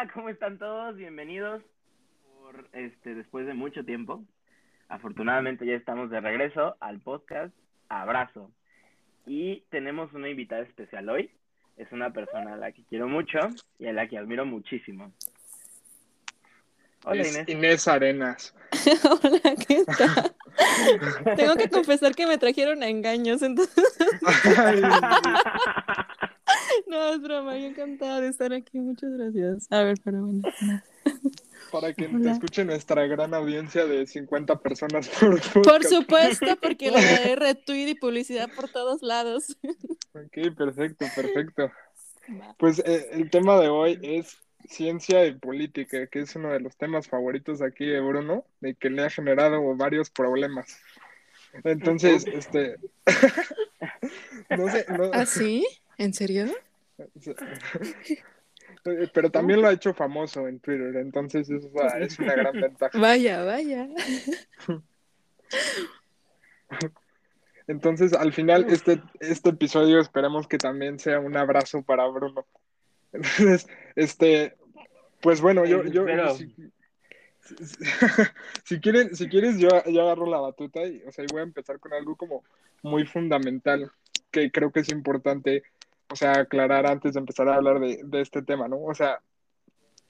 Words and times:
Hola, 0.00 0.12
¿cómo 0.14 0.28
están 0.28 0.58
todos? 0.58 0.94
Bienvenidos 0.94 1.60
por 2.22 2.68
este 2.72 3.16
después 3.16 3.46
de 3.46 3.54
mucho 3.54 3.84
tiempo. 3.84 4.22
Afortunadamente 4.88 5.66
ya 5.66 5.74
estamos 5.74 6.08
de 6.08 6.20
regreso 6.20 6.76
al 6.78 7.00
podcast 7.00 7.52
Abrazo. 7.88 8.48
Y 9.26 9.64
tenemos 9.70 10.12
una 10.12 10.28
invitada 10.28 10.62
especial 10.62 11.08
hoy. 11.08 11.32
Es 11.76 11.90
una 11.90 12.12
persona 12.12 12.54
a 12.54 12.56
la 12.56 12.70
que 12.70 12.84
quiero 12.84 13.08
mucho 13.08 13.40
y 13.80 13.86
a 13.86 13.92
la 13.92 14.06
que 14.06 14.18
admiro 14.18 14.46
muchísimo. 14.46 15.12
Hola 17.04 17.26
Inés. 17.26 17.48
Inés 17.48 17.88
Arenas. 17.88 18.54
Hola, 19.02 19.56
¿qué 19.66 19.84
tal? 19.84 21.36
Tengo 21.36 21.56
que 21.56 21.68
confesar 21.68 22.14
que 22.14 22.28
me 22.28 22.38
trajeron 22.38 22.84
a 22.84 22.88
engaños, 22.88 23.42
entonces. 23.42 23.98
no, 26.86 27.12
es 27.12 27.20
broma, 27.20 27.56
yo 27.56 27.66
encantada 27.66 28.20
de 28.20 28.28
estar 28.28 28.52
aquí, 28.52 28.78
muchas 28.78 29.12
gracias. 29.12 29.66
A 29.70 29.82
ver, 29.82 29.98
pero 30.02 30.22
bueno. 30.22 30.42
Para 31.72 31.92
que 31.92 32.08
te 32.08 32.30
escuche 32.30 32.64
nuestra 32.64 33.06
gran 33.06 33.34
audiencia 33.34 33.84
de 33.84 34.06
50 34.06 34.58
personas 34.60 35.08
por 35.08 35.40
Por 35.62 35.84
supuesto, 35.84 36.56
porque 36.62 36.90
le 36.90 37.02
daré 37.02 37.36
retweet 37.36 37.88
y 37.88 37.94
publicidad 37.94 38.48
por 38.54 38.70
todos 38.70 39.02
lados. 39.02 39.56
Ok, 40.14 40.56
perfecto, 40.56 41.04
perfecto. 41.14 41.70
Pues 42.58 42.78
eh, 42.78 43.08
el 43.12 43.28
tema 43.28 43.60
de 43.60 43.68
hoy 43.68 43.98
es 44.02 44.38
ciencia 44.66 45.26
y 45.26 45.34
política, 45.34 46.06
que 46.06 46.20
es 46.20 46.34
uno 46.36 46.50
de 46.50 46.60
los 46.60 46.74
temas 46.76 47.06
favoritos 47.06 47.60
aquí 47.60 47.84
de 47.84 48.00
Bruno, 48.00 48.44
de 48.60 48.74
que 48.74 48.88
le 48.88 49.04
ha 49.04 49.10
generado 49.10 49.76
varios 49.76 50.08
problemas. 50.08 50.78
Entonces, 51.64 52.26
este. 52.26 52.76
no 54.50 54.70
sé. 54.70 54.86
No... 54.88 55.10
¿Ah, 55.12 55.26
sí? 55.26 55.66
¿En 55.98 56.14
serio? 56.14 56.46
Pero 59.12 59.30
también 59.30 59.60
lo 59.60 59.68
ha 59.68 59.72
hecho 59.72 59.92
famoso 59.92 60.48
en 60.48 60.60
Twitter, 60.60 60.96
entonces 60.96 61.50
eso 61.50 61.70
es 61.98 62.18
una 62.18 62.34
gran 62.34 62.58
ventaja. 62.60 62.98
Vaya, 62.98 63.44
vaya. 63.44 63.88
Entonces, 67.66 68.14
al 68.14 68.32
final, 68.32 68.64
este, 68.70 69.02
este 69.20 69.50
episodio 69.50 70.00
esperemos 70.00 70.48
que 70.48 70.56
también 70.56 70.98
sea 70.98 71.20
un 71.20 71.36
abrazo 71.36 71.82
para 71.82 72.06
Bruno. 72.06 72.46
Entonces, 73.12 73.66
este, 73.94 74.56
pues 75.20 75.42
bueno, 75.42 75.66
yo, 75.66 75.84
yo, 75.84 76.06
si, 78.64 78.80
quieren, 78.80 79.14
si 79.14 79.28
quieres, 79.28 79.58
yo, 79.58 79.68
yo 79.86 80.02
agarro 80.02 80.26
la 80.26 80.40
batuta 80.40 80.86
y, 80.86 81.02
o 81.06 81.12
sea, 81.12 81.26
voy 81.30 81.40
a 81.40 81.44
empezar 81.44 81.78
con 81.78 81.92
algo 81.92 82.16
como 82.16 82.42
muy 82.82 83.04
fundamental 83.04 83.92
que 84.30 84.50
creo 84.50 84.70
que 84.70 84.80
es 84.80 84.88
importante, 84.90 85.62
o 86.10 86.16
sea, 86.16 86.32
aclarar 86.32 86.86
antes 86.86 87.14
de 87.14 87.20
empezar 87.20 87.48
a 87.48 87.56
hablar 87.56 87.80
de, 87.80 88.00
de 88.04 88.20
este 88.20 88.42
tema, 88.42 88.68
¿no? 88.68 88.82
O 88.82 88.94
sea, 88.94 89.20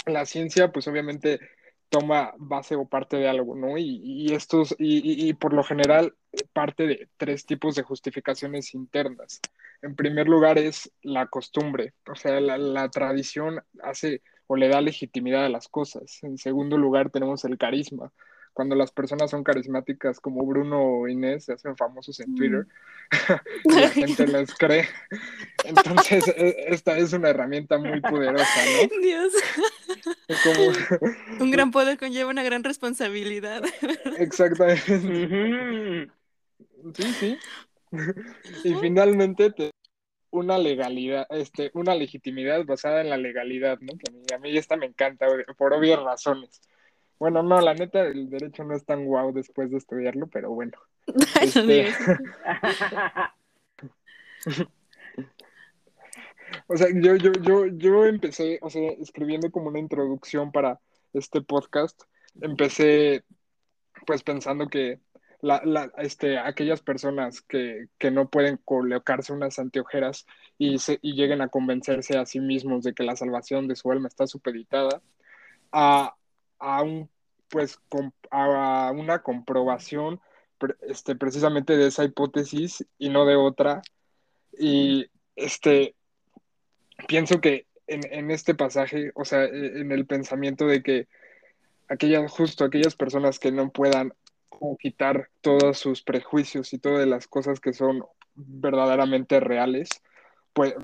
la 0.06 0.24
ciencia, 0.26 0.72
pues 0.72 0.88
obviamente 0.88 1.40
toma 1.88 2.34
base 2.38 2.76
o 2.76 2.86
parte 2.86 3.16
de 3.16 3.28
algo, 3.28 3.56
¿no? 3.56 3.78
Y, 3.78 4.00
y 4.02 4.34
estos, 4.34 4.74
y, 4.78 5.28
y, 5.28 5.32
por 5.34 5.54
lo 5.54 5.62
general 5.62 6.14
parte 6.52 6.86
de 6.86 7.08
tres 7.16 7.46
tipos 7.46 7.74
de 7.74 7.82
justificaciones 7.82 8.74
internas. 8.74 9.40
En 9.82 9.96
primer 9.96 10.28
lugar 10.28 10.58
es 10.58 10.92
la 11.02 11.26
costumbre, 11.26 11.94
o 12.10 12.14
sea, 12.14 12.40
la, 12.40 12.58
la 12.58 12.88
tradición 12.90 13.62
hace 13.82 14.22
o 14.46 14.56
le 14.56 14.68
da 14.68 14.80
legitimidad 14.80 15.44
a 15.44 15.50
las 15.50 15.68
cosas. 15.68 16.22
En 16.22 16.38
segundo 16.38 16.76
lugar 16.78 17.10
tenemos 17.10 17.44
el 17.44 17.58
carisma. 17.58 18.12
Cuando 18.58 18.74
las 18.74 18.90
personas 18.90 19.30
son 19.30 19.44
carismáticas 19.44 20.18
como 20.18 20.44
Bruno 20.44 20.82
o 20.82 21.06
Inés, 21.06 21.44
se 21.44 21.52
hacen 21.52 21.76
famosos 21.76 22.18
en 22.18 22.34
Twitter, 22.34 22.66
y 23.64 23.72
la 23.72 23.88
gente 23.90 24.26
les 24.26 24.52
cree. 24.52 24.84
Entonces, 25.64 26.26
e, 26.26 26.64
esta 26.66 26.98
es 26.98 27.12
una 27.12 27.28
herramienta 27.28 27.78
muy 27.78 28.00
poderosa, 28.00 28.60
¿no? 28.66 29.00
Dios. 29.00 29.32
Un 31.38 31.52
gran 31.52 31.70
poder 31.70 31.98
conlleva 31.98 32.30
una 32.30 32.42
gran 32.42 32.64
responsabilidad. 32.64 33.62
Exactamente. 34.16 36.10
Sí, 36.94 37.12
sí. 37.20 37.38
Y 38.64 38.74
finalmente 38.74 39.52
te 39.52 39.70
una 40.30 40.58
legalidad, 40.58 41.28
este, 41.30 41.70
una 41.74 41.94
legitimidad 41.94 42.64
basada 42.64 43.02
en 43.02 43.10
la 43.10 43.18
legalidad, 43.18 43.78
¿no? 43.78 43.92
Que 43.96 44.34
a 44.34 44.38
mí, 44.38 44.58
esta 44.58 44.76
me 44.76 44.86
encanta, 44.86 45.28
por 45.56 45.74
obvias 45.74 46.02
razones. 46.02 46.60
Bueno, 47.18 47.42
no, 47.42 47.60
la 47.60 47.74
neta, 47.74 48.02
el 48.02 48.30
derecho 48.30 48.64
no 48.64 48.74
es 48.74 48.84
tan 48.84 49.04
guau 49.04 49.32
después 49.32 49.70
de 49.70 49.78
estudiarlo, 49.78 50.28
pero 50.28 50.50
bueno. 50.50 50.78
Este... 51.42 51.88
o 56.68 56.76
sea, 56.76 56.88
yo, 56.94 57.16
yo, 57.16 57.32
yo, 57.32 57.66
yo 57.66 58.06
empecé, 58.06 58.58
o 58.62 58.70
sea, 58.70 58.90
escribiendo 58.92 59.50
como 59.50 59.68
una 59.68 59.78
introducción 59.78 60.52
para 60.52 60.80
este 61.12 61.42
podcast. 61.42 62.02
Empecé, 62.40 63.24
pues, 64.06 64.22
pensando 64.22 64.68
que 64.68 65.00
la, 65.40 65.62
la, 65.64 65.92
este, 65.98 66.38
aquellas 66.38 66.82
personas 66.82 67.42
que, 67.42 67.88
que, 67.98 68.10
no 68.10 68.28
pueden 68.28 68.58
colocarse 68.64 69.32
unas 69.32 69.58
anteojeras 69.58 70.26
y, 70.56 70.78
se, 70.78 70.98
y 71.02 71.14
lleguen 71.14 71.40
a 71.40 71.48
convencerse 71.48 72.18
a 72.18 72.26
sí 72.26 72.40
mismos 72.40 72.84
de 72.84 72.94
que 72.94 73.04
la 73.04 73.16
salvación 73.16 73.68
de 73.68 73.76
su 73.76 73.90
alma 73.90 74.08
está 74.08 74.26
supeditada 74.26 75.00
a, 75.72 76.14
a 76.58 76.82
un, 76.82 77.10
pues, 77.48 77.78
a 78.30 78.92
una 78.94 79.22
comprobación 79.22 80.20
este, 80.82 81.14
precisamente 81.14 81.76
de 81.76 81.88
esa 81.88 82.04
hipótesis 82.04 82.84
y 82.98 83.10
no 83.10 83.24
de 83.24 83.36
otra. 83.36 83.82
Y 84.58 85.10
este, 85.36 85.94
pienso 87.06 87.40
que 87.40 87.66
en, 87.86 88.00
en 88.12 88.30
este 88.30 88.54
pasaje, 88.54 89.12
o 89.14 89.24
sea, 89.24 89.44
e, 89.44 89.80
en 89.80 89.92
el 89.92 90.06
pensamiento 90.06 90.66
de 90.66 90.82
que 90.82 91.08
aquellas, 91.88 92.30
justo 92.30 92.64
aquellas 92.64 92.96
personas 92.96 93.38
que 93.38 93.52
no 93.52 93.70
puedan 93.70 94.12
quitar 94.80 95.30
todos 95.40 95.78
sus 95.78 96.02
prejuicios 96.02 96.72
y 96.72 96.78
todas 96.78 97.06
las 97.06 97.28
cosas 97.28 97.60
que 97.60 97.72
son 97.72 98.04
verdaderamente 98.34 99.40
reales, 99.40 99.88
pues 100.52 100.74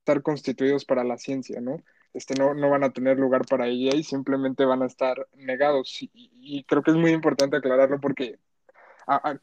estar 0.00 0.22
constituidos 0.22 0.84
para 0.84 1.04
la 1.04 1.16
ciencia, 1.16 1.60
¿no? 1.60 1.82
Este, 2.14 2.34
no, 2.34 2.54
no 2.54 2.68
van 2.68 2.84
a 2.84 2.92
tener 2.92 3.18
lugar 3.18 3.46
para 3.46 3.66
ella 3.66 3.96
y 3.96 4.02
simplemente 4.02 4.64
van 4.64 4.82
a 4.82 4.86
estar 4.86 5.26
negados. 5.34 5.98
Y, 6.00 6.64
creo 6.64 6.82
que 6.82 6.90
es 6.90 6.96
muy 6.96 7.12
importante 7.12 7.56
aclararlo 7.56 8.00
porque, 8.00 8.38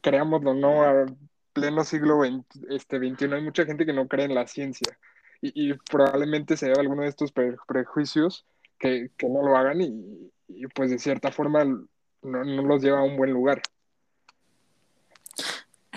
creámoslo, 0.00 0.54
¿no? 0.54 0.82
A 0.82 1.06
pleno 1.52 1.84
siglo 1.84 2.20
XX, 2.24 2.46
este, 2.70 2.98
XXI 2.98 3.34
hay 3.34 3.42
mucha 3.42 3.64
gente 3.64 3.84
que 3.84 3.92
no 3.92 4.06
cree 4.06 4.26
en 4.26 4.34
la 4.34 4.46
ciencia 4.46 4.96
y, 5.40 5.74
probablemente 5.90 6.56
se 6.56 6.66
deba 6.66 6.80
alguno 6.80 7.02
de 7.02 7.08
estos 7.08 7.32
prejuicios 7.32 8.46
que, 8.78 9.10
que, 9.16 9.28
no 9.28 9.42
lo 9.42 9.56
hagan 9.56 9.80
y, 9.80 10.30
y, 10.48 10.66
pues 10.68 10.90
de 10.90 10.98
cierta 10.98 11.32
forma 11.32 11.64
no, 12.22 12.44
los 12.44 12.82
lleva 12.82 13.00
a 13.00 13.04
un 13.04 13.16
buen 13.16 13.32
lugar. 13.32 13.62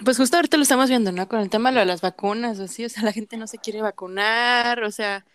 Pues 0.03 0.17
justo 0.17 0.37
ahorita 0.37 0.57
lo 0.57 0.63
estamos 0.63 0.89
viendo, 0.89 1.11
¿no? 1.11 1.27
Con 1.27 1.39
el 1.39 1.49
tema 1.49 1.71
de 1.71 1.85
las 1.85 2.01
vacunas, 2.01 2.59
o 2.59 2.63
así, 2.63 2.83
o 2.83 2.89
sea, 2.89 3.03
la 3.03 3.13
gente 3.13 3.37
no 3.37 3.47
se 3.47 3.57
quiere 3.57 3.81
vacunar, 3.81 4.83
o 4.83 4.91
sea, 4.91 5.25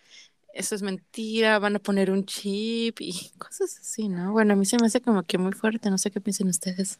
eso 0.53 0.75
es 0.75 0.81
mentira, 0.81 1.59
van 1.59 1.75
a 1.75 1.79
poner 1.79 2.11
un 2.11 2.25
chip 2.25 3.01
y 3.01 3.11
cosas 3.37 3.77
así, 3.79 4.09
¿no? 4.09 4.31
Bueno, 4.31 4.53
a 4.53 4.55
mí 4.55 4.65
se 4.65 4.77
me 4.79 4.87
hace 4.87 5.01
como 5.01 5.23
que 5.23 5.37
muy 5.37 5.53
fuerte, 5.53 5.89
no 5.89 5.97
sé 5.97 6.11
qué 6.11 6.21
piensan 6.21 6.47
ustedes. 6.47 6.99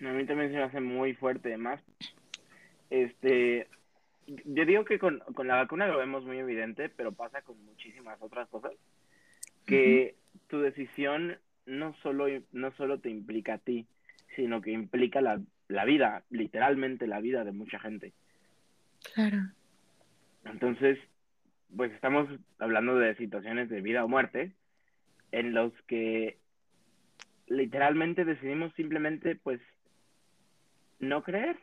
A 0.00 0.12
mí 0.12 0.26
también 0.26 0.50
se 0.50 0.56
me 0.56 0.62
hace 0.62 0.80
muy 0.80 1.14
fuerte, 1.14 1.48
además. 1.48 1.80
Este, 2.90 3.68
yo 4.26 4.64
digo 4.64 4.84
que 4.84 4.98
con, 4.98 5.22
la 5.44 5.56
vacuna 5.56 5.86
lo 5.86 5.98
vemos 5.98 6.24
muy 6.24 6.38
evidente, 6.38 6.88
pero 6.88 7.12
pasa 7.12 7.42
con 7.42 7.62
muchísimas 7.64 8.20
otras 8.20 8.48
cosas. 8.48 8.72
Que 9.66 10.14
tu 10.48 10.60
decisión 10.60 11.38
no 11.64 11.94
solo, 12.02 12.26
no 12.52 12.72
solo 12.72 13.00
te 13.00 13.08
implica 13.08 13.54
a 13.54 13.58
ti, 13.58 13.86
sino 14.36 14.60
que 14.60 14.72
implica 14.72 15.22
la, 15.22 15.40
la 15.68 15.84
vida, 15.84 16.22
literalmente 16.28 17.06
la 17.06 17.20
vida 17.20 17.44
de 17.44 17.52
mucha 17.52 17.78
gente. 17.78 18.12
Claro. 19.14 19.38
Entonces, 20.44 20.98
pues 21.76 21.92
estamos 21.92 22.28
hablando 22.58 22.96
de 22.96 23.14
situaciones 23.16 23.68
de 23.68 23.80
vida 23.80 24.04
o 24.04 24.08
muerte 24.08 24.52
en 25.32 25.54
los 25.54 25.72
que 25.86 26.38
literalmente 27.46 28.24
decidimos 28.24 28.72
simplemente 28.74 29.36
pues 29.36 29.60
no 31.00 31.22
creer 31.22 31.56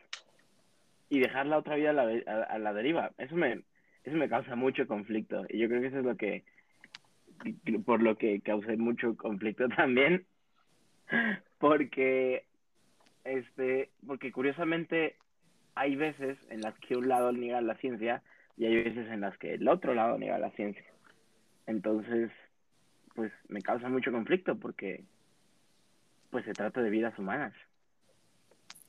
y 1.08 1.20
dejar 1.20 1.46
la 1.46 1.58
otra 1.58 1.76
vida 1.76 1.90
a 1.90 1.92
la, 1.92 2.04
a 2.44 2.58
la 2.58 2.72
deriva. 2.72 3.12
Eso 3.18 3.36
me, 3.36 3.62
eso 4.04 4.16
me 4.16 4.28
causa 4.28 4.56
mucho 4.56 4.86
conflicto 4.86 5.44
y 5.48 5.58
yo 5.58 5.68
creo 5.68 5.80
que 5.80 5.88
eso 5.88 5.98
es 5.98 6.04
lo 6.04 6.16
que 6.16 6.44
por 7.84 8.02
lo 8.02 8.16
que 8.16 8.40
causé 8.40 8.76
mucho 8.76 9.16
conflicto 9.16 9.68
también, 9.76 10.26
porque, 11.58 12.44
este, 13.24 13.90
porque 14.06 14.32
curiosamente 14.32 15.16
hay 15.74 15.96
veces 15.96 16.38
en 16.50 16.60
las 16.60 16.78
que 16.80 16.96
un 16.96 17.08
lado 17.08 17.32
niega 17.32 17.60
la 17.60 17.76
ciencia 17.76 18.22
y 18.56 18.66
hay 18.66 18.82
veces 18.82 19.08
en 19.10 19.20
las 19.20 19.36
que 19.38 19.54
el 19.54 19.68
otro 19.68 19.94
lado 19.94 20.18
niega 20.18 20.38
la 20.38 20.50
ciencia. 20.52 20.84
Entonces, 21.66 22.30
pues 23.14 23.32
me 23.48 23.62
causa 23.62 23.88
mucho 23.88 24.12
conflicto 24.12 24.56
porque, 24.56 25.04
pues 26.30 26.44
se 26.44 26.52
trata 26.52 26.82
de 26.82 26.90
vidas 26.90 27.18
humanas. 27.18 27.54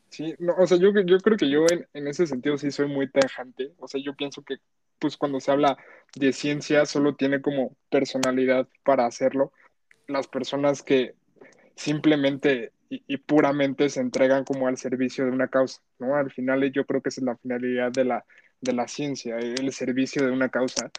Sí, 0.09 0.35
no, 0.39 0.53
o 0.55 0.67
sea, 0.67 0.77
yo, 0.77 0.91
yo 1.05 1.17
creo 1.19 1.37
que 1.37 1.49
yo 1.49 1.65
en, 1.71 1.87
en 1.93 2.07
ese 2.07 2.27
sentido 2.27 2.57
sí 2.57 2.71
soy 2.71 2.87
muy 2.87 3.09
tajante. 3.09 3.71
O 3.79 3.87
sea, 3.87 4.01
yo 4.03 4.15
pienso 4.15 4.43
que 4.43 4.57
pues 4.99 5.17
cuando 5.17 5.39
se 5.39 5.51
habla 5.51 5.77
de 6.15 6.31
ciencia 6.31 6.85
solo 6.85 7.15
tiene 7.15 7.41
como 7.41 7.75
personalidad 7.89 8.67
para 8.83 9.05
hacerlo. 9.05 9.51
Las 10.07 10.27
personas 10.27 10.83
que 10.83 11.15
simplemente 11.75 12.71
y, 12.89 13.17
puramente 13.17 13.89
se 13.89 14.01
entregan 14.01 14.43
como 14.43 14.67
al 14.67 14.77
servicio 14.77 15.25
de 15.25 15.31
una 15.31 15.47
causa, 15.47 15.81
¿no? 15.99 16.15
Al 16.15 16.31
final 16.31 16.71
yo 16.71 16.85
creo 16.85 17.01
que 17.01 17.09
esa 17.09 17.21
es 17.21 17.25
la 17.25 17.37
finalidad 17.37 17.91
de 17.91 18.05
la, 18.05 18.25
de 18.63 18.73
la 18.73 18.87
ciencia, 18.87 19.37
el 19.37 19.71
servicio 19.71 20.25
de 20.25 20.31
una 20.31 20.49
causa. 20.49 20.91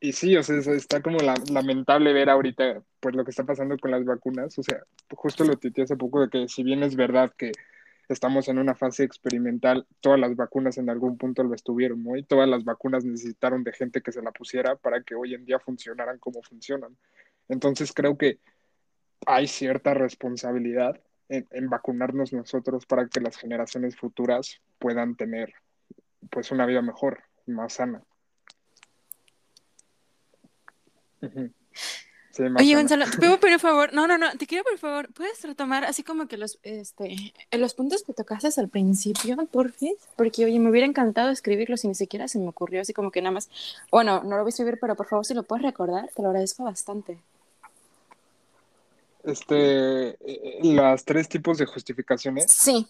Y, 0.00 0.12
sí, 0.12 0.36
o 0.36 0.42
sea, 0.42 0.56
está 0.56 1.02
como 1.02 1.18
lamentable 1.50 2.12
ver 2.12 2.30
ahorita 2.30 2.82
pues 3.00 3.14
lo 3.16 3.24
que 3.24 3.30
está 3.30 3.44
pasando 3.44 3.76
con 3.78 3.90
las 3.90 4.04
vacunas. 4.04 4.56
O 4.58 4.62
sea, 4.62 4.82
justo 5.10 5.44
lo 5.44 5.56
tuiteé 5.56 5.84
hace 5.84 5.96
poco 5.96 6.20
de 6.20 6.28
que 6.30 6.48
si 6.48 6.62
bien 6.62 6.84
es 6.84 6.94
verdad 6.94 7.32
que 7.36 7.50
estamos 8.08 8.48
en 8.48 8.58
una 8.58 8.76
fase 8.76 9.02
experimental, 9.02 9.86
todas 10.00 10.20
las 10.20 10.36
vacunas 10.36 10.78
en 10.78 10.90
algún 10.90 11.18
punto 11.18 11.42
lo 11.42 11.54
estuvieron, 11.54 12.04
¿no? 12.04 12.16
Y 12.16 12.22
todas 12.22 12.48
las 12.48 12.64
vacunas 12.64 13.04
necesitaron 13.04 13.64
de 13.64 13.72
gente 13.72 14.00
que 14.00 14.12
se 14.12 14.22
la 14.22 14.30
pusiera 14.30 14.76
para 14.76 15.02
que 15.02 15.16
hoy 15.16 15.34
en 15.34 15.44
día 15.44 15.58
funcionaran 15.58 16.18
como 16.18 16.42
funcionan. 16.42 16.96
Entonces 17.48 17.92
creo 17.92 18.16
que 18.16 18.38
hay 19.26 19.48
cierta 19.48 19.94
responsabilidad 19.94 21.00
en, 21.28 21.68
vacunarnos 21.68 22.32
nosotros 22.32 22.86
para 22.86 23.08
que 23.08 23.20
las 23.20 23.36
generaciones 23.36 23.96
futuras 23.96 24.60
puedan 24.78 25.16
tener 25.16 25.52
pues 26.30 26.50
una 26.50 26.66
vida 26.66 26.82
mejor, 26.82 27.22
más 27.46 27.74
sana. 27.74 28.02
Oye, 32.56 32.74
Gonzalo, 32.74 33.04
te 33.10 33.18
pido 33.18 33.40
por 33.40 33.58
favor, 33.58 33.92
no, 33.92 34.06
no, 34.06 34.16
no, 34.16 34.30
te 34.38 34.46
quiero 34.46 34.64
por 34.64 34.78
favor, 34.78 35.12
¿puedes 35.12 35.42
retomar 35.42 35.84
así 35.84 36.02
como 36.02 36.28
que 36.28 36.36
los, 36.36 36.58
este, 36.62 37.34
los 37.50 37.74
puntos 37.74 38.02
que 38.04 38.12
tocaste 38.12 38.48
al 38.60 38.68
principio, 38.68 39.36
por 39.50 39.72
fin? 39.72 39.94
Porque, 40.16 40.44
oye, 40.44 40.58
me 40.58 40.70
hubiera 40.70 40.86
encantado 40.86 41.30
escribirlos 41.30 41.84
y 41.84 41.88
ni 41.88 41.94
siquiera 41.94 42.28
se 42.28 42.38
me 42.38 42.48
ocurrió 42.48 42.80
así 42.80 42.92
como 42.92 43.10
que 43.10 43.20
nada 43.20 43.32
más, 43.32 43.50
bueno, 43.90 44.22
no 44.22 44.36
lo 44.36 44.42
voy 44.42 44.48
a 44.48 44.50
escribir, 44.50 44.78
pero 44.80 44.94
por 44.94 45.06
favor, 45.06 45.26
si 45.26 45.34
lo 45.34 45.42
puedes 45.42 45.64
recordar, 45.64 46.08
te 46.14 46.22
lo 46.22 46.28
agradezco 46.28 46.64
bastante. 46.64 47.18
Este, 49.24 50.08
eh, 50.10 50.60
las 50.62 51.04
tres 51.04 51.28
tipos 51.28 51.58
de 51.58 51.66
justificaciones. 51.66 52.46
Sí. 52.48 52.86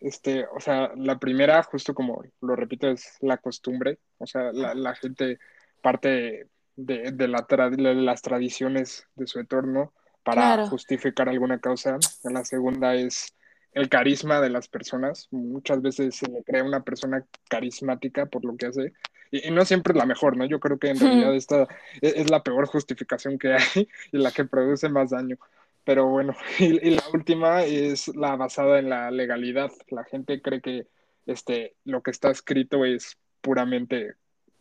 Este, 0.00 0.46
o 0.54 0.60
sea, 0.60 0.92
la 0.96 1.18
primera, 1.18 1.62
justo 1.62 1.94
como 1.94 2.22
lo 2.40 2.56
repito, 2.56 2.88
es 2.88 3.16
la 3.20 3.38
costumbre. 3.38 3.98
O 4.18 4.26
sea, 4.26 4.52
la, 4.52 4.74
la 4.74 4.94
gente 4.94 5.38
parte 5.82 6.48
de, 6.76 7.12
de, 7.12 7.28
la 7.28 7.46
de, 7.70 7.94
las 7.94 8.22
tradiciones 8.22 9.06
de 9.16 9.26
su 9.26 9.40
entorno 9.40 9.92
para 10.22 10.66
justificar 10.66 11.28
alguna 11.28 11.58
causa. 11.58 11.98
La 12.22 12.44
segunda 12.44 12.94
es 12.94 13.34
el 13.72 13.88
carisma 13.88 14.40
de 14.40 14.50
las 14.50 14.68
personas. 14.68 15.28
Muchas 15.30 15.82
veces 15.82 16.16
se 16.16 16.28
le 16.28 16.42
crea 16.44 16.64
una 16.64 16.82
persona 16.84 17.24
carismática 17.48 18.26
por 18.26 18.44
lo 18.44 18.56
que 18.56 18.66
hace. 18.66 18.92
Y, 19.30 19.50
no 19.50 19.64
siempre 19.64 19.92
es 19.92 19.98
la 19.98 20.06
mejor, 20.06 20.36
¿no? 20.36 20.44
Yo 20.44 20.60
creo 20.60 20.78
que 20.78 20.90
en 20.90 21.00
realidad 21.00 21.34
esta 21.34 21.66
es, 22.00 22.14
es, 22.14 22.30
la 22.30 22.42
peor 22.42 22.66
justificación 22.66 23.38
que 23.38 23.54
hay 23.54 23.88
y 24.12 24.18
la 24.18 24.30
que 24.30 24.44
produce 24.44 24.88
más 24.88 25.10
daño. 25.10 25.38
Pero 25.88 26.06
bueno, 26.06 26.34
y, 26.58 26.86
y, 26.86 26.96
la 26.96 27.02
última 27.14 27.64
es 27.64 28.08
la 28.08 28.36
basada 28.36 28.78
en 28.78 28.90
la 28.90 29.10
legalidad. 29.10 29.70
La 29.88 30.04
gente 30.04 30.42
cree 30.42 30.60
que 30.60 30.86
este, 31.24 31.76
lo 31.84 32.02
que 32.02 32.10
está 32.10 32.30
escrito 32.30 32.84
es 32.84 33.16
puramente 33.40 34.16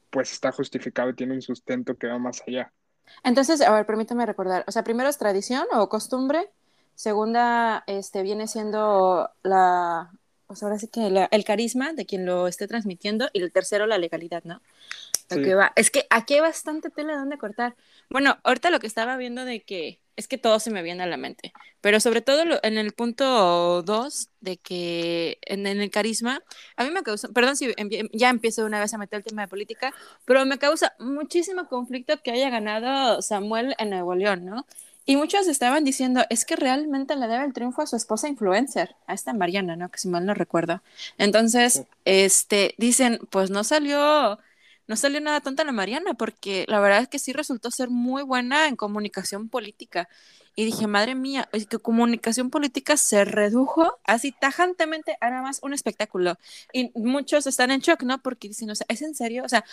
pues 0.09 0.31
está 0.31 0.53
justificado 0.53 1.09
y 1.09 1.15
tiene 1.15 1.33
un 1.33 1.41
sustento 1.41 1.97
que 1.97 2.07
va 2.07 2.17
más 2.17 2.41
allá. 2.47 2.71
Entonces, 3.25 3.59
a 3.59 3.73
ver, 3.73 3.85
permítame 3.85 4.25
recordar, 4.25 4.63
o 4.67 4.71
sea, 4.71 4.85
primero 4.85 5.09
es 5.09 5.17
tradición 5.17 5.65
o 5.73 5.89
costumbre, 5.89 6.49
segunda, 6.95 7.83
este, 7.87 8.21
viene 8.21 8.47
siendo 8.47 9.29
la, 9.43 10.13
pues 10.45 10.63
ahora 10.63 10.79
sí 10.79 10.87
que 10.87 11.27
el 11.29 11.43
carisma 11.43 11.91
de 11.91 12.05
quien 12.05 12.25
lo 12.25 12.47
esté 12.47 12.69
transmitiendo 12.69 13.27
y 13.33 13.41
el 13.41 13.51
tercero 13.51 13.85
la 13.85 13.97
legalidad, 13.97 14.45
¿no? 14.45 14.61
va. 15.29 15.73
Es 15.75 15.91
que 15.91 16.07
aquí 16.09 16.35
hay 16.35 16.39
bastante 16.39 16.89
tela 16.89 17.17
donde 17.17 17.37
cortar. 17.37 17.75
Bueno, 18.09 18.37
ahorita 18.43 18.69
lo 18.69 18.79
que 18.79 18.87
estaba 18.87 19.17
viendo 19.17 19.43
de 19.43 19.61
que 19.63 19.99
es 20.17 20.27
que 20.27 20.37
todo 20.37 20.59
se 20.59 20.71
me 20.71 20.81
viene 20.81 21.03
a 21.03 21.05
la 21.07 21.15
mente, 21.15 21.53
pero 21.79 21.99
sobre 21.99 22.21
todo 22.21 22.43
en 22.61 22.77
el 22.77 22.91
punto 22.91 23.81
dos 23.83 24.29
de 24.41 24.57
que 24.57 25.37
en, 25.43 25.65
el 25.65 25.89
carisma, 25.89 26.41
a 26.75 26.83
mí 26.83 26.91
me 26.91 27.03
causa, 27.03 27.29
perdón 27.29 27.55
si 27.55 27.73
ya 28.11 28.29
empiezo 28.29 28.65
una 28.65 28.79
vez 28.79 28.93
a 28.93 28.97
meter 28.97 29.17
el 29.19 29.23
tema 29.23 29.43
de 29.43 29.47
política, 29.47 29.93
pero 30.25 30.45
me 30.45 30.57
causa 30.57 30.93
muchísimo 30.99 31.67
conflicto 31.69 32.21
que 32.21 32.31
haya 32.31 32.49
ganado 32.49 33.21
Samuel 33.21 33.75
en 33.77 33.91
Nuevo 33.91 34.15
León, 34.15 34.45
¿no? 34.45 34.65
Y 35.09 35.15
muchos 35.15 35.47
estaban 35.47 35.85
diciendo, 35.85 36.25
es 36.29 36.43
que 36.43 36.57
realmente 36.57 37.15
le 37.15 37.27
debe 37.27 37.45
el 37.45 37.53
triunfo 37.53 37.81
a 37.81 37.87
su 37.87 37.95
esposa 37.95 38.27
influencer, 38.27 38.97
a 39.07 39.13
esta 39.13 39.31
Mariana, 39.31 39.77
¿no? 39.77 39.89
Que 39.89 39.99
si 39.99 40.09
mal 40.09 40.25
no 40.25 40.33
recuerdo. 40.33 40.81
Entonces, 41.17 41.83
este, 42.03 42.75
dicen, 42.77 43.19
pues 43.29 43.49
no 43.49 43.63
salió 43.63 44.37
no 44.87 44.95
salió 44.95 45.21
nada 45.21 45.41
tonta 45.41 45.63
la 45.63 45.71
Mariana, 45.71 46.13
porque 46.13 46.65
la 46.67 46.79
verdad 46.79 47.01
es 47.01 47.07
que 47.09 47.19
sí 47.19 47.33
resultó 47.33 47.71
ser 47.71 47.89
muy 47.89 48.23
buena 48.23 48.67
en 48.67 48.75
comunicación 48.75 49.49
política. 49.49 50.09
Y 50.55 50.65
dije, 50.65 50.87
madre 50.87 51.13
mía, 51.13 51.47
es 51.53 51.67
que 51.67 51.77
comunicación 51.77 52.49
política 52.49 52.97
se 52.97 53.25
redujo 53.25 53.99
así 54.03 54.31
tajantemente 54.31 55.15
a 55.21 55.29
nada 55.29 55.43
más 55.43 55.59
un 55.61 55.73
espectáculo. 55.73 56.35
Y 56.73 56.91
muchos 56.95 57.45
están 57.45 57.69
en 57.69 57.79
shock, 57.81 58.01
¿no? 58.03 58.21
Porque 58.23 58.47
dicen, 58.47 58.69
o 58.71 58.75
sea, 58.75 58.85
¿es 58.89 59.03
en 59.03 59.13
serio? 59.13 59.43
O 59.45 59.49
sea, 59.49 59.63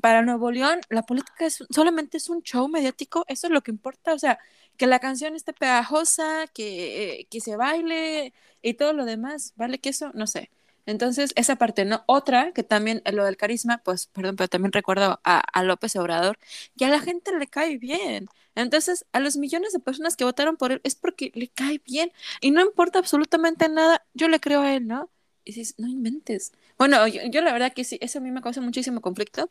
para 0.00 0.22
Nuevo 0.22 0.50
León, 0.50 0.80
la 0.88 1.02
política 1.02 1.44
es, 1.46 1.58
solamente 1.70 2.16
es 2.16 2.28
un 2.30 2.42
show 2.42 2.68
mediático, 2.68 3.24
eso 3.28 3.48
es 3.48 3.52
lo 3.52 3.62
que 3.62 3.70
importa. 3.70 4.14
O 4.14 4.18
sea, 4.18 4.38
que 4.78 4.86
la 4.86 4.98
canción 4.98 5.34
esté 5.36 5.52
pegajosa, 5.52 6.46
que, 6.54 7.26
que 7.30 7.40
se 7.40 7.56
baile 7.56 8.32
y 8.62 8.74
todo 8.74 8.92
lo 8.94 9.04
demás, 9.04 9.52
¿vale? 9.56 9.78
Que 9.78 9.90
eso, 9.90 10.10
no 10.14 10.26
sé. 10.26 10.50
Entonces, 10.86 11.32
esa 11.36 11.56
parte, 11.56 11.84
¿no? 11.84 12.02
Otra, 12.06 12.52
que 12.52 12.62
también 12.62 13.02
lo 13.12 13.24
del 13.24 13.36
carisma, 13.36 13.78
pues, 13.78 14.06
perdón, 14.08 14.36
pero 14.36 14.48
también 14.48 14.72
recuerdo 14.72 15.20
a, 15.24 15.38
a, 15.40 15.62
López 15.62 15.96
Obrador, 15.96 16.38
que 16.76 16.84
a 16.84 16.88
la 16.88 17.00
gente 17.00 17.36
le 17.38 17.46
cae 17.46 17.78
bien. 17.78 18.28
Entonces, 18.54 19.06
a 19.12 19.20
los 19.20 19.36
millones 19.36 19.72
de 19.72 19.78
personas 19.80 20.16
que 20.16 20.24
votaron 20.24 20.56
por 20.56 20.72
él 20.72 20.80
es 20.84 20.94
porque 20.94 21.32
le 21.34 21.48
cae 21.48 21.80
bien 21.84 22.12
y 22.40 22.50
no 22.50 22.62
importa 22.62 22.98
absolutamente 22.98 23.68
nada, 23.68 24.04
yo 24.14 24.28
le 24.28 24.40
creo 24.40 24.62
a 24.62 24.74
él, 24.74 24.86
¿no? 24.86 25.10
Y 25.44 25.52
dices, 25.52 25.74
no 25.78 25.88
inventes. 25.88 26.52
Bueno, 26.78 27.06
yo, 27.08 27.22
yo 27.30 27.40
la 27.42 27.52
verdad 27.52 27.72
que 27.72 27.84
sí, 27.84 27.98
eso 28.00 28.18
a 28.18 28.22
mí 28.22 28.30
me 28.30 28.42
causa 28.42 28.60
muchísimo 28.60 29.00
conflicto. 29.00 29.50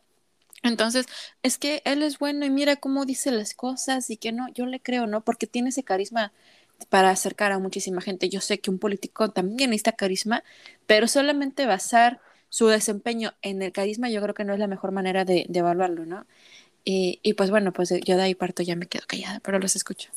Entonces, 0.62 1.06
es 1.42 1.58
que 1.58 1.82
él 1.84 2.02
es 2.02 2.18
bueno 2.18 2.44
y 2.44 2.50
mira 2.50 2.76
cómo 2.76 3.06
dice 3.06 3.30
las 3.30 3.54
cosas 3.54 4.10
y 4.10 4.16
que 4.18 4.32
no, 4.32 4.48
yo 4.52 4.66
le 4.66 4.80
creo, 4.80 5.06
¿no? 5.06 5.22
Porque 5.24 5.46
tiene 5.46 5.70
ese 5.70 5.84
carisma 5.84 6.32
para 6.88 7.10
acercar 7.10 7.52
a 7.52 7.58
muchísima 7.58 8.00
gente. 8.00 8.28
Yo 8.28 8.40
sé 8.40 8.60
que 8.60 8.70
un 8.70 8.78
político 8.78 9.30
también 9.30 9.70
necesita 9.70 9.92
carisma, 9.92 10.42
pero 10.86 11.08
solamente 11.08 11.66
basar 11.66 12.20
su 12.48 12.66
desempeño 12.66 13.32
en 13.42 13.62
el 13.62 13.72
carisma 13.72 14.10
yo 14.10 14.20
creo 14.20 14.34
que 14.34 14.44
no 14.44 14.52
es 14.52 14.58
la 14.58 14.66
mejor 14.66 14.92
manera 14.92 15.24
de, 15.24 15.46
evaluarlo, 15.52 16.04
¿no? 16.04 16.26
Y, 16.84 17.20
y, 17.22 17.34
pues 17.34 17.50
bueno, 17.50 17.72
pues 17.72 17.92
yo 18.04 18.16
de 18.16 18.22
ahí 18.22 18.34
parto 18.34 18.62
ya 18.62 18.74
me 18.74 18.86
quedo 18.86 19.04
callada, 19.06 19.40
pero 19.40 19.58
los 19.58 19.76
escucho. 19.76 20.10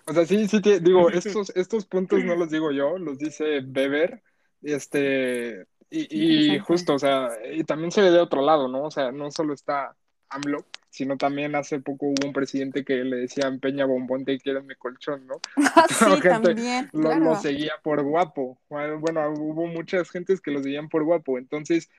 o 0.06 0.14
sea, 0.14 0.26
sí, 0.26 0.48
sí, 0.48 0.62
te, 0.62 0.80
digo, 0.80 1.10
estos, 1.12 1.52
estos 1.56 1.86
puntos 1.86 2.24
no 2.24 2.36
los 2.36 2.50
digo 2.50 2.72
yo, 2.72 2.98
los 2.98 3.18
dice 3.18 3.62
Beber, 3.64 4.22
este, 4.62 5.66
y, 5.90 6.54
y 6.54 6.60
justo, 6.60 6.94
o 6.94 7.00
sea, 7.00 7.30
y 7.52 7.64
también 7.64 7.92
se 7.92 8.02
ve 8.02 8.12
de 8.12 8.20
otro 8.20 8.42
lado, 8.42 8.68
¿no? 8.68 8.84
O 8.84 8.92
sea, 8.92 9.12
no 9.12 9.32
solo 9.32 9.54
está 9.54 9.96
AMLO, 10.30 10.66
sino 10.90 11.18
también 11.18 11.56
hace 11.56 11.80
poco 11.80 12.08
hubo 12.08 12.26
un 12.26 12.34
presidente 12.34 12.84
que 12.84 13.04
le 13.04 13.18
decía 13.18 13.52
Peña 13.62 13.86
Bombón 13.86 14.26
te 14.26 14.40
quiero 14.40 14.64
mi 14.64 14.76
colchón, 14.76 15.28
¿no? 15.28 15.40
Ah, 15.76 15.86
sí, 15.90 16.22
también, 16.22 16.90
lo, 16.94 17.36
seguía 17.36 17.74
por 17.84 18.04
guapo. 18.04 18.60
Bueno, 18.70 19.30
hubo 19.34 19.68
muchas 19.68 20.10
gentes 20.10 20.42
que 20.42 20.52
lo 20.52 20.64
seguían 20.64 20.90
por 20.90 21.04
guapo. 21.04 21.38
Entonces, 21.38 21.90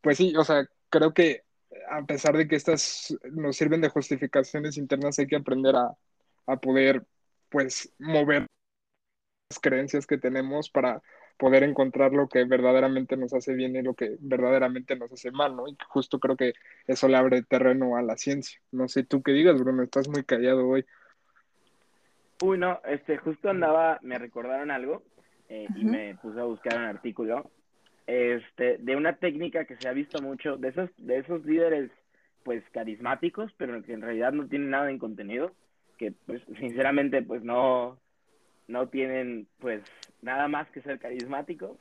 pues 0.00 0.18
sí, 0.18 0.34
o 0.36 0.44
sea, 0.44 0.68
creo 0.88 1.14
que 1.14 1.44
a 1.88 2.04
pesar 2.04 2.36
de 2.36 2.48
que 2.48 2.56
estas 2.56 3.16
nos 3.30 3.56
sirven 3.56 3.80
de 3.80 3.88
justificaciones 3.88 4.76
internas, 4.76 5.18
hay 5.18 5.26
que 5.26 5.36
aprender 5.36 5.76
a, 5.76 5.96
a 6.46 6.56
poder, 6.56 7.06
pues, 7.48 7.92
mover 7.98 8.46
las 9.50 9.60
creencias 9.60 10.06
que 10.06 10.18
tenemos 10.18 10.70
para 10.70 11.02
poder 11.40 11.62
encontrar 11.62 12.12
lo 12.12 12.28
que 12.28 12.44
verdaderamente 12.44 13.16
nos 13.16 13.32
hace 13.32 13.54
bien 13.54 13.74
y 13.74 13.80
lo 13.80 13.94
que 13.94 14.16
verdaderamente 14.20 14.94
nos 14.94 15.10
hace 15.10 15.30
mal, 15.30 15.56
¿no? 15.56 15.66
Y 15.66 15.76
justo 15.88 16.20
creo 16.20 16.36
que 16.36 16.52
eso 16.86 17.08
le 17.08 17.16
abre 17.16 17.42
terreno 17.42 17.96
a 17.96 18.02
la 18.02 18.18
ciencia. 18.18 18.60
No 18.70 18.88
sé 18.88 19.04
tú 19.04 19.22
qué 19.22 19.32
digas, 19.32 19.58
Bruno, 19.58 19.82
estás 19.82 20.06
muy 20.06 20.22
callado 20.22 20.68
hoy. 20.68 20.84
Uy, 22.42 22.58
no, 22.58 22.78
este, 22.84 23.16
justo 23.16 23.48
andaba, 23.48 23.98
me 24.02 24.18
recordaron 24.18 24.70
algo 24.70 25.02
eh, 25.48 25.66
y 25.74 25.84
me 25.84 26.14
puse 26.16 26.38
a 26.38 26.44
buscar 26.44 26.76
un 26.76 26.84
artículo 26.84 27.50
este, 28.06 28.76
de 28.76 28.96
una 28.96 29.16
técnica 29.16 29.64
que 29.64 29.76
se 29.76 29.88
ha 29.88 29.92
visto 29.92 30.20
mucho, 30.20 30.58
de 30.58 30.68
esos, 30.68 30.90
de 30.98 31.18
esos 31.20 31.42
líderes, 31.46 31.90
pues, 32.44 32.62
carismáticos, 32.70 33.50
pero 33.56 33.82
que 33.82 33.94
en 33.94 34.02
realidad 34.02 34.32
no 34.32 34.46
tienen 34.46 34.68
nada 34.68 34.90
en 34.90 34.98
contenido, 34.98 35.52
que, 35.96 36.12
pues, 36.26 36.42
sinceramente, 36.58 37.22
pues, 37.22 37.42
no, 37.42 37.98
no 38.68 38.88
tienen 38.88 39.46
pues 39.58 39.82
nada 40.22 40.48
más 40.48 40.68
que 40.70 40.82
ser 40.82 40.98
carismáticos. 40.98 41.78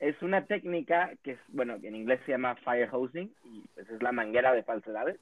Es 0.00 0.20
una 0.22 0.46
técnica 0.46 1.12
que 1.22 1.32
es, 1.32 1.38
bueno, 1.48 1.76
en 1.82 1.96
inglés 1.96 2.20
se 2.24 2.32
llama 2.32 2.54
fire 2.56 2.88
hosing 2.90 3.32
y 3.44 3.62
pues 3.74 3.88
es 3.90 4.02
la 4.02 4.12
manguera 4.12 4.52
de 4.52 4.62
falsedades. 4.62 5.18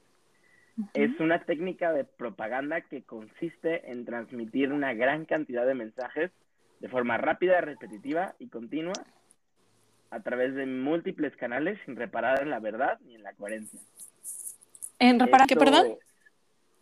Es 0.93 1.19
una 1.21 1.39
técnica 1.39 1.93
de 1.93 2.05
propaganda 2.05 2.83
que 2.83 3.03
consiste 3.03 3.91
en 3.91 4.05
transmitir 4.05 4.73
una 4.73 4.93
gran 4.93 5.25
cantidad 5.25 5.67
de 5.67 5.75
mensajes 5.75 6.31
de 6.81 6.89
forma 6.89 7.17
rápida, 7.17 7.63
repetitiva 7.63 8.35
y 8.39 8.49
continua 8.49 8.93
a 10.11 10.21
través 10.21 10.55
de 10.55 10.67
múltiples 10.67 11.35
canales 11.37 11.79
sin 11.87 11.97
reparar 11.97 12.43
en 12.43 12.51
la 12.51 12.61
verdad 12.61 12.99
ni 13.07 13.15
en 13.15 13.23
la 13.23 13.33
coherencia. 13.33 13.81
¿En 14.99 15.19
reparar 15.19 15.47
qué, 15.47 15.57
perdón? 15.57 15.97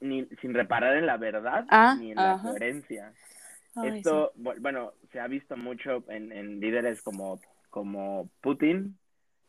Ni, 0.01 0.27
sin 0.41 0.55
reparar 0.55 0.97
en 0.97 1.07
la 1.07 1.17
verdad 1.17 1.65
Ah, 1.69 1.97
ni 1.99 2.11
en 2.11 2.17
la 2.17 2.39
coherencia. 2.43 3.13
Ay, 3.77 3.99
Esto, 3.99 4.33
bu- 4.37 4.61
bueno, 4.61 4.93
se 5.13 5.21
ha 5.21 5.27
visto 5.27 5.57
mucho 5.57 6.05
en, 6.09 6.33
en 6.33 6.61
líderes 6.61 7.03
como, 7.03 7.41
como 7.71 8.29
Putin, 8.41 8.97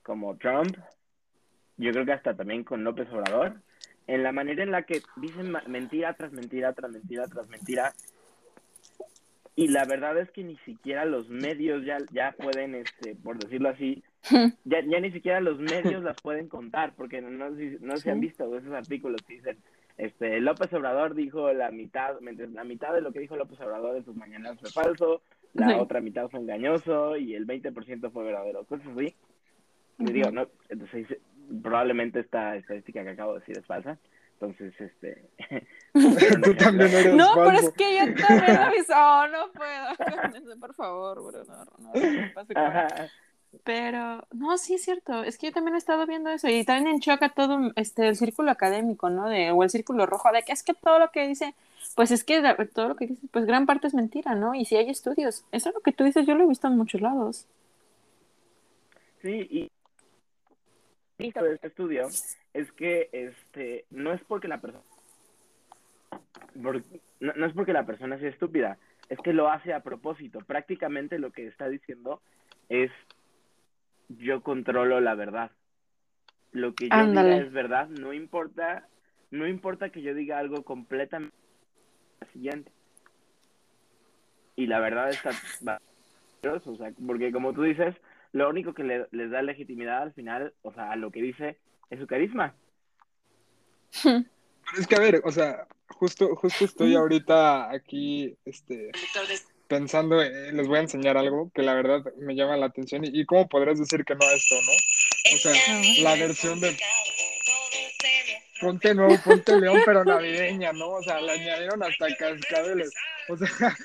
como 0.04 0.38
Trump, 0.38 0.78
yo 1.78 1.92
creo 1.92 2.06
que 2.06 2.14
hasta 2.14 2.36
también 2.36 2.64
con 2.64 2.84
López 2.84 3.08
Obrador, 3.12 3.62
en 4.08 4.24
la 4.24 4.32
manera 4.32 4.64
en 4.64 4.72
la 4.72 4.84
que 4.84 5.02
dicen 5.18 5.54
mentira 5.68 6.14
tras 6.14 6.32
mentira 6.32 6.74
tras 6.74 6.92
mentira 6.92 7.28
tras 7.28 7.48
mentira. 7.50 7.94
Y 9.56 9.70
la 9.70 9.86
verdad 9.86 10.18
es 10.20 10.30
que 10.32 10.44
ni 10.44 10.58
siquiera 10.60 11.06
los 11.06 11.30
medios 11.30 11.86
ya, 11.86 11.98
ya 12.12 12.34
pueden, 12.34 12.76
este, 12.76 13.16
por 13.16 13.38
decirlo 13.38 13.70
así, 13.70 14.04
sí. 14.22 14.54
ya, 14.66 14.82
ya 14.86 15.00
ni 15.00 15.12
siquiera 15.12 15.40
los 15.40 15.60
medios 15.60 16.04
las 16.04 16.22
pueden 16.22 16.50
contar, 16.50 16.94
porque 16.96 17.22
no, 17.22 17.50
no 17.50 17.96
se 17.98 18.12
han 18.12 18.20
visto 18.20 18.58
esos 18.58 18.74
artículos 18.74 19.22
que 19.24 19.36
dicen, 19.36 19.58
este, 19.98 20.40
López 20.42 20.72
Obrador 20.74 21.16
dijo 21.16 21.52
la 21.54 21.72
mitad, 21.72 22.20
mientras 22.22 22.50
la 22.52 22.64
mitad 22.64 22.94
de 22.94 23.02
lo 23.02 23.12
que 23.12 23.20
dijo 23.20 23.36
López 23.36 23.60
Obrador 23.62 23.96
en 23.98 24.06
sus 24.06 24.16
mañanas 24.16 24.58
fue 24.60 24.70
falso, 24.72 25.22
la 25.54 25.68
Sí. 25.70 25.74
otra 25.80 26.02
mitad 26.02 26.28
fue 26.30 26.40
engañoso 26.42 27.16
y 27.16 27.34
el 27.36 27.46
20% 27.48 28.12
fue 28.12 28.24
verdadero, 28.26 28.66
cosas 28.66 28.88
así. 28.96 29.16
Y 30.00 30.12
digo, 30.12 30.30
no, 30.32 30.48
entonces 30.70 31.08
probablemente 31.62 32.20
esta 32.20 32.56
estadística 32.58 33.04
que 33.04 33.10
acabo 33.12 33.34
de 33.36 33.40
decir 33.40 33.58
es 33.58 33.66
falsa, 33.66 33.98
entonces, 34.34 34.74
este... 34.82 35.24
Tú 36.44 36.54
también 36.56 36.90
eres 36.94 37.16
No, 37.16 37.32
pero 37.36 37.46
falso. 37.52 37.70
es 37.70 37.74
que 37.76 37.98
yo 37.98 38.28
también 38.28 38.58
aviso. 38.58 38.94
Oh, 38.94 39.28
no 39.28 39.52
puedo. 39.54 40.56
Por 40.60 40.74
favor, 40.74 41.24
Bruno. 41.24 41.46
No, 41.80 41.94
no, 41.94 41.94
no 41.94 42.34
pase 42.34 42.54
con- 42.54 42.64
Ajá. 42.64 42.88
Pero, 43.64 44.28
no, 44.32 44.58
sí 44.58 44.76
es 44.76 44.84
cierto. 44.84 45.24
Es 45.24 45.38
que 45.38 45.48
yo 45.48 45.54
también 45.54 45.76
he 45.76 45.78
estado 45.78 46.06
viendo 46.06 46.30
eso. 46.30 46.48
Y 46.48 46.64
también 46.64 46.96
en 46.96 47.02
choca 47.02 47.30
todo 47.30 47.72
este, 47.76 48.08
el 48.08 48.16
círculo 48.16 48.52
académico, 48.52 49.10
¿no? 49.10 49.30
De, 49.30 49.52
o 49.52 49.64
el 49.64 49.70
círculo 49.70 50.06
rojo, 50.06 50.32
de 50.32 50.44
que 50.44 50.52
es 50.52 50.64
que 50.64 50.74
todo 50.74 51.00
lo 51.00 51.12
que 51.12 51.28
dice, 51.28 51.56
pues 51.96 52.12
es 52.12 52.24
que 52.24 52.42
todo 52.74 52.90
lo 52.90 52.96
que 52.96 53.08
dice, 53.08 53.28
pues 53.32 53.46
gran 53.46 53.66
parte 53.66 53.88
es 53.88 53.94
mentira, 53.94 54.36
¿no? 54.36 54.56
Y 54.56 54.66
si 54.66 54.76
hay 54.76 54.90
estudios. 54.90 55.46
Eso 55.52 55.70
es 55.70 55.76
lo 55.76 55.82
que 55.82 55.92
tú 55.92 56.04
dices, 56.04 56.26
yo 56.26 56.36
lo 56.36 56.44
he 56.44 56.48
visto 56.48 56.68
en 56.68 56.78
muchos 56.78 57.02
lados. 57.02 57.48
Sí, 59.22 59.48
y 59.50 59.72
visto 61.18 61.44
de 61.44 61.56
este 61.56 61.68
estudio 61.68 62.08
es 62.54 62.72
que 62.74 63.10
este 63.12 63.86
no 63.90 64.12
es 64.12 64.22
porque 64.28 64.48
la 64.48 64.60
persona 64.60 64.84
no, 66.56 66.74
no 67.20 67.46
es 67.46 67.54
porque 67.54 67.74
la 67.74 67.86
persona 67.86 68.20
sea 68.20 68.30
estúpida, 68.30 68.78
es 69.10 69.20
que 69.20 69.34
lo 69.34 69.50
hace 69.50 69.74
a 69.74 69.82
propósito. 69.82 70.40
Prácticamente 70.40 71.20
lo 71.20 71.32
que 71.32 71.48
está 71.48 71.68
diciendo 71.70 72.22
es 72.70 72.92
yo 74.10 74.42
controlo 74.42 75.00
la 75.02 75.16
verdad. 75.16 75.52
Lo 76.52 76.74
que 76.74 76.90
yo 76.90 76.96
Ándale. 76.96 77.34
diga 77.36 77.46
es 77.46 77.52
verdad, 77.52 77.88
no 77.90 78.14
importa, 78.14 78.88
no 79.32 79.48
importa 79.48 79.90
que 79.90 80.02
yo 80.02 80.14
diga 80.14 80.40
algo 80.40 80.64
completamente 80.64 81.36
siguiente. 82.32 82.72
Y 84.56 84.68
la 84.68 84.80
verdad 84.80 85.10
está 85.10 85.32
o 86.48 86.76
sea, 86.78 86.92
porque 87.08 87.32
como 87.32 87.54
tú 87.54 87.64
dices, 87.64 87.96
lo 88.32 88.50
único 88.50 88.74
que 88.74 88.84
le- 88.84 89.08
les 89.12 89.32
da 89.32 89.42
legitimidad 89.42 90.04
al 90.04 90.14
final, 90.14 90.54
o 90.62 90.72
sea, 90.74 90.92
a 90.92 90.96
lo 90.96 91.12
que 91.12 91.22
dice 91.22 91.58
es 91.90 92.00
su 92.00 92.06
carisma. 92.08 92.54
Pero 94.04 94.26
es 94.80 94.88
que, 94.88 94.96
a 94.96 95.00
ver, 95.00 95.22
o 95.24 95.32
sea, 95.32 95.68
justo, 95.88 96.36
justo 96.36 96.66
estoy 96.66 96.96
ahorita 96.96 97.72
aquí, 97.72 98.38
este, 98.46 98.92
pensando, 99.68 100.22
eh, 100.22 100.52
les 100.52 100.68
voy 100.68 100.78
a 100.78 100.82
enseñar 100.82 101.18
algo 101.18 101.52
que 101.54 101.62
la 101.62 101.74
verdad 101.74 102.04
me 102.18 102.36
llama 102.36 102.58
la 102.58 102.68
atención 102.68 103.04
y, 103.04 103.10
y 103.20 103.26
cómo 103.26 103.48
podrías 103.48 103.80
decir 103.80 104.04
que 104.06 104.16
no 104.16 104.26
a 104.26 104.34
esto, 104.34 104.56
¿no? 104.56 105.36
O 105.36 105.38
sea, 105.40 105.54
la 106.04 106.16
versión 106.16 106.60
de 106.60 106.78
Ponte 108.62 108.96
Nuevo, 108.96 109.18
Ponte 109.24 109.60
León, 109.60 109.82
pero 109.86 110.06
navideña, 110.06 110.72
¿no? 110.74 110.90
O 110.92 111.04
sea, 111.04 111.20
le 111.20 111.34
añadieron 111.34 111.84
hasta 111.84 112.16
cascabeles. 112.16 112.92
O 113.30 113.38
sea, 113.38 113.76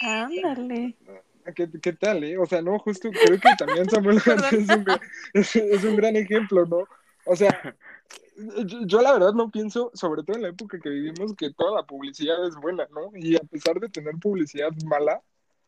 Ándale. 0.00 0.94
¿qué, 1.54 1.68
qué 1.80 1.92
tal, 1.92 2.24
eh? 2.24 2.38
O 2.38 2.46
sea, 2.46 2.62
no, 2.62 2.78
justo 2.78 3.10
creo 3.10 3.38
que 3.38 3.48
también 3.58 3.88
Samuel 3.88 4.20
García 4.24 5.00
es 5.34 5.54
un, 5.56 5.72
es 5.72 5.84
un 5.84 5.96
gran 5.96 6.16
ejemplo, 6.16 6.66
¿no? 6.66 6.88
O 7.26 7.36
sea, 7.36 7.76
yo, 8.86 9.00
la 9.02 9.12
verdad 9.12 9.32
no 9.32 9.50
pienso, 9.50 9.90
sobre 9.94 10.22
todo 10.22 10.36
en 10.36 10.42
la 10.42 10.48
época 10.48 10.78
que 10.80 10.88
vivimos, 10.88 11.34
que 11.34 11.52
toda 11.52 11.74
la 11.74 11.86
publicidad 11.86 12.46
es 12.46 12.54
buena, 12.56 12.86
¿no? 12.92 13.10
Y 13.14 13.36
a 13.36 13.40
pesar 13.40 13.80
de 13.80 13.88
tener 13.88 14.14
publicidad 14.16 14.70
mala, 14.84 15.22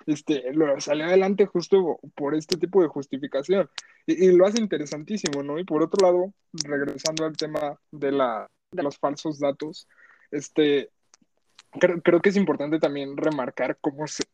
este, 0.06 0.52
lo 0.54 0.80
salió 0.80 1.06
adelante 1.06 1.46
justo 1.46 1.98
por 2.14 2.34
este 2.34 2.56
tipo 2.56 2.82
de 2.82 2.88
justificación. 2.88 3.68
Y, 4.06 4.26
y 4.26 4.32
lo 4.32 4.46
hace 4.46 4.60
interesantísimo, 4.60 5.42
¿no? 5.42 5.58
Y 5.58 5.64
por 5.64 5.82
otro 5.82 6.06
lado, 6.06 6.32
regresando 6.52 7.26
al 7.26 7.36
tema 7.36 7.78
de, 7.90 8.12
la, 8.12 8.48
de 8.70 8.82
los 8.82 8.98
falsos 8.98 9.38
datos, 9.40 9.88
este, 10.30 10.90
creo, 11.72 12.00
creo 12.02 12.20
que 12.20 12.30
es 12.30 12.36
importante 12.36 12.78
también 12.78 13.16
remarcar 13.16 13.78
cómo 13.80 14.06
se, 14.06 14.24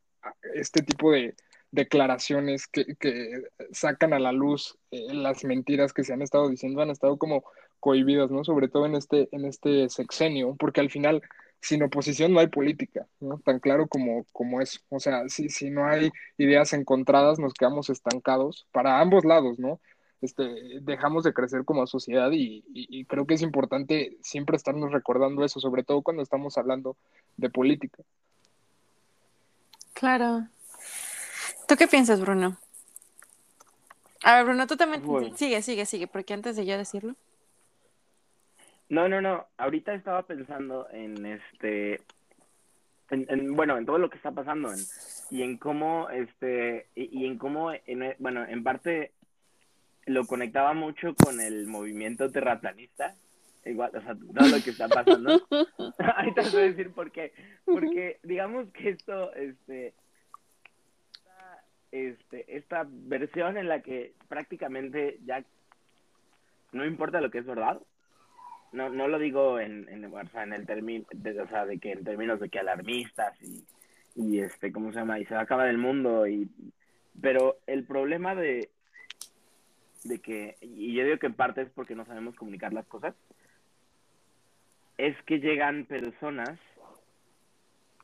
este 0.54 0.82
tipo 0.82 1.12
de 1.12 1.34
declaraciones 1.74 2.68
que, 2.68 2.94
que 2.96 3.48
sacan 3.72 4.12
a 4.12 4.20
la 4.20 4.32
luz 4.32 4.78
eh, 4.92 5.12
las 5.12 5.44
mentiras 5.44 5.92
que 5.92 6.04
se 6.04 6.12
han 6.12 6.22
estado 6.22 6.48
diciendo 6.48 6.80
han 6.80 6.90
estado 6.90 7.16
como 7.18 7.44
cohibidas, 7.80 8.30
¿no? 8.30 8.44
Sobre 8.44 8.68
todo 8.68 8.86
en 8.86 8.94
este, 8.94 9.28
en 9.32 9.44
este 9.44 9.88
sexenio, 9.88 10.54
porque 10.56 10.80
al 10.80 10.90
final 10.90 11.22
sin 11.60 11.82
oposición 11.82 12.32
no 12.32 12.40
hay 12.40 12.46
política, 12.46 13.06
¿no? 13.20 13.38
Tan 13.38 13.58
claro 13.58 13.88
como, 13.88 14.24
como 14.32 14.60
eso. 14.60 14.80
O 14.88 15.00
sea, 15.00 15.28
si, 15.28 15.48
si 15.48 15.70
no 15.70 15.86
hay 15.86 16.10
ideas 16.38 16.72
encontradas, 16.72 17.38
nos 17.38 17.54
quedamos 17.54 17.90
estancados 17.90 18.66
para 18.70 19.00
ambos 19.00 19.24
lados, 19.24 19.58
¿no? 19.58 19.80
Este, 20.20 20.44
dejamos 20.80 21.24
de 21.24 21.34
crecer 21.34 21.64
como 21.64 21.86
sociedad 21.86 22.30
y, 22.30 22.64
y, 22.72 23.00
y 23.00 23.04
creo 23.04 23.26
que 23.26 23.34
es 23.34 23.42
importante 23.42 24.16
siempre 24.22 24.56
estarnos 24.56 24.92
recordando 24.92 25.44
eso, 25.44 25.58
sobre 25.58 25.82
todo 25.82 26.02
cuando 26.02 26.22
estamos 26.22 26.56
hablando 26.56 26.96
de 27.36 27.50
política. 27.50 28.02
Claro. 29.92 30.48
¿Tú 31.68 31.76
qué 31.76 31.86
piensas, 31.88 32.20
Bruno? 32.20 32.58
A 34.22 34.36
ver, 34.36 34.44
Bruno, 34.44 34.66
tú 34.66 34.76
también. 34.76 35.04
Bueno. 35.04 35.36
Sigue, 35.36 35.62
sigue, 35.62 35.86
sigue, 35.86 36.06
porque 36.06 36.34
antes 36.34 36.56
de 36.56 36.66
yo 36.66 36.76
decirlo. 36.78 37.14
No, 38.88 39.08
no, 39.08 39.20
no. 39.20 39.46
Ahorita 39.56 39.94
estaba 39.94 40.22
pensando 40.22 40.88
en 40.90 41.24
este, 41.26 42.00
en, 43.10 43.26
en- 43.28 43.54
bueno, 43.54 43.76
en 43.78 43.86
todo 43.86 43.98
lo 43.98 44.10
que 44.10 44.16
está 44.16 44.30
pasando 44.30 44.72
en- 44.72 44.80
y 45.30 45.42
en 45.42 45.56
cómo, 45.58 46.08
este, 46.10 46.86
y, 46.94 47.22
y 47.22 47.26
en 47.26 47.38
cómo, 47.38 47.72
en- 47.72 48.14
bueno, 48.18 48.44
en 48.46 48.62
parte 48.62 49.12
lo 50.06 50.26
conectaba 50.26 50.74
mucho 50.74 51.14
con 51.14 51.40
el 51.40 51.66
movimiento 51.66 52.30
terraplanista. 52.30 53.14
Igual, 53.64 53.90
o 53.96 54.00
sea, 54.02 54.14
todo 54.14 54.48
lo 54.48 54.62
que 54.62 54.70
está 54.70 54.88
pasando. 54.88 55.40
Ahorita 56.16 56.42
te 56.42 56.50
voy 56.50 56.60
a 56.60 56.66
decir 56.66 56.92
por 56.92 57.10
qué. 57.10 57.32
Porque 57.64 58.18
digamos 58.22 58.68
que 58.72 58.90
esto, 58.90 59.32
este, 59.34 59.94
este, 61.94 62.56
esta 62.56 62.84
versión 62.88 63.56
en 63.56 63.68
la 63.68 63.80
que 63.80 64.14
prácticamente 64.28 65.20
ya 65.24 65.44
no 66.72 66.84
importa 66.84 67.20
lo 67.20 67.30
que 67.30 67.38
es 67.38 67.46
verdad. 67.46 67.80
No, 68.72 68.90
no 68.90 69.06
lo 69.06 69.20
digo 69.20 69.60
en, 69.60 69.88
en, 69.88 70.04
o 70.06 70.20
en 70.20 70.52
el 70.52 70.66
término, 70.66 71.06
o 71.08 71.48
sea, 71.48 71.64
de 71.64 71.78
que 71.78 71.92
en 71.92 72.02
términos 72.02 72.40
de 72.40 72.48
que 72.48 72.58
alarmistas 72.58 73.40
y, 73.40 73.64
y 74.16 74.40
este, 74.40 74.72
¿cómo 74.72 74.90
se 74.90 74.98
llama? 74.98 75.20
Y 75.20 75.24
se 75.26 75.34
va 75.34 75.40
a 75.40 75.44
acabar 75.44 75.68
el 75.68 75.78
mundo 75.78 76.26
y, 76.26 76.50
pero 77.22 77.58
el 77.68 77.84
problema 77.84 78.34
de, 78.34 78.70
de 80.02 80.18
que, 80.18 80.56
y 80.60 80.92
yo 80.94 81.04
digo 81.04 81.18
que 81.18 81.26
en 81.26 81.34
parte 81.34 81.62
es 81.62 81.70
porque 81.70 81.94
no 81.94 82.04
sabemos 82.04 82.34
comunicar 82.34 82.72
las 82.72 82.86
cosas, 82.86 83.14
es 84.98 85.16
que 85.22 85.38
llegan 85.38 85.84
personas 85.84 86.58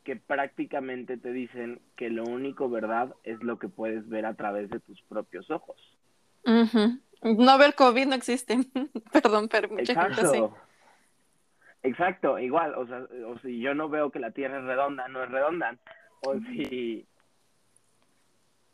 que 0.04 0.16
prácticamente 0.16 1.16
te 1.16 1.32
dicen 1.32 1.80
que 1.96 2.10
lo 2.10 2.24
único 2.24 2.68
verdad 2.68 3.14
es 3.24 3.42
lo 3.42 3.58
que 3.58 3.68
puedes 3.68 4.08
ver 4.08 4.26
a 4.26 4.34
través 4.34 4.70
de 4.70 4.80
tus 4.80 5.00
propios 5.02 5.50
ojos. 5.50 5.76
Ujú. 6.44 6.98
No 7.22 7.58
ver 7.58 7.74
COVID 7.74 8.06
no 8.06 8.14
existe. 8.14 8.58
Perdón, 9.12 9.48
pero 9.48 9.68
mucha 9.68 9.94
gente 9.94 10.26
sí. 10.26 10.36
Exacto. 10.38 10.56
Exacto, 11.82 12.38
igual, 12.38 12.74
o 12.74 12.86
sea, 12.86 13.06
o 13.26 13.38
si 13.38 13.58
yo 13.58 13.74
no 13.74 13.88
veo 13.88 14.10
que 14.10 14.18
la 14.18 14.32
Tierra 14.32 14.58
es 14.58 14.64
redonda, 14.64 15.08
no 15.08 15.24
es 15.24 15.30
redonda, 15.30 15.78
o 16.20 16.38
si 16.40 17.06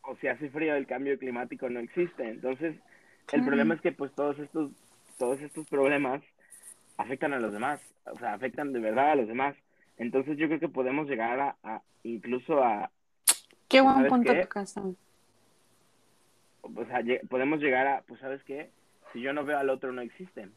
o 0.03 0.17
si 0.17 0.27
hace 0.29 0.51
frío 0.51 0.75
el 0.75 0.87
cambio 0.87 1.19
climático 1.19 1.69
no 1.69 1.81
existe. 1.81 2.29
Entonces, 2.29 2.77
el 3.33 3.45
problema 3.45 3.75
es 3.75 3.81
que 3.81 3.93
pues 3.93 4.13
todos 4.15 4.39
estos 4.39 4.73
todos 5.19 5.41
estos 5.41 5.67
problemas 5.69 6.23
afectan 6.97 7.33
a 7.33 7.39
los 7.39 7.53
demás, 7.53 7.81
o 8.07 8.19
sea, 8.19 8.35
afectan 8.35 8.73
de 8.73 8.81
verdad 8.81 9.13
a 9.13 9.17
los 9.17 9.29
demás. 9.29 9.57
Entonces, 9.99 10.37
yo 10.39 10.47
creo 10.49 10.61
que 10.61 10.69
podemos 10.69 11.09
llegar 11.09 11.41
a, 11.41 11.57
a 11.63 11.83
incluso 12.03 12.63
a 12.63 12.91
Qué 13.69 13.81
buen 13.81 13.95
¿Sabes 13.97 14.11
punto 14.11 14.33
qué? 14.33 14.41
o 16.63 16.85
sea, 16.87 17.01
lle- 17.01 17.27
podemos 17.29 17.61
llegar 17.61 17.87
a 17.87 18.03
pues 18.03 18.21
sabes 18.21 18.43
qué, 18.45 18.71
si 19.13 19.21
yo 19.21 19.33
no 19.33 19.45
veo 19.45 19.59
al 19.59 19.71
otro 19.71 19.93
no 19.93 20.03
existe. 20.03 20.49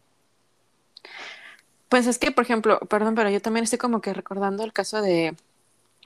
Pues 1.87 2.05
es 2.07 2.19
que, 2.19 2.31
por 2.31 2.43
ejemplo, 2.43 2.79
perdón, 2.81 3.15
pero 3.15 3.29
yo 3.29 3.41
también 3.41 3.63
estoy 3.63 3.79
como 3.79 4.01
que 4.01 4.13
recordando 4.13 4.63
el 4.63 4.73
caso 4.73 5.01
de, 5.01 5.35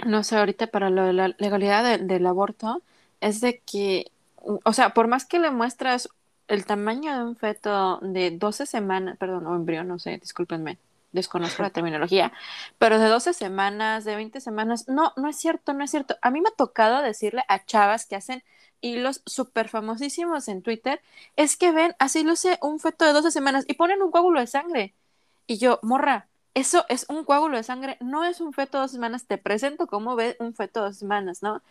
no 0.06 0.24
sé, 0.24 0.38
ahorita 0.38 0.68
para 0.68 0.90
lo 0.90 1.04
de 1.06 1.14
la 1.14 1.36
legalidad 1.40 1.84
de- 1.84 2.04
del 2.06 2.26
aborto, 2.26 2.82
es 3.22 3.42
de 3.42 3.60
que 3.60 4.12
o 4.66 4.74
sea, 4.74 4.90
por 4.94 5.08
más 5.08 5.26
que 5.26 5.40
le 5.40 5.52
muestras 5.52 6.10
el 6.50 6.66
tamaño 6.66 7.16
de 7.18 7.24
un 7.24 7.36
feto 7.38 8.00
de 8.02 8.32
12 8.32 8.66
semanas, 8.66 9.18
perdón, 9.18 9.48
o 9.48 9.56
embrión, 9.56 9.88
no 9.88 10.00
sé, 10.00 10.18
discúlpenme, 10.18 10.78
desconozco 11.14 11.64
la 11.64 11.70
terminología, 11.70 12.34
pero 12.78 13.00
de 13.00 13.08
12 13.08 13.34
semanas, 13.34 14.04
de 14.04 14.16
20 14.16 14.42
semanas, 14.42 14.88
no, 14.88 15.14
no 15.16 15.30
es 15.30 15.38
cierto, 15.38 15.74
no 15.74 15.84
es 15.84 15.92
cierto. 15.92 16.18
A 16.22 16.32
mí 16.32 16.42
me 16.42 16.50
ha 16.50 16.56
tocado 16.56 17.02
decirle 17.02 17.44
a 17.48 17.66
chavas 17.66 18.06
que 18.06 18.16
hacen 18.16 18.44
hilos 18.82 19.22
súper 19.26 19.70
famosísimos 19.70 20.48
en 20.50 20.62
Twitter, 20.62 21.02
es 21.38 21.56
que 21.58 21.72
ven, 21.72 21.96
así 22.00 22.24
luce 22.24 22.58
un 22.62 22.80
feto 22.80 23.06
de 23.06 23.14
12 23.14 23.32
semanas 23.32 23.66
y 23.68 23.76
ponen 23.76 24.02
un 24.02 24.12
coágulo 24.12 24.42
de 24.42 24.48
sangre. 24.48 24.94
Y 25.48 25.58
yo, 25.58 25.80
morra, 25.84 26.28
eso 26.54 26.86
es 26.90 27.06
un 27.10 27.24
coágulo 27.26 27.58
de 27.58 27.64
sangre, 27.64 27.98
no 28.02 28.24
es 28.24 28.42
un 28.42 28.54
feto 28.54 28.78
de 28.78 28.84
dos 28.84 28.92
semanas, 28.92 29.26
te 29.28 29.38
presento 29.38 29.88
cómo 29.88 30.16
ve 30.16 30.36
un 30.40 30.54
feto 30.54 30.82
de 30.82 30.88
dos 30.88 30.98
semanas, 30.98 31.42
¿no? 31.42 31.62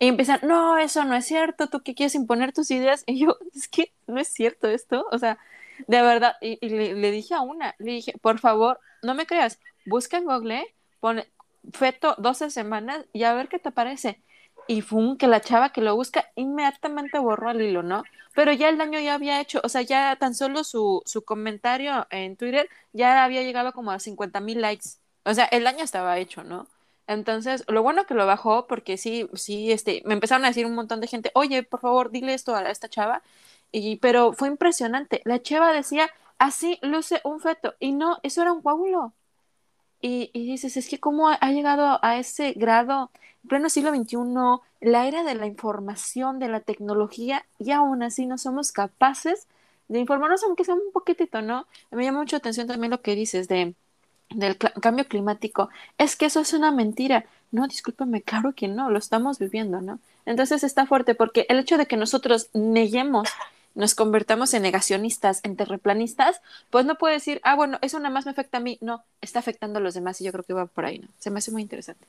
Y 0.00 0.08
empiezan, 0.08 0.40
no, 0.42 0.78
eso 0.78 1.04
no 1.04 1.14
es 1.14 1.26
cierto, 1.26 1.68
tú 1.68 1.82
que 1.82 1.94
quieres 1.94 2.14
imponer 2.14 2.52
tus 2.52 2.70
ideas. 2.70 3.04
Y 3.06 3.20
yo, 3.20 3.36
es 3.54 3.68
que 3.68 3.92
no 4.06 4.20
es 4.20 4.28
cierto 4.28 4.68
esto, 4.68 5.06
o 5.12 5.18
sea, 5.18 5.38
de 5.86 6.02
verdad, 6.02 6.36
y, 6.40 6.58
le, 6.68 7.10
dije 7.10 7.34
a 7.34 7.40
una, 7.40 7.74
le 7.78 7.92
dije, 7.92 8.14
por 8.20 8.38
favor, 8.38 8.80
no 9.02 9.14
me 9.14 9.26
creas, 9.26 9.58
busca 9.86 10.18
en 10.18 10.24
Google, 10.24 10.74
pone 11.00 11.28
feto 11.72 12.14
12 12.18 12.50
semanas 12.50 13.04
y 13.12 13.24
a 13.24 13.34
ver 13.34 13.48
qué 13.48 13.58
te 13.58 13.70
parece. 13.72 14.20
Y 14.68 14.80
fue 14.82 15.16
que 15.18 15.26
la 15.26 15.40
chava 15.40 15.70
que 15.72 15.80
lo 15.80 15.96
busca 15.96 16.30
inmediatamente 16.36 17.18
borró 17.18 17.50
el 17.50 17.62
hilo, 17.62 17.82
¿no? 17.82 18.04
Pero 18.34 18.52
ya 18.52 18.68
el 18.68 18.78
daño 18.78 19.00
ya 19.00 19.14
había 19.14 19.40
hecho, 19.40 19.60
o 19.64 19.68
sea, 19.68 19.82
ya 19.82 20.16
tan 20.16 20.34
solo 20.34 20.64
su, 20.64 21.02
su 21.04 21.24
comentario 21.24 22.06
en 22.10 22.36
Twitter 22.36 22.68
ya 22.92 23.24
había 23.24 23.42
llegado 23.42 23.72
como 23.72 23.90
a 23.90 23.98
50 23.98 24.40
mil 24.40 24.60
likes. 24.60 24.90
O 25.24 25.34
sea, 25.34 25.44
el 25.46 25.64
daño 25.64 25.84
estaba 25.84 26.18
hecho, 26.18 26.42
¿no? 26.44 26.68
Entonces, 27.06 27.64
lo 27.68 27.82
bueno 27.82 28.06
que 28.06 28.14
lo 28.14 28.26
bajó, 28.26 28.66
porque 28.66 28.96
sí, 28.96 29.28
sí, 29.34 29.72
este, 29.72 30.02
me 30.06 30.14
empezaron 30.14 30.44
a 30.44 30.48
decir 30.48 30.66
un 30.66 30.74
montón 30.74 31.00
de 31.00 31.08
gente, 31.08 31.30
oye, 31.34 31.62
por 31.62 31.80
favor, 31.80 32.10
dile 32.10 32.34
esto 32.34 32.54
a 32.54 32.70
esta 32.70 32.88
chava. 32.88 33.22
Y, 33.72 33.96
pero 33.96 34.32
fue 34.32 34.48
impresionante. 34.48 35.22
La 35.24 35.42
chava 35.42 35.72
decía, 35.72 36.10
así 36.38 36.78
luce 36.82 37.20
un 37.24 37.40
feto. 37.40 37.74
Y 37.80 37.92
no, 37.92 38.18
eso 38.22 38.42
era 38.42 38.52
un 38.52 38.62
coágulo. 38.62 39.12
Y, 40.00 40.30
y 40.32 40.46
dices, 40.46 40.76
es 40.76 40.88
que 40.88 41.00
cómo 41.00 41.28
ha, 41.28 41.38
llegado 41.50 41.98
a 42.02 42.18
ese 42.18 42.52
grado, 42.52 43.10
en 43.44 43.48
pleno 43.48 43.68
siglo 43.70 43.94
XXI, 43.94 44.16
la 44.80 45.06
era 45.06 45.22
de 45.24 45.34
la 45.34 45.46
información, 45.46 46.38
de 46.38 46.48
la 46.48 46.60
tecnología, 46.60 47.46
y 47.58 47.70
aún 47.72 48.02
así 48.02 48.26
no 48.26 48.38
somos 48.38 48.72
capaces 48.72 49.46
de 49.88 50.00
informarnos, 50.00 50.42
aunque 50.44 50.64
sea 50.64 50.74
un 50.74 50.92
poquitito, 50.92 51.42
¿no? 51.42 51.66
Me 51.90 52.04
llama 52.04 52.20
mucho 52.20 52.36
atención 52.36 52.66
también 52.66 52.90
lo 52.90 53.02
que 53.02 53.14
dices 53.14 53.48
de 53.48 53.74
del 54.34 54.56
cambio 54.56 55.06
climático. 55.06 55.68
Es 55.98 56.16
que 56.16 56.26
eso 56.26 56.40
es 56.40 56.52
una 56.52 56.70
mentira. 56.70 57.24
No, 57.50 57.66
discúlpame, 57.66 58.22
claro 58.22 58.54
que 58.54 58.68
no, 58.68 58.90
lo 58.90 58.98
estamos 58.98 59.38
viviendo, 59.38 59.80
¿no? 59.80 59.98
Entonces 60.24 60.64
está 60.64 60.86
fuerte 60.86 61.14
porque 61.14 61.46
el 61.48 61.58
hecho 61.58 61.76
de 61.78 61.86
que 61.86 61.96
nosotros 61.96 62.48
neguemos, 62.54 63.28
nos 63.74 63.94
convertamos 63.94 64.52
en 64.54 64.62
negacionistas, 64.62 65.40
en 65.44 65.56
terreplanistas, 65.56 66.40
pues 66.70 66.84
no 66.84 66.96
puede 66.96 67.14
decir, 67.14 67.40
ah, 67.44 67.56
bueno, 67.56 67.78
eso 67.82 67.98
nada 67.98 68.10
más 68.10 68.26
me 68.26 68.32
afecta 68.32 68.58
a 68.58 68.60
mí. 68.60 68.78
No, 68.80 69.04
está 69.20 69.38
afectando 69.38 69.78
a 69.78 69.82
los 69.82 69.94
demás 69.94 70.20
y 70.20 70.24
yo 70.24 70.32
creo 70.32 70.44
que 70.44 70.52
va 70.52 70.66
por 70.66 70.84
ahí, 70.84 70.98
¿no? 70.98 71.08
Se 71.18 71.30
me 71.30 71.38
hace 71.38 71.50
muy 71.50 71.62
interesante. 71.62 72.06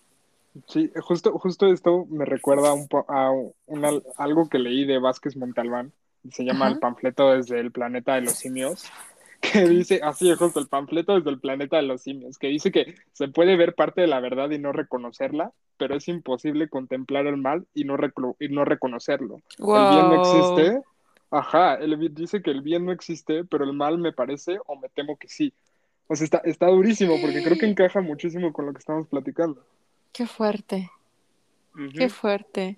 Sí, 0.68 0.92
justo, 1.02 1.32
justo 1.40 1.68
esto 1.68 2.06
me 2.10 2.26
recuerda 2.26 2.74
un 2.74 2.88
a 3.08 3.32
una, 3.66 3.90
algo 4.18 4.50
que 4.50 4.60
leí 4.60 4.86
de 4.86 5.00
Vázquez 5.00 5.36
Montalbán, 5.36 5.92
se 6.32 6.46
llama 6.46 6.68
El 6.68 6.80
panfleto 6.80 7.32
desde 7.32 7.60
el 7.60 7.72
planeta 7.72 8.16
de 8.16 8.22
los 8.22 8.34
simios, 8.34 8.86
que 9.42 9.68
dice, 9.68 10.00
así 10.04 10.30
es 10.30 10.38
justo 10.38 10.60
el 10.60 10.68
panfleto 10.68 11.16
desde 11.16 11.32
el 11.32 11.40
planeta 11.40 11.78
de 11.78 11.84
los 11.84 12.02
simios, 12.02 12.38
que 12.38 12.48
dice 12.48 12.72
que 12.72 12.96
se 13.14 13.28
puede 13.30 13.58
ver 13.58 13.74
parte 13.74 14.02
de 14.02 14.08
la 14.08 14.20
verdad 14.20 14.52
y 14.52 14.60
no 14.60 14.72
reconocerla, 14.72 15.52
pero 15.78 15.96
es 15.96 16.08
imposible 16.08 16.70
contemplar 16.70 17.26
el 17.26 17.38
mal 17.38 17.66
y 17.74 17.86
no, 17.86 17.98
y 18.40 18.50
no 18.50 18.64
reconocerlo. 18.64 19.42
El 19.58 19.66
bien 19.66 20.10
no 20.10 20.22
existe. 20.22 20.82
Ajá, 21.34 21.74
él 21.76 22.14
dice 22.14 22.44
que 22.44 22.52
el 22.52 22.62
bien 22.62 22.86
no 22.86 22.92
existe, 22.92 23.44
pero 23.44 23.64
el 23.64 23.74
mal 23.74 23.98
me 23.98 24.14
parece 24.14 24.60
o 24.68 24.76
me 24.80 24.88
temo 24.90 25.18
que 25.18 25.28
sí. 25.28 25.52
O 26.06 26.16
sea, 26.16 26.26
está, 26.26 26.38
está 26.46 26.68
durísimo 26.68 27.16
porque 27.20 27.42
creo 27.42 27.58
que 27.58 27.66
encaja 27.66 28.02
muchísimo 28.02 28.54
con 28.54 28.68
lo 28.68 28.74
que 28.74 28.78
estamos 28.78 29.08
platicando. 29.08 29.66
Qué 30.12 30.28
fuerte. 30.28 30.92
Qué 31.98 32.10
fuerte. 32.10 32.78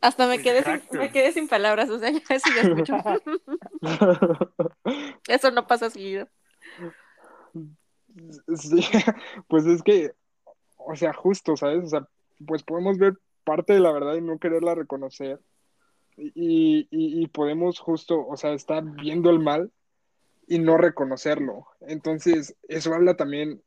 Hasta 0.00 0.26
me 0.26 0.42
quedé, 0.42 0.64
sin, 0.64 0.98
me 0.98 1.12
quedé 1.12 1.30
sin 1.30 1.46
palabras, 1.46 1.88
o 1.88 2.00
sea, 2.00 2.08
eso 2.08 2.48
ya 2.56 2.62
escucho. 2.62 2.96
eso 5.28 5.52
no 5.52 5.68
pasa 5.68 5.88
seguido. 5.88 6.26
Sí, 8.56 8.80
pues 9.46 9.66
es 9.66 9.84
que, 9.84 10.10
o 10.78 10.96
sea, 10.96 11.12
justo, 11.12 11.56
¿sabes? 11.56 11.84
O 11.84 11.88
sea, 11.88 12.08
pues 12.44 12.64
podemos 12.64 12.98
ver 12.98 13.14
parte 13.44 13.72
de 13.72 13.80
la 13.80 13.92
verdad 13.92 14.16
y 14.16 14.20
no 14.20 14.40
quererla 14.40 14.74
reconocer. 14.74 15.38
Y, 16.16 16.86
y, 16.90 17.22
y 17.22 17.26
podemos 17.28 17.78
justo, 17.78 18.26
o 18.26 18.36
sea, 18.36 18.52
estar 18.52 18.84
viendo 18.84 19.30
el 19.30 19.38
mal 19.38 19.70
y 20.46 20.58
no 20.58 20.76
reconocerlo. 20.76 21.66
Entonces, 21.80 22.56
eso 22.68 22.92
habla 22.92 23.16
también, 23.16 23.62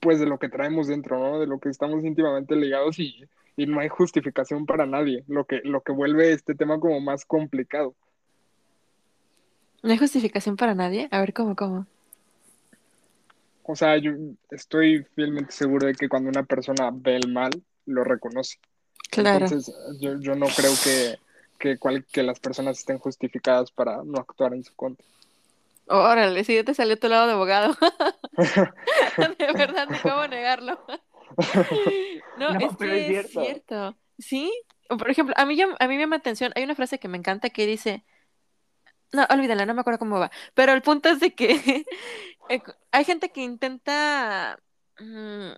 pues, 0.00 0.18
de 0.18 0.26
lo 0.26 0.38
que 0.38 0.48
traemos 0.48 0.88
dentro, 0.88 1.18
¿no? 1.18 1.38
De 1.38 1.46
lo 1.46 1.60
que 1.60 1.68
estamos 1.68 2.04
íntimamente 2.04 2.56
ligados 2.56 2.98
y, 2.98 3.24
y 3.56 3.66
no 3.66 3.80
hay 3.80 3.88
justificación 3.88 4.66
para 4.66 4.86
nadie, 4.86 5.24
lo 5.28 5.44
que, 5.44 5.60
lo 5.64 5.82
que 5.82 5.92
vuelve 5.92 6.32
este 6.32 6.54
tema 6.54 6.80
como 6.80 7.00
más 7.00 7.24
complicado. 7.24 7.94
¿No 9.82 9.90
hay 9.90 9.98
justificación 9.98 10.56
para 10.56 10.74
nadie? 10.74 11.08
A 11.10 11.20
ver, 11.20 11.32
¿cómo, 11.32 11.56
cómo? 11.56 11.86
O 13.64 13.76
sea, 13.76 13.96
yo 13.98 14.12
estoy 14.50 15.04
fielmente 15.14 15.52
seguro 15.52 15.86
de 15.86 15.94
que 15.94 16.08
cuando 16.08 16.30
una 16.30 16.42
persona 16.42 16.90
ve 16.92 17.16
el 17.16 17.32
mal, 17.32 17.50
lo 17.86 18.04
reconoce. 18.04 18.58
Claro. 19.10 19.44
Entonces, 19.44 19.74
yo, 20.00 20.18
yo 20.20 20.34
no 20.34 20.46
creo 20.46 20.72
que, 20.82 21.18
que, 21.62 21.78
que 22.10 22.22
las 22.24 22.40
personas 22.40 22.80
estén 22.80 22.98
justificadas 22.98 23.70
para 23.70 24.02
no 24.02 24.18
actuar 24.18 24.52
en 24.52 24.64
su 24.64 24.74
contra. 24.74 25.06
Órale, 25.86 26.42
si 26.44 26.54
ya 26.54 26.64
te 26.64 26.74
salió 26.74 26.98
tu 26.98 27.08
lado 27.08 27.26
de 27.26 27.32
abogado. 27.34 27.76
de 29.38 29.52
verdad, 29.52 29.88
ni 29.88 29.98
cómo 29.98 30.26
negarlo. 30.26 30.80
no, 32.36 32.50
es 32.58 32.76
que 32.76 33.18
es 33.20 33.30
cierto. 33.30 33.96
Sí, 34.18 34.52
por 34.88 35.10
ejemplo, 35.10 35.34
a 35.38 35.46
mí, 35.46 35.60
a 35.60 35.88
mí 35.88 35.94
me 35.94 36.00
llama 36.00 36.16
atención, 36.16 36.52
hay 36.56 36.64
una 36.64 36.74
frase 36.74 36.98
que 36.98 37.08
me 37.08 37.18
encanta 37.18 37.50
que 37.50 37.66
dice, 37.66 38.04
no, 39.12 39.26
olvídala, 39.30 39.66
no 39.66 39.74
me 39.74 39.80
acuerdo 39.80 39.98
cómo 39.98 40.18
va, 40.18 40.30
pero 40.54 40.72
el 40.72 40.82
punto 40.82 41.08
es 41.08 41.20
de 41.20 41.34
que 41.34 41.84
eh, 42.48 42.62
hay 42.90 43.04
gente 43.04 43.30
que 43.30 43.42
intenta, 43.42 44.58
mm, 44.98 45.52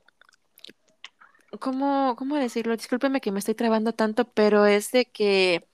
¿cómo, 1.61 2.15
¿cómo 2.17 2.37
decirlo? 2.37 2.77
Discúlpeme 2.77 3.21
que 3.21 3.33
me 3.33 3.39
estoy 3.39 3.55
trabando 3.55 3.93
tanto, 3.93 4.25
pero 4.25 4.67
es 4.67 4.91
de 4.93 5.07
que 5.07 5.67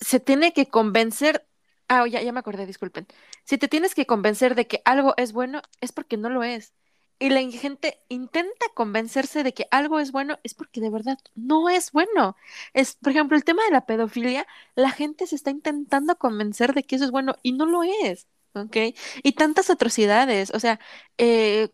se 0.00 0.20
tiene 0.20 0.52
que 0.52 0.66
convencer, 0.66 1.46
ah, 1.88 2.06
ya, 2.06 2.22
ya 2.22 2.32
me 2.32 2.40
acordé, 2.40 2.66
disculpen, 2.66 3.06
si 3.44 3.58
te 3.58 3.68
tienes 3.68 3.94
que 3.94 4.06
convencer 4.06 4.54
de 4.54 4.66
que 4.66 4.82
algo 4.84 5.14
es 5.16 5.32
bueno, 5.32 5.62
es 5.80 5.92
porque 5.92 6.16
no 6.16 6.30
lo 6.30 6.44
es 6.44 6.74
y 7.18 7.30
la 7.30 7.40
gente 7.50 7.98
intenta 8.08 8.66
convencerse 8.74 9.42
de 9.42 9.54
que 9.54 9.66
algo 9.70 10.00
es 10.00 10.12
bueno, 10.12 10.38
es 10.42 10.54
porque 10.54 10.80
de 10.80 10.90
verdad 10.90 11.18
no 11.34 11.68
es 11.68 11.92
bueno. 11.92 12.36
Es, 12.74 12.96
por 12.96 13.12
ejemplo, 13.12 13.36
el 13.36 13.44
tema 13.44 13.64
de 13.64 13.70
la 13.72 13.86
pedofilia, 13.86 14.46
la 14.74 14.90
gente 14.90 15.26
se 15.26 15.36
está 15.36 15.50
intentando 15.50 16.16
convencer 16.18 16.74
de 16.74 16.84
que 16.84 16.96
eso 16.96 17.04
es 17.06 17.10
bueno 17.10 17.36
y 17.42 17.52
no 17.52 17.66
lo 17.66 17.82
es, 17.82 18.26
¿ok? 18.54 18.76
Y 19.22 19.32
tantas 19.32 19.70
atrocidades, 19.70 20.50
o 20.50 20.60
sea, 20.60 20.78
eh, 21.18 21.70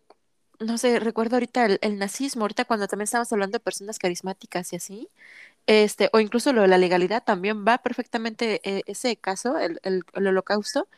no 0.61 0.79
sé, 0.79 1.01
recuerdo 1.01 1.37
ahorita 1.37 1.67
el, 1.67 1.99
nazismo, 1.99 2.43
ahorita 2.43 2.65
cuando 2.65 2.87
también 2.89 3.05
estamos 3.05 3.33
hablando 3.33 3.57
de 3.57 3.61
personas 3.61 3.99
carismáticas 3.99 4.73
y 4.73 4.77
así, 4.77 5.09
este, 5.67 6.11
o 6.13 6.21
incluso 6.21 6.53
lo 6.53 6.63
de 6.63 6.69
la 6.69 6.79
legalidad 6.79 7.25
también 7.25 7.65
va 7.67 7.79
perfectamente 7.79 8.61
eh, 8.69 8.83
ese 8.87 9.17
caso, 9.17 9.59
el, 9.59 9.81
el 9.83 10.05
holocausto 10.29 10.89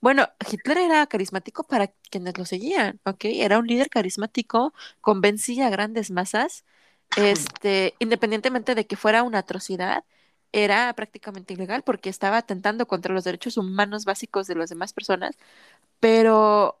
bueno, 0.00 0.28
Hitler 0.50 0.78
era 0.78 1.06
carismático 1.06 1.64
para 1.64 1.88
quienes 2.10 2.36
lo 2.38 2.44
seguían, 2.44 3.00
¿ok? 3.04 3.24
Era 3.26 3.58
un 3.58 3.66
líder 3.68 3.88
carismático, 3.90 4.74
convencía 5.00 5.68
a 5.68 5.70
grandes 5.70 6.10
masas, 6.10 6.64
este, 7.16 7.94
independientemente 8.00 8.74
de 8.74 8.86
que 8.86 8.96
fuera 8.96 9.22
una 9.22 9.38
atrocidad, 9.40 10.04
era 10.52 10.92
prácticamente 10.94 11.54
ilegal 11.54 11.82
porque 11.82 12.10
estaba 12.10 12.38
atentando 12.38 12.86
contra 12.86 13.14
los 13.14 13.24
derechos 13.24 13.56
humanos 13.56 14.04
básicos 14.04 14.46
de 14.46 14.54
las 14.56 14.70
demás 14.70 14.92
personas, 14.92 15.36
pero, 16.00 16.80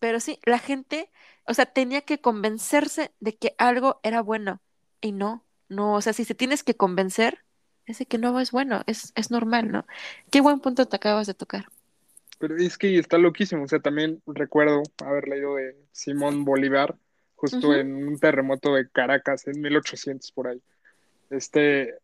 pero 0.00 0.20
sí, 0.20 0.38
la 0.44 0.58
gente, 0.58 1.10
o 1.46 1.54
sea, 1.54 1.66
tenía 1.66 2.02
que 2.02 2.20
convencerse 2.20 3.12
de 3.20 3.36
que 3.36 3.54
algo 3.58 4.00
era 4.02 4.22
bueno 4.22 4.60
y 5.00 5.12
no, 5.12 5.44
no, 5.70 5.94
o 5.94 6.02
sea, 6.02 6.12
si 6.12 6.24
se 6.24 6.34
tienes 6.34 6.62
que 6.62 6.74
convencer, 6.74 7.38
es 7.86 7.98
de 7.98 8.06
que 8.06 8.18
no 8.18 8.38
es 8.38 8.50
bueno, 8.50 8.82
es, 8.86 9.12
es 9.16 9.30
normal, 9.30 9.72
¿no? 9.72 9.86
Qué 10.30 10.40
buen 10.40 10.60
punto 10.60 10.86
te 10.86 10.96
acabas 10.96 11.26
de 11.26 11.34
tocar. 11.34 11.66
Pero 12.38 12.56
es 12.56 12.76
que 12.76 12.98
está 12.98 13.18
loquísimo, 13.18 13.64
o 13.64 13.68
sea, 13.68 13.80
también 13.80 14.22
recuerdo 14.26 14.82
haber 15.04 15.28
leído 15.28 15.56
de 15.56 15.76
Simón 15.92 16.44
Bolívar 16.44 16.96
justo 17.36 17.74
en 17.74 18.06
un 18.06 18.18
terremoto 18.18 18.74
de 18.74 18.88
Caracas 18.90 19.46
en 19.46 19.60
1800 19.60 20.30
por 20.32 20.48
ahí. 20.48 20.60
Este 21.30 21.94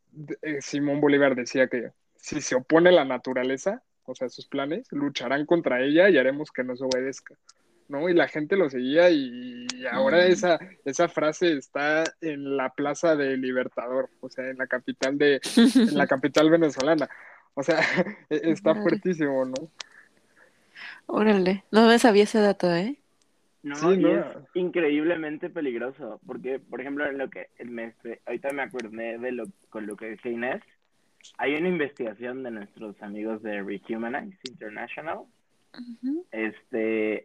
eh, 0.42 0.60
Simón 0.60 1.00
Bolívar 1.00 1.34
decía 1.34 1.68
que 1.68 1.90
si 2.16 2.40
se 2.40 2.54
opone 2.54 2.88
a 2.88 2.92
la 2.92 3.04
naturaleza, 3.04 3.82
o 4.04 4.14
sea, 4.14 4.28
sus 4.28 4.46
planes, 4.46 4.86
lucharán 4.90 5.44
contra 5.44 5.82
ella 5.82 6.08
y 6.08 6.16
haremos 6.16 6.50
que 6.52 6.64
nos 6.64 6.80
obedezca. 6.80 7.34
¿No? 7.88 8.08
Y 8.08 8.14
la 8.14 8.28
gente 8.28 8.56
lo 8.56 8.68
seguía 8.70 9.10
y, 9.10 9.66
ahora 9.90 10.18
Mm. 10.18 10.32
esa, 10.32 10.58
esa 10.84 11.08
frase 11.08 11.52
está 11.52 12.04
en 12.20 12.56
la 12.56 12.70
plaza 12.70 13.14
de 13.16 13.36
Libertador, 13.36 14.08
o 14.20 14.28
sea, 14.28 14.48
en 14.48 14.58
la 14.58 14.66
capital 14.66 15.18
de, 15.18 15.40
en 15.56 15.96
la 15.96 16.06
capital 16.08 16.50
venezolana. 16.50 17.08
O 17.54 17.62
sea, 17.62 17.78
e- 18.30 18.50
está 18.50 18.70
Órale. 18.72 18.82
fuertísimo, 18.82 19.44
¿no? 19.44 19.54
Órale, 21.06 21.64
no 21.70 21.86
me 21.86 21.98
sabía 21.98 22.24
ese 22.24 22.40
dato, 22.40 22.74
¿eh? 22.74 22.96
No, 23.62 23.74
Sí, 23.76 23.86
y 23.94 23.96
no. 23.98 24.20
es 24.20 24.26
increíblemente 24.54 25.50
peligroso, 25.50 26.20
porque, 26.26 26.58
por 26.60 26.80
ejemplo, 26.80 27.06
en 27.06 27.18
lo 27.18 27.28
que 27.30 27.48
me, 27.64 27.86
este, 27.86 28.20
ahorita 28.26 28.52
me 28.52 28.62
acordé 28.62 29.18
de 29.18 29.32
lo 29.32 29.46
con 29.70 29.86
lo 29.86 29.96
que 29.96 30.06
decía 30.10 30.30
Inés, 30.32 30.62
hay 31.38 31.54
una 31.56 31.68
investigación 31.68 32.42
de 32.44 32.52
nuestros 32.52 33.00
amigos 33.02 33.42
de 33.42 33.62
Rehumanize 33.62 34.38
International, 34.48 35.20
este, 36.30 37.24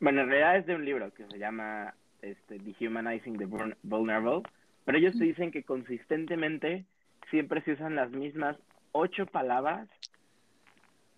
bueno, 0.00 0.22
en 0.22 0.28
realidad 0.28 0.56
es 0.56 0.66
de 0.66 0.74
un 0.74 0.84
libro 0.84 1.12
que 1.14 1.26
se 1.26 1.38
llama 1.38 1.94
este, 2.22 2.58
Dehumanizing 2.58 3.36
the 3.38 3.46
Vuln- 3.46 3.76
Vulnerable, 3.82 4.42
pero 4.84 4.98
ellos 4.98 5.16
te 5.18 5.24
dicen 5.24 5.50
que 5.50 5.62
consistentemente 5.62 6.84
siempre 7.30 7.62
se 7.62 7.72
usan 7.72 7.94
las 7.94 8.10
mismas 8.10 8.56
ocho 8.92 9.26
palabras 9.26 9.88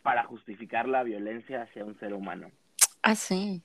para 0.03 0.25
justificar 0.25 0.89
la 0.89 1.03
violencia 1.05 1.63
hacia 1.63 1.85
un 1.85 1.99
ser 1.99 2.13
humano. 2.13 2.51
Ah, 3.03 3.15
sí. 3.15 3.63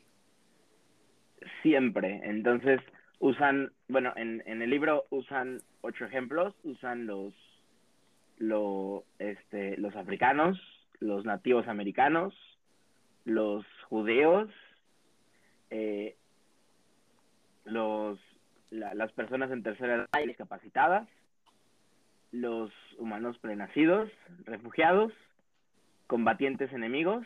siempre. 1.61 2.21
Entonces 2.23 2.79
usan, 3.19 3.71
bueno, 3.87 4.13
en, 4.15 4.43
en 4.45 4.61
el 4.61 4.69
libro 4.69 5.05
usan 5.09 5.59
ocho 5.81 6.05
ejemplos, 6.05 6.53
usan 6.63 7.05
los, 7.07 7.33
lo, 8.37 9.03
este, 9.19 9.77
los 9.77 9.95
africanos, 9.95 10.59
los 10.99 11.25
nativos 11.25 11.67
americanos, 11.67 12.33
los 13.25 13.65
judeos, 13.89 14.49
eh, 15.69 16.15
los, 17.65 18.19
la- 18.69 18.93
las 18.93 19.11
personas 19.13 19.51
en 19.51 19.63
tercera 19.63 19.95
edad 19.95 20.23
y 20.23 20.27
discapacitadas, 20.27 21.07
los 22.31 22.71
humanos 22.97 23.37
prenacidos, 23.39 24.09
refugiados, 24.45 25.13
combatientes 26.07 26.71
enemigos 26.73 27.25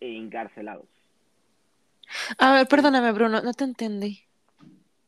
e 0.00 0.16
encarcelados. 0.16 0.86
A 2.38 2.52
ver, 2.54 2.66
perdóname, 2.68 3.12
Bruno, 3.12 3.40
no 3.42 3.52
te 3.52 3.64
entendí. 3.64 4.24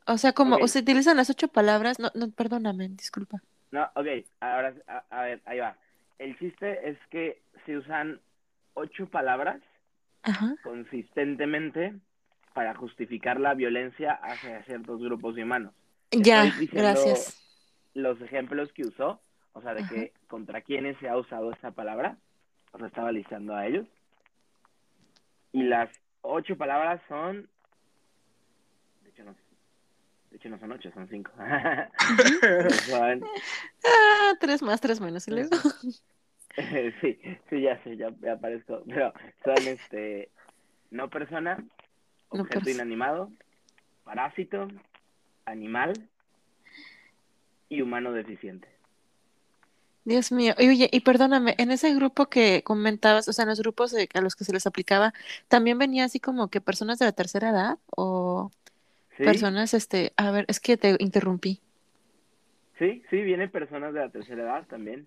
O 0.07 0.19
sea, 0.19 0.33
como 0.33 0.67
se 0.69 0.81
utilizan 0.81 1.17
las 1.17 1.31
ocho 1.31 1.49
palabras, 1.49 1.99
no, 1.99 2.11
no, 2.15 2.31
perdóname, 2.31 2.89
disculpa. 2.89 3.39
No, 3.71 3.85
ok, 3.95 4.07
ahora, 4.41 4.75
a, 4.87 5.05
a 5.11 5.23
ver, 5.23 5.41
ahí 5.47 5.59
va. 5.59 5.77
El 6.19 6.39
chiste 6.39 6.89
es 6.91 6.99
que 7.11 7.41
se 7.65 7.77
usan 7.77 8.21
ocho 8.75 9.09
palabras 9.09 9.61
Ajá. 10.23 10.55
consistentemente 10.63 11.95
para 12.55 12.75
justificar 12.75 13.41
la 13.41 13.55
violencia 13.55 14.13
hacia 14.13 14.63
ciertos 14.65 15.01
grupos 15.01 15.37
humanos. 15.37 15.73
Ya, 16.11 16.53
gracias. 16.73 17.43
Los 17.95 18.21
ejemplos 18.21 18.73
que 18.73 18.83
usó, 18.87 19.21
o 19.53 19.63
sea, 19.63 19.75
de 19.75 19.81
Ajá. 19.83 19.89
que 19.91 20.13
contra 20.29 20.61
quiénes 20.61 20.99
se 20.99 21.09
ha 21.09 21.17
usado 21.17 21.53
esta 21.53 21.71
palabra, 21.71 22.17
o 22.73 22.79
sea, 22.79 22.87
estaba 22.87 23.13
listando 23.13 23.55
a 23.55 23.67
ellos. 23.67 23.87
Y 25.53 25.63
las 25.65 25.91
ocho 26.23 26.57
palabras 26.57 27.01
son, 27.09 27.49
de 29.03 29.11
hecho 29.11 29.25
no, 29.25 29.35
de 30.31 30.37
hecho 30.37 30.49
no 30.49 30.59
son 30.59 30.73
ocho, 30.73 30.91
son 30.93 31.09
cinco. 31.09 31.31
son, 32.87 33.25
Ah, 33.85 34.33
tres 34.41 34.63
más, 34.63 34.81
tres 34.81 35.01
menos. 35.01 35.27
¿Y 35.29 35.33
luego? 35.33 35.57
sí, 37.01 37.19
sí, 37.49 37.61
ya 37.63 37.83
sé, 37.83 37.97
ya, 37.97 38.11
ya 38.21 38.33
aparezco. 38.33 38.83
Pero 38.87 39.13
son 39.45 39.67
este 39.67 40.31
no 40.91 41.09
persona, 41.09 41.57
No 42.33 42.43
objeto 42.43 42.69
inanimado, 42.69 43.31
parásito, 44.05 44.69
animal 45.47 45.93
y 47.69 47.81
humano 47.81 48.13
deficiente. 48.13 48.69
Dios 50.05 50.33
mío. 50.33 50.55
Y 50.59 50.69
Oye, 50.69 50.89
y 50.93 51.01
perdóname, 51.01 51.55
en 51.59 51.71
ese 51.71 51.95
grupo 51.95 52.27
que 52.27 52.63
comentabas, 52.63 53.29
o 53.29 53.33
sea, 53.33 53.45
en 53.45 53.51
los 53.51 53.61
grupos 53.61 53.95
a 53.95 54.21
los 54.21 54.35
que 54.35 54.45
se 54.45 54.53
les 54.53 54.67
aplicaba, 54.67 55.15
¿también 55.49 55.79
venía 55.79 56.05
así 56.05 56.21
como 56.21 56.49
que 56.49 56.61
personas 56.61 56.99
de 56.99 57.07
la 57.07 57.13
tercera 57.13 57.51
edad 57.51 57.79
o 57.97 58.51
¿Sí? 59.17 59.25
personas, 59.25 59.75
este, 59.75 60.13
a 60.17 60.31
ver, 60.31 60.45
es 60.49 60.61
que 60.61 60.77
te 60.77 60.97
interrumpí. 60.99 61.61
Sí, 62.79 63.03
sí, 63.11 63.23
vienen 63.23 63.51
personas 63.51 63.95
de 63.95 64.01
la 64.01 64.09
tercera 64.11 64.43
edad 64.43 64.67
también 64.67 65.07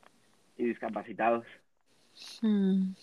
y 0.58 0.65
discapacitados. 0.65 1.46
Mm. 2.41 2.94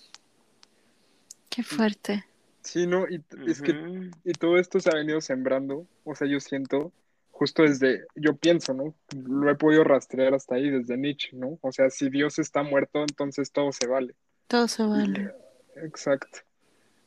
Qué 1.51 1.62
fuerte. 1.62 2.25
Sí, 2.62 2.87
¿no? 2.87 3.07
Y 3.09 3.23
es 3.47 3.61
que 3.61 4.11
y 4.25 4.33
todo 4.33 4.57
esto 4.57 4.81
se 4.81 4.91
ha 4.91 4.95
venido 4.95 5.21
sembrando, 5.21 5.87
o 6.05 6.15
sea, 6.15 6.29
yo 6.29 6.38
siento, 6.38 6.93
justo 7.31 7.65
desde, 7.65 8.07
yo 8.15 8.37
pienso, 8.37 8.73
¿no? 8.73 8.95
Lo 9.15 9.51
he 9.51 9.57
podido 9.57 9.83
rastrear 9.85 10.33
hasta 10.33 10.55
ahí, 10.55 10.71
desde 10.71 10.97
Nietzsche, 10.97 11.37
¿no? 11.37 11.59
O 11.61 11.73
sea, 11.73 11.91
si 11.91 12.09
Dios 12.09 12.38
está 12.38 12.62
muerto, 12.62 13.01
entonces 13.01 13.51
todo 13.51 13.73
se 13.73 13.88
vale. 13.88 14.15
Todo 14.47 14.69
se 14.69 14.85
vale. 14.85 15.33
Exacto. 15.77 16.38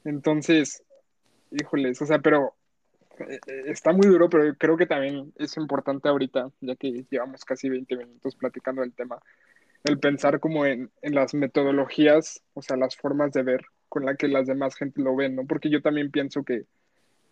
Entonces, 0.03 0.83
híjoles, 1.51 2.01
o 2.01 2.05
sea, 2.05 2.19
pero 2.19 2.55
eh, 3.19 3.39
eh, 3.47 3.63
está 3.67 3.93
muy 3.93 4.07
duro, 4.07 4.29
pero 4.29 4.53
creo 4.55 4.77
que 4.77 4.85
también 4.85 5.33
es 5.37 5.55
importante 5.57 6.09
ahorita, 6.09 6.51
ya 6.59 6.75
que 6.75 7.05
llevamos 7.09 7.45
casi 7.45 7.69
20 7.69 7.95
minutos 7.95 8.35
platicando 8.35 8.81
del 8.81 8.93
tema, 8.93 9.19
el 9.85 9.99
pensar 9.99 10.39
como 10.39 10.65
en, 10.65 10.91
en 11.01 11.15
las 11.15 11.33
metodologías, 11.33 12.41
o 12.53 12.61
sea, 12.61 12.75
las 12.75 12.95
formas 12.97 13.31
de 13.31 13.43
ver 13.43 13.65
con 13.87 14.05
la 14.05 14.15
que 14.15 14.27
las 14.27 14.47
demás 14.47 14.75
gente 14.75 15.01
lo 15.01 15.15
ven, 15.15 15.35
¿no? 15.35 15.45
Porque 15.45 15.69
yo 15.69 15.81
también 15.81 16.11
pienso 16.11 16.43
que, 16.43 16.65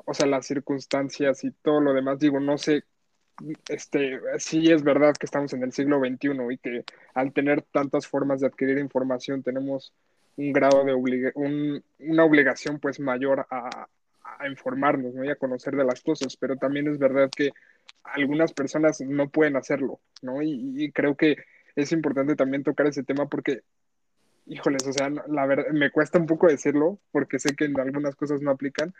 o 0.06 0.14
sea, 0.14 0.28
las 0.28 0.46
circunstancias 0.46 1.44
y 1.44 1.52
todo 1.52 1.82
lo 1.82 1.94
demás, 1.94 2.20
digo, 2.20 2.40
no 2.40 2.58
sé, 2.58 2.84
este, 3.68 4.20
sí 4.38 4.72
es 4.72 4.84
verdad 4.84 5.16
que 5.20 5.26
estamos 5.26 5.52
en 5.54 5.64
el 5.64 5.74
siglo 5.74 6.00
XXI 6.00 6.30
y 6.52 6.58
que 6.58 6.84
al 7.16 7.34
tener 7.34 7.64
tantas 7.64 8.08
formas 8.08 8.40
de 8.40 8.48
adquirir 8.48 8.78
información 8.78 9.42
tenemos 9.42 9.92
un 10.38 10.54
grado 10.54 10.84
de 10.84 10.94
obliga 10.94 11.32
un, 11.36 11.84
una 12.00 12.24
obligación 12.24 12.80
pues 12.80 13.00
mayor 13.00 13.48
a, 13.50 13.88
a 14.24 14.48
informarnos, 14.48 15.16
¿no? 15.16 15.24
Y 15.24 15.30
a 15.30 15.36
conocer 15.36 15.76
de 15.76 15.84
las 15.84 16.02
cosas, 16.02 16.38
pero 16.38 16.56
también 16.58 16.88
es 16.88 17.00
verdad 17.00 17.30
que 17.36 17.52
algunas 18.04 18.54
personas 18.54 19.02
no 19.02 19.30
pueden 19.30 19.56
hacerlo, 19.56 20.00
¿no? 20.22 20.42
Y, 20.42 20.74
y 20.76 20.92
creo 20.92 21.16
que 21.16 21.38
es 21.76 21.92
importante 21.92 22.36
también 22.36 22.64
tocar 22.64 22.88
ese 22.88 23.04
tema 23.04 23.28
porque, 23.28 23.62
híjoles, 24.46 24.86
o 24.88 24.94
sea, 24.94 25.10
la 25.10 25.46
verdad, 25.46 25.72
me 25.72 25.92
cuesta 25.92 26.20
un 26.20 26.26
poco 26.28 26.48
decirlo 26.48 27.00
porque 27.12 27.40
sé 27.40 27.56
que 27.56 27.66
en 27.66 27.80
algunas 27.80 28.16
cosas 28.16 28.42
no 28.42 28.52
aplican, 28.52 28.94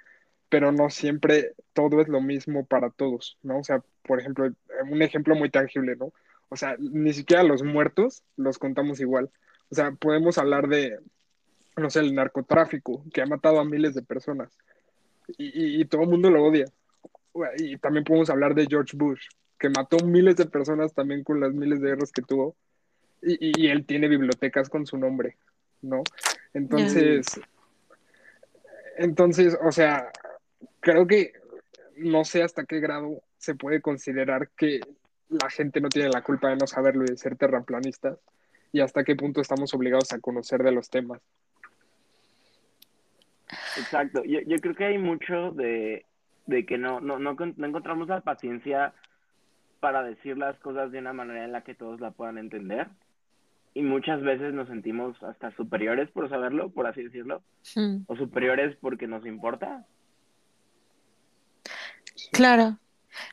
pero 0.50 0.72
no 0.72 0.90
siempre 0.90 1.54
todo 1.74 2.02
es 2.02 2.08
lo 2.08 2.22
mismo 2.22 2.66
para 2.66 2.90
todos, 2.90 3.38
¿no? 3.42 3.60
O 3.60 3.64
sea, 3.64 3.84
por 4.04 4.20
ejemplo, 4.20 4.52
un 4.90 5.02
ejemplo 5.02 5.36
muy 5.36 5.50
tangible, 5.50 5.96
¿no? 5.96 6.14
O 6.50 6.56
sea, 6.56 6.76
ni 6.80 7.14
siquiera 7.14 7.44
los 7.44 7.64
muertos 7.64 8.24
los 8.38 8.60
contamos 8.60 9.00
igual. 9.00 9.32
O 9.72 9.76
sea, 9.76 9.92
podemos 9.92 10.38
hablar 10.38 10.68
de, 10.68 11.00
no 11.76 11.90
sé, 11.90 12.02
el 12.02 12.14
narcotráfico, 12.14 13.04
que 13.12 13.22
ha 13.22 13.26
matado 13.26 13.60
a 13.60 13.66
miles 13.66 13.96
de 13.96 14.04
personas 14.04 14.56
y- 15.38 15.82
y 15.82 15.86
todo 15.86 16.04
el 16.04 16.10
mundo 16.10 16.30
lo 16.30 16.44
odia. 16.44 16.66
Y 17.58 17.78
también 17.78 18.04
podemos 18.04 18.30
hablar 18.30 18.54
de 18.54 18.68
George 18.68 18.96
Bush, 18.96 19.26
que 19.58 19.70
mató 19.70 19.98
miles 20.06 20.36
de 20.36 20.46
personas 20.46 20.94
también 20.94 21.24
con 21.24 21.40
las 21.40 21.54
miles 21.54 21.82
de 21.82 21.90
guerras 21.90 22.12
que 22.12 22.22
tuvo. 22.22 22.56
Y, 23.26 23.66
y- 23.66 23.70
él 23.70 23.86
tiene 23.86 24.08
bibliotecas 24.08 24.70
con 24.70 24.86
su 24.86 24.98
nombre, 24.98 25.38
¿no? 25.82 26.04
Entonces, 26.54 27.40
entonces, 28.98 29.58
o 29.64 29.72
sea, 29.72 30.12
creo 30.82 31.08
que 31.08 31.34
no 31.98 32.26
sé 32.26 32.44
hasta 32.44 32.66
qué 32.66 32.80
grado 32.80 33.22
se 33.38 33.56
puede 33.56 33.82
considerar 33.82 34.50
que 34.58 34.82
la 35.30 35.50
gente 35.50 35.82
no 35.82 35.90
tiene 35.90 36.10
la 36.10 36.22
culpa 36.22 36.50
de 36.50 36.58
no 36.58 36.68
saberlo 36.68 37.04
y 37.06 37.08
de 37.08 37.18
ser 37.18 37.36
terraplanistas 37.38 38.18
y 38.72 38.82
hasta 38.82 39.04
qué 39.04 39.16
punto 39.16 39.42
estamos 39.42 39.74
obligados 39.74 40.12
a 40.14 40.20
conocer 40.20 40.62
de 40.64 40.72
los 40.72 40.90
temas. 40.90 41.22
Exacto. 43.78 44.24
Yo, 44.24 44.40
yo 44.42 44.58
creo 44.58 44.76
que 44.76 44.86
hay 44.86 44.98
mucho 44.98 45.52
de, 45.52 46.06
de 46.46 46.66
que 46.66 46.78
no, 46.78 47.00
no, 47.00 47.20
no 47.20 47.32
encontramos 47.66 48.08
la 48.08 48.22
paciencia 48.22 48.94
para 49.80 50.04
decir 50.04 50.38
las 50.38 50.58
cosas 50.60 50.92
de 50.92 51.00
una 51.00 51.14
manera 51.14 51.44
en 51.44 51.52
la 51.52 51.64
que 51.64 51.76
todos 51.76 52.00
la 52.00 52.12
puedan 52.12 52.38
entender. 52.38 52.88
Y 53.76 53.82
muchas 53.82 54.22
veces 54.22 54.54
nos 54.54 54.68
sentimos 54.68 55.22
hasta 55.24 55.56
superiores 55.56 56.10
por 56.12 56.30
saberlo, 56.30 56.70
por 56.70 56.86
así 56.88 57.04
decirlo, 57.04 57.42
Mm. 57.76 58.04
o 58.08 58.16
superiores 58.16 58.76
porque 58.80 59.08
nos 59.08 59.26
importa. 59.26 59.86
Claro. 62.32 62.78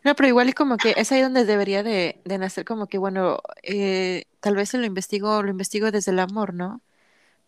No, 0.04 0.14
pero 0.14 0.28
igual 0.28 0.48
y 0.50 0.52
como 0.52 0.76
que 0.76 0.94
es 0.96 1.10
ahí 1.12 1.22
donde 1.22 1.44
debería 1.44 1.82
de, 1.82 2.20
de 2.24 2.38
nacer 2.38 2.64
como 2.64 2.86
que, 2.86 2.98
bueno, 2.98 3.38
eh, 3.62 4.24
tal 4.40 4.54
vez 4.56 4.74
lo 4.74 4.84
investigo, 4.84 5.42
lo 5.42 5.50
investigo 5.50 5.90
desde 5.90 6.12
el 6.12 6.18
amor, 6.18 6.52
¿no? 6.54 6.82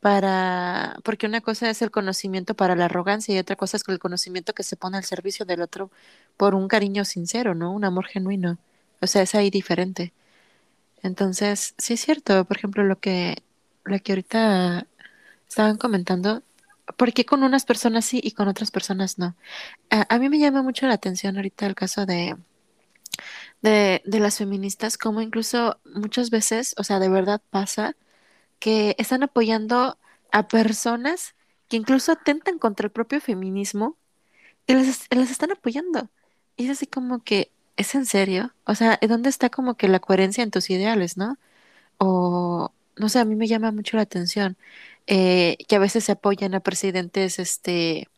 Para, 0.01 0.97
porque 1.05 1.27
una 1.27 1.41
cosa 1.43 1.71
es 1.71 1.81
el 1.83 1.91
conocimiento 1.91 2.55
para 2.55 2.75
la 2.75 2.87
arrogancia 2.87 3.35
y 3.35 3.39
otra 3.39 3.55
cosa 3.57 3.77
es 3.77 3.85
el 3.87 3.99
conocimiento 3.99 4.53
que 4.55 4.63
se 4.65 4.77
pone 4.77 4.97
al 4.97 5.05
servicio 5.05 5.47
del 5.47 5.61
otro 5.63 5.91
por 6.37 6.55
un 6.55 6.69
cariño 6.69 7.05
sincero, 7.05 7.55
¿no? 7.55 7.73
Un 7.73 7.85
amor 7.85 8.07
genuino. 8.07 8.59
O 9.01 9.07
sea, 9.07 9.23
es 9.23 9.35
ahí 9.35 9.51
diferente. 9.51 10.13
Entonces, 11.03 11.75
sí 11.79 11.95
es 11.95 12.01
cierto, 12.01 12.45
por 12.45 12.57
ejemplo, 12.59 12.85
lo 12.85 12.99
que, 13.01 13.43
lo 13.85 13.99
que 14.01 14.13
ahorita 14.13 14.87
estaban 15.49 15.79
comentando, 15.79 16.43
¿por 16.99 17.13
qué 17.15 17.25
con 17.27 17.43
unas 17.45 17.65
personas 17.67 18.05
sí 18.07 18.21
y 18.25 18.33
con 18.33 18.49
otras 18.49 18.71
personas 18.73 19.19
no? 19.19 19.37
A, 19.91 20.07
a 20.15 20.19
mí 20.21 20.29
me 20.31 20.39
llama 20.41 20.63
mucho 20.63 20.87
la 20.89 20.95
atención 20.95 21.37
ahorita 21.37 21.67
el 21.67 21.75
caso 21.77 22.07
de, 22.07 22.37
de, 23.63 24.03
de 24.05 24.21
las 24.21 24.39
feministas, 24.39 24.99
como 24.99 25.21
incluso 25.23 25.79
muchas 25.95 26.31
veces, 26.31 26.75
o 26.79 26.85
sea, 26.85 26.99
de 26.99 27.09
verdad 27.09 27.41
pasa 27.51 27.97
que 28.61 28.97
están 28.99 29.23
apoyando 29.23 29.99
a 30.33 30.49
personas 30.49 31.35
que 31.69 31.79
incluso 31.79 32.13
atentan 32.13 32.59
contra 32.59 32.87
el 32.87 32.93
propio 32.93 33.21
feminismo 33.21 33.97
y 34.67 34.75
las, 34.75 35.07
las 35.11 35.31
están 35.31 35.53
apoyando. 35.53 36.11
Y 36.57 36.67
es 36.67 36.73
así 36.73 36.87
como 36.89 37.23
que, 37.25 37.53
¿es 37.77 37.95
en 37.95 38.07
serio? 38.07 38.55
O 38.67 38.75
sea, 38.75 38.99
¿dónde 39.09 39.29
está 39.31 39.51
como 39.51 39.77
que 39.77 39.89
la 39.89 40.01
coherencia 40.01 40.45
en 40.45 40.51
tus 40.51 40.71
ideales, 40.71 41.17
no? 41.17 41.39
O, 41.99 42.73
no 42.99 43.09
sé, 43.11 43.21
a 43.21 43.25
mí 43.27 43.37
me 43.37 43.49
llama 43.49 43.73
mucho 43.73 43.97
la 43.99 44.05
atención 44.05 44.57
eh, 45.09 45.59
que 45.69 45.77
a 45.77 45.81
veces 45.81 46.05
se 46.05 46.13
apoyan 46.13 46.55
a 46.55 46.61
presidentes, 46.61 47.39
este, 47.41 48.09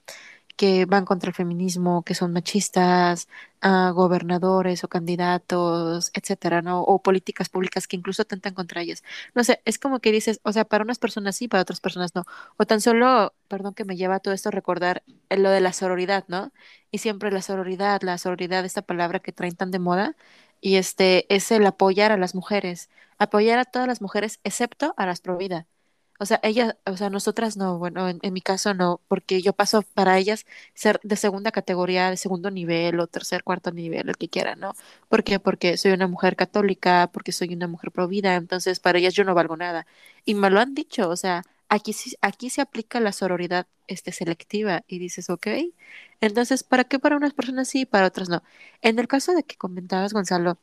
que 0.56 0.84
van 0.86 1.04
contra 1.04 1.28
el 1.30 1.34
feminismo, 1.34 2.02
que 2.04 2.14
son 2.14 2.32
machistas, 2.32 3.28
a 3.60 3.90
gobernadores 3.90 4.84
o 4.84 4.88
candidatos, 4.88 6.10
etcétera, 6.14 6.62
¿no? 6.62 6.82
O 6.82 7.02
políticas 7.02 7.48
públicas 7.48 7.86
que 7.88 7.96
incluso 7.96 8.22
atentan 8.22 8.54
contra 8.54 8.80
ellas. 8.82 9.02
No 9.34 9.44
sé, 9.44 9.60
es 9.64 9.78
como 9.78 10.00
que 10.00 10.12
dices, 10.12 10.40
o 10.44 10.52
sea, 10.52 10.64
para 10.64 10.84
unas 10.84 10.98
personas 10.98 11.36
sí, 11.36 11.48
para 11.48 11.62
otras 11.62 11.80
personas 11.80 12.14
no. 12.14 12.24
O 12.56 12.66
tan 12.66 12.80
solo, 12.80 13.34
perdón 13.48 13.74
que 13.74 13.84
me 13.84 13.96
lleva 13.96 14.16
a 14.16 14.20
todo 14.20 14.34
esto 14.34 14.50
recordar 14.50 15.02
eh, 15.28 15.36
lo 15.38 15.50
de 15.50 15.60
la 15.60 15.72
sororidad, 15.72 16.24
¿no? 16.28 16.52
Y 16.90 16.98
siempre 16.98 17.30
la 17.30 17.42
sororidad, 17.42 18.02
la 18.02 18.18
sororidad, 18.18 18.64
esta 18.64 18.82
palabra 18.82 19.20
que 19.20 19.32
traen 19.32 19.56
tan 19.56 19.70
de 19.70 19.78
moda, 19.78 20.16
y 20.60 20.76
este 20.76 21.32
es 21.34 21.50
el 21.50 21.66
apoyar 21.66 22.12
a 22.12 22.16
las 22.16 22.34
mujeres, 22.34 22.90
apoyar 23.18 23.58
a 23.58 23.64
todas 23.64 23.88
las 23.88 24.00
mujeres 24.00 24.40
excepto 24.44 24.94
a 24.96 25.06
las 25.06 25.20
pro 25.20 25.36
vida. 25.36 25.66
O 26.20 26.27
sea, 26.27 26.38
ellas, 26.42 26.77
o 26.87 26.96
sea, 26.96 27.11
nosotras 27.11 27.57
no, 27.57 27.79
bueno, 27.79 28.09
en, 28.09 28.33
mi 28.33 28.40
caso 28.40 28.72
no, 28.72 29.00
porque 29.09 29.42
yo 29.42 29.53
paso 29.53 29.83
para 29.83 30.16
ellas 30.18 30.46
ser 30.74 31.00
de 31.03 31.16
segunda 31.16 31.50
categoría, 31.50 32.11
de 32.11 32.16
segundo 32.16 32.50
nivel 32.50 33.00
o 33.00 33.07
tercer, 33.09 33.42
cuarto 33.42 33.72
nivel, 33.72 34.09
el 34.09 34.16
que 34.16 34.29
quiera, 34.29 34.55
¿no? 34.55 34.74
¿Por 35.09 35.24
qué? 35.24 35.40
Porque 35.40 35.77
soy 35.77 35.92
una 35.92 36.07
mujer 36.07 36.37
católica, 36.37 37.11
porque 37.12 37.33
soy 37.33 37.53
una 37.55 37.66
mujer 37.66 37.90
provida, 37.90 38.37
entonces 38.37 38.81
para 38.81 38.98
ellas 38.98 39.14
yo 39.14 39.24
no 39.24 39.35
valgo 39.35 39.57
nada. 39.57 39.87
Y 40.24 40.35
me 40.35 40.50
lo 40.50 40.61
han 40.61 40.74
dicho, 40.74 41.09
o 41.09 41.16
sea, 41.16 41.42
aquí 41.68 41.94
aquí 42.20 42.50
se 42.50 42.61
aplica 42.61 43.00
la 43.00 43.12
sororidad 43.12 43.66
este, 43.88 44.12
selectiva 44.12 44.85
y 44.87 44.98
dices, 44.98 45.31
ok, 45.31 45.48
entonces, 46.20 46.62
¿para 46.62 46.85
qué 46.85 46.98
para 46.98 47.16
unas 47.16 47.35
personas 47.35 47.68
sí 47.68 47.83
y 47.83 47.87
para 47.87 48.07
otras 48.07 48.29
no? 48.29 48.42
En 48.83 48.98
el 48.98 49.09
caso 49.09 49.35
de 49.35 49.42
que 49.44 49.57
comentabas, 49.57 50.12
Gonzalo, 50.12 50.59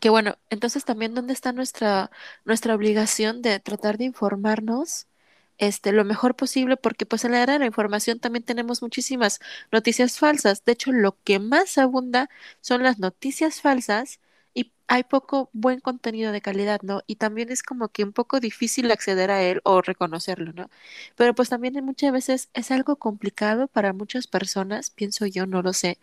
que 0.00 0.10
bueno, 0.10 0.36
entonces 0.50 0.84
también 0.84 1.14
dónde 1.14 1.32
está 1.32 1.52
nuestra, 1.52 2.10
nuestra 2.44 2.74
obligación 2.74 3.42
de 3.42 3.60
tratar 3.60 3.98
de 3.98 4.04
informarnos 4.04 5.06
este, 5.58 5.92
lo 5.92 6.04
mejor 6.04 6.34
posible, 6.36 6.76
porque 6.76 7.06
pues 7.06 7.24
en 7.24 7.32
la 7.32 7.42
era 7.42 7.52
de 7.54 7.58
la 7.60 7.66
información 7.66 8.18
también 8.20 8.44
tenemos 8.44 8.82
muchísimas 8.82 9.38
noticias 9.70 10.18
falsas. 10.18 10.64
De 10.64 10.72
hecho, 10.72 10.92
lo 10.92 11.18
que 11.24 11.38
más 11.38 11.78
abunda 11.78 12.30
son 12.60 12.82
las 12.82 12.98
noticias 12.98 13.60
falsas 13.60 14.20
y 14.54 14.72
hay 14.88 15.04
poco 15.04 15.50
buen 15.52 15.80
contenido 15.80 16.32
de 16.32 16.40
calidad, 16.40 16.80
¿no? 16.82 17.02
Y 17.06 17.16
también 17.16 17.50
es 17.50 17.62
como 17.62 17.88
que 17.88 18.02
un 18.04 18.12
poco 18.12 18.40
difícil 18.40 18.90
acceder 18.90 19.30
a 19.30 19.42
él 19.42 19.60
o 19.64 19.82
reconocerlo, 19.82 20.52
¿no? 20.52 20.68
Pero 21.16 21.34
pues 21.34 21.48
también 21.50 21.74
muchas 21.84 22.12
veces 22.12 22.50
es 22.54 22.70
algo 22.70 22.96
complicado 22.96 23.68
para 23.68 23.92
muchas 23.92 24.26
personas, 24.26 24.90
pienso 24.90 25.26
yo, 25.26 25.46
no 25.46 25.62
lo 25.62 25.72
sé 25.72 25.98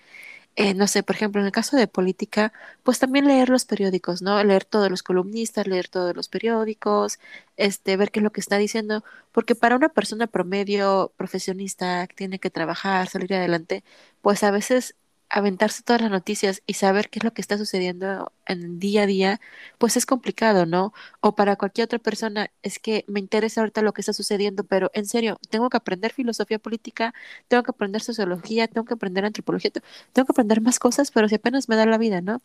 eh, 0.62 0.74
no 0.74 0.88
sé, 0.88 1.04
por 1.04 1.15
ejemplo, 1.15 1.39
en 1.41 1.45
el 1.48 1.54
caso 1.54 1.78
de 1.78 1.88
política, 1.88 2.52
pues 2.84 3.00
también 3.00 3.26
leer 3.28 3.48
los 3.50 3.63
periódicos, 3.65 4.22
¿no? 4.22 4.43
Leer 4.43 4.65
todos 4.65 4.89
los 4.89 5.04
columnistas, 5.04 5.67
leer 5.67 5.88
todos 5.88 6.13
los 6.15 6.28
periódicos, 6.28 7.17
este, 7.56 7.95
ver 7.95 8.12
qué 8.12 8.19
es 8.19 8.24
lo 8.26 8.32
que 8.34 8.41
está 8.41 8.58
diciendo, 8.58 9.04
porque 9.32 9.56
para 9.56 9.78
una 9.78 9.88
persona 9.89 10.28
promedio, 10.28 11.13
profesionista, 11.17 12.08
que 12.08 12.15
tiene 12.15 12.39
que 12.39 12.50
trabajar, 12.50 13.08
salir 13.08 13.34
adelante, 13.34 13.86
pues 14.22 14.43
a 14.43 14.52
veces 14.52 14.95
aventarse 15.30 15.84
todas 15.84 16.02
las 16.02 16.12
noticias 16.12 16.63
y 16.65 16.74
saber 16.76 17.10
qué 17.10 17.20
es 17.20 17.24
lo 17.26 17.34
que 17.34 17.42
está 17.42 17.58
sucediendo 17.58 18.34
en 18.48 18.80
día 18.80 19.04
a 19.04 19.06
día, 19.06 19.42
pues 19.78 19.98
es 19.98 20.06
complicado, 20.06 20.65
¿no? 20.65 20.94
O 21.22 21.36
para 21.36 21.56
cualquier 21.56 21.86
otra 21.86 22.00
persona, 22.00 22.52
es 22.63 22.80
que 22.80 23.06
me 23.08 23.20
interesa 23.20 23.62
ahorita 23.62 23.82
lo 23.82 23.94
que 23.94 24.02
está 24.02 24.13
sucediendo, 24.13 24.63
pero 24.63 24.89
en 24.94 25.06
serio, 25.06 25.39
tengo 25.50 25.70
que 25.70 25.78
aprender 25.78 26.13
filosofía 26.13 26.60
política, 26.60 27.13
tengo 27.48 27.63
que 27.63 27.72
aprender 27.72 28.02
sociología, 28.02 28.68
tengo 28.68 28.86
que 28.86 28.94
aprender 28.96 29.26
antropología, 29.26 29.72
te- 29.72 29.82
tengo 30.13 30.26
que 30.26 30.32
aprender 30.34 30.62
más 30.62 30.80
cosas, 30.80 31.12
pero 31.12 31.28
si 31.30 31.36
apenas 31.36 31.70
me 31.70 31.76
da 31.76 31.86
la 31.86 31.98
vida, 31.98 32.22
¿no? 32.22 32.42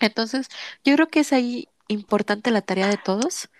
Entonces, 0.00 0.48
yo 0.84 0.94
creo 0.94 1.08
que 1.08 1.20
es 1.20 1.32
ahí 1.32 1.68
importante 1.88 2.50
la 2.50 2.62
tarea 2.62 2.88
de 2.88 2.98
todos 2.98 3.50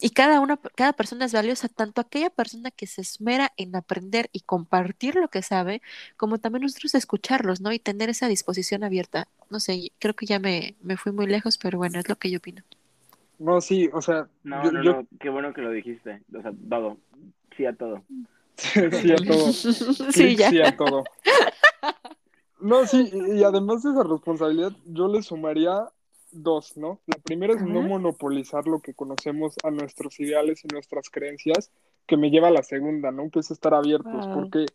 y 0.00 0.10
cada 0.10 0.40
una, 0.40 0.56
cada 0.74 0.92
persona 0.94 1.24
es 1.26 1.32
valiosa, 1.32 1.68
tanto 1.68 2.00
aquella 2.00 2.30
persona 2.30 2.70
que 2.70 2.86
se 2.86 3.02
esmera 3.02 3.52
en 3.56 3.76
aprender 3.76 4.28
y 4.32 4.40
compartir 4.40 5.14
lo 5.16 5.28
que 5.28 5.42
sabe, 5.42 5.82
como 6.16 6.38
también 6.38 6.62
nosotros 6.62 6.94
escucharlos, 6.94 7.60
¿no? 7.60 7.72
Y 7.72 7.78
tener 7.78 8.10
esa 8.10 8.28
disposición 8.28 8.84
abierta. 8.84 9.28
No 9.50 9.60
sé, 9.60 9.92
creo 9.98 10.14
que 10.14 10.26
ya 10.26 10.38
me, 10.40 10.76
me 10.82 10.96
fui 10.96 11.12
muy 11.12 11.26
lejos, 11.26 11.58
pero 11.58 11.78
bueno, 11.78 11.98
es 12.00 12.08
lo 12.08 12.16
que 12.16 12.30
yo 12.30 12.38
opino. 12.38 12.62
No, 13.38 13.60
sí, 13.60 13.90
o 13.92 14.00
sea, 14.00 14.28
No, 14.44 14.62
yo, 14.62 14.72
no, 14.72 14.82
yo 14.82 14.92
no, 14.92 15.06
qué 15.20 15.28
bueno 15.30 15.52
que 15.52 15.62
lo 15.62 15.70
dijiste. 15.70 16.22
O 16.36 16.42
sea, 16.42 16.52
todo. 16.68 16.98
Sí 17.56 17.66
a 17.66 17.74
todo. 17.76 18.02
sí 18.90 19.12
a 19.12 19.24
todo. 19.26 19.52
Sí, 20.12 20.36
Clic 20.36 20.36
ya. 20.36 20.50
sí 20.50 20.60
a 20.62 20.76
todo. 20.76 21.04
No, 22.60 22.86
sí, 22.86 23.10
y 23.12 23.40
y 23.40 23.44
además 23.44 23.82
de 23.82 23.90
esa 23.90 24.04
responsabilidad, 24.04 24.72
yo 24.86 25.08
le 25.08 25.22
sumaría 25.22 25.90
dos, 26.32 26.76
¿no? 26.76 27.00
La 27.06 27.18
primera 27.18 27.54
es 27.54 27.62
no 27.62 27.82
monopolizar 27.82 28.66
lo 28.66 28.80
que 28.80 28.94
conocemos 28.94 29.54
a 29.62 29.70
nuestros 29.70 30.18
ideales 30.20 30.64
y 30.64 30.68
nuestras 30.68 31.10
creencias, 31.10 31.70
que 32.06 32.16
me 32.16 32.30
lleva 32.30 32.48
a 32.48 32.52
la 32.52 32.62
segunda, 32.62 33.10
¿no? 33.10 33.30
Que 33.30 33.40
es 33.40 33.50
estar 33.50 33.74
abiertos, 33.74 34.26
Wow. 34.26 34.34
porque 34.34 34.66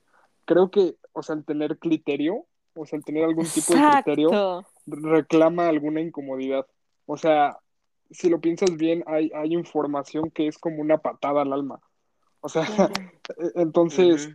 creo 0.46 0.72
que, 0.72 0.96
o 1.14 1.24
sea, 1.24 1.36
el 1.36 1.44
tener 1.44 1.78
criterio, 1.78 2.46
o 2.76 2.86
sea, 2.86 2.98
el 2.98 3.04
tener 3.06 3.24
algún 3.24 3.46
tipo 3.46 3.74
de 3.74 3.82
criterio, 4.04 4.66
reclama 4.86 5.68
alguna 5.68 6.00
incomodidad. 6.02 6.66
O 7.06 7.18
sea, 7.18 7.58
si 8.12 8.30
lo 8.30 8.40
piensas 8.40 8.78
bien, 8.78 9.04
hay, 9.08 9.32
hay 9.36 9.54
información 9.54 10.32
que 10.32 10.48
es 10.48 10.58
como 10.58 10.82
una 10.82 11.00
patada 11.00 11.42
al 11.42 11.54
alma. 11.54 11.82
O 12.40 12.50
sea, 12.50 12.66
Claro. 12.66 12.94
entonces, 13.56 14.30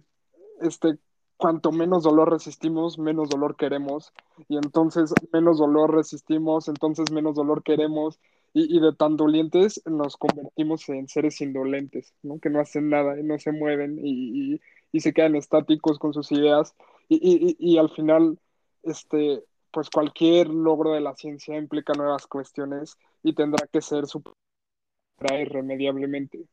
este, 0.60 0.98
cuanto 1.42 1.72
menos 1.72 2.04
dolor 2.04 2.30
resistimos, 2.30 3.00
menos 3.00 3.28
dolor 3.28 3.56
queremos, 3.56 4.12
y 4.48 4.56
entonces 4.56 5.12
menos 5.32 5.58
dolor 5.58 5.92
resistimos, 5.92 6.68
entonces 6.68 7.10
menos 7.10 7.34
dolor 7.34 7.64
queremos, 7.64 8.20
y, 8.54 8.76
y 8.76 8.80
de 8.80 8.92
tan 8.94 9.16
dolientes 9.16 9.82
nos 9.84 10.16
convertimos 10.16 10.88
en 10.88 11.08
seres 11.08 11.40
indolentes, 11.40 12.14
¿no? 12.22 12.38
Que 12.38 12.48
no 12.48 12.60
hacen 12.60 12.90
nada 12.90 13.18
y 13.18 13.24
no 13.24 13.40
se 13.40 13.50
mueven 13.50 13.98
y, 13.98 14.54
y- 14.54 14.60
y 14.92 15.00
se 15.00 15.12
quedan 15.12 15.34
estáticos 15.34 15.98
con 15.98 16.12
sus 16.14 16.30
ideas, 16.30 16.76
y, 17.08 17.76
al 17.76 17.90
final, 17.90 18.38
este, 18.84 19.42
pues 19.72 19.90
cualquier 19.90 20.48
logro 20.48 20.92
de 20.92 21.00
la 21.00 21.16
ciencia 21.16 21.56
implica 21.56 21.92
nuevas 21.94 22.28
cuestiones 22.28 22.96
y 23.24 23.32
tendrá 23.32 23.66
que 23.66 23.80
ser 23.80 24.06
superada 24.06 25.40
irremediablemente. 25.40 26.44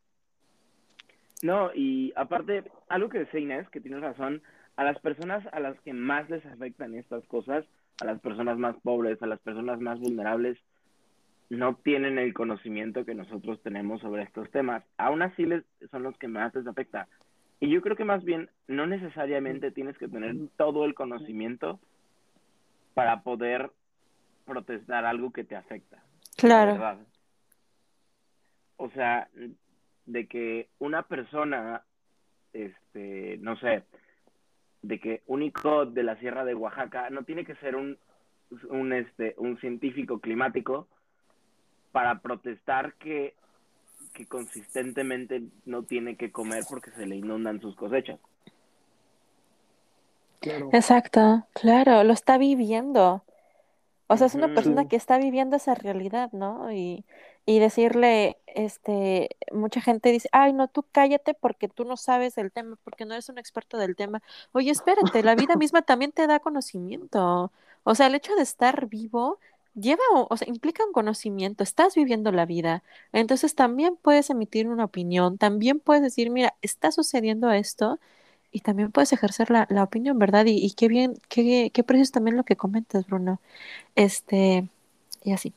No, 1.44 1.70
y 1.76 2.12
aparte, 2.16 2.64
algo 2.88 3.10
que 3.10 3.20
decía 3.20 3.40
Inés, 3.40 3.70
que 3.70 3.82
tienes 3.82 4.02
razón, 4.02 4.42
a 4.80 4.86
las 4.86 4.98
personas 5.00 5.46
a 5.52 5.60
las 5.60 5.78
que 5.82 5.92
más 5.92 6.30
les 6.30 6.46
afectan 6.46 6.96
estas 6.96 7.26
cosas, 7.26 7.66
a 8.00 8.06
las 8.06 8.22
personas 8.22 8.58
más 8.58 8.78
pobres, 8.82 9.22
a 9.22 9.28
las 9.28 9.42
personas 9.42 9.82
más 9.82 10.00
vulnerables, 10.00 10.58
no 11.50 11.76
tienen 11.76 12.18
el 12.18 12.34
conocimiento 12.34 13.04
que 13.04 13.14
nosotros 13.14 13.62
tenemos 13.62 14.00
sobre 14.00 14.24
estos 14.24 14.50
temas. 14.52 14.82
Aún 14.98 15.22
así 15.22 15.46
les, 15.46 15.66
son 15.92 16.04
los 16.04 16.18
que 16.18 16.30
más 16.30 16.56
les 16.56 16.66
afecta. 16.66 17.10
Y 17.60 17.70
yo 17.70 17.82
creo 17.82 17.98
que 17.98 18.06
más 18.06 18.24
bien 18.24 18.50
no 18.68 18.88
necesariamente 18.88 19.72
tienes 19.72 19.98
que 19.98 20.08
tener 20.08 20.34
todo 20.56 20.86
el 20.86 20.94
conocimiento 20.94 21.78
para 22.94 23.22
poder 23.22 23.72
protestar 24.46 25.04
algo 25.04 25.34
que 25.34 25.44
te 25.44 25.58
afecta. 25.58 25.98
la 25.98 26.04
Claro. 26.38 26.72
verdad. 26.72 26.98
O 28.78 28.90
sea, 28.92 29.28
de 30.06 30.28
que 30.28 30.70
una 30.80 31.04
persona, 31.04 31.84
este, 32.54 33.40
no 33.42 33.58
sé, 33.58 33.84
de 34.82 35.00
que 35.00 35.22
un 35.28 35.44
hijo 35.44 35.86
de 35.86 36.04
la 36.04 36.16
Sierra 36.18 36.46
de 36.46 36.56
Oaxaca 36.56 37.10
no 37.10 37.24
tiene 37.24 37.46
que 37.46 37.56
ser 37.56 37.76
un, 37.76 37.98
un, 38.70 38.94
este, 38.94 39.36
un 39.38 39.58
científico 39.60 40.20
climático 40.20 40.88
para 41.92 42.20
protestar 42.20 42.94
que, 42.94 43.36
que 44.14 44.26
consistentemente 44.26 45.44
no 45.66 45.84
tiene 45.84 46.16
que 46.16 46.32
comer 46.32 46.64
porque 46.70 46.92
se 46.92 47.06
le 47.06 47.16
inundan 47.16 47.62
sus 47.62 47.76
cosechas. 47.76 48.20
Claro. 50.40 50.70
Exacto, 50.72 51.46
claro, 51.54 52.04
lo 52.04 52.14
está 52.14 52.38
viviendo. 52.38 53.24
O 54.08 54.18
sea, 54.18 54.28
es 54.28 54.36
una 54.36 54.48
persona 54.54 54.88
que 54.88 54.96
está 54.96 55.18
viviendo 55.18 55.58
esa 55.58 55.76
realidad, 55.76 56.32
¿no? 56.32 56.72
Y, 56.72 57.04
y 57.50 57.58
decirle, 57.58 58.38
este, 58.46 59.36
mucha 59.52 59.82
gente 59.82 60.12
dice, 60.12 60.30
ay, 60.32 60.54
no, 60.54 60.68
tú 60.68 60.86
cállate 60.92 61.34
porque 61.34 61.68
tú 61.68 61.84
no 61.84 61.98
sabes 61.98 62.38
el 62.38 62.52
tema, 62.52 62.78
porque 62.84 63.06
no 63.06 63.16
eres 63.16 63.28
un 63.30 63.40
experto 63.40 63.80
del 63.80 63.96
tema. 63.96 64.22
Oye, 64.52 64.70
espérate, 64.70 65.24
la 65.24 65.34
vida 65.34 65.56
misma 65.56 65.82
también 65.82 66.12
te 66.12 66.28
da 66.28 66.40
conocimiento. 66.40 67.52
O 67.84 67.96
sea, 67.96 68.06
el 68.06 68.14
hecho 68.14 68.36
de 68.36 68.44
estar 68.44 68.86
vivo 68.86 69.40
lleva, 69.74 70.04
o, 70.14 70.38
sea, 70.38 70.48
implica 70.48 70.86
un 70.86 70.94
conocimiento, 70.94 71.64
estás 71.64 71.96
viviendo 71.96 72.32
la 72.32 72.46
vida, 72.46 72.84
entonces 73.14 73.56
también 73.56 73.98
puedes 74.00 74.30
emitir 74.30 74.68
una 74.68 74.86
opinión, 74.86 75.40
también 75.40 75.80
puedes 75.80 76.04
decir, 76.04 76.30
mira, 76.30 76.54
está 76.62 76.92
sucediendo 76.92 77.52
esto, 77.52 78.00
y 78.52 78.60
también 78.62 78.92
puedes 78.92 79.12
ejercer 79.14 79.50
la, 79.50 79.66
la 79.72 79.84
opinión, 79.84 80.20
¿verdad? 80.20 80.46
Y, 80.48 80.72
qué 80.74 80.88
bien, 80.88 81.16
qué, 81.30 81.72
qué 81.74 81.84
preciso 81.84 82.12
también 82.14 82.38
lo 82.38 82.44
que 82.44 82.56
comentas, 82.56 83.08
Bruno. 83.08 83.42
Este, 83.96 84.68
y 85.24 85.34
así. 85.34 85.54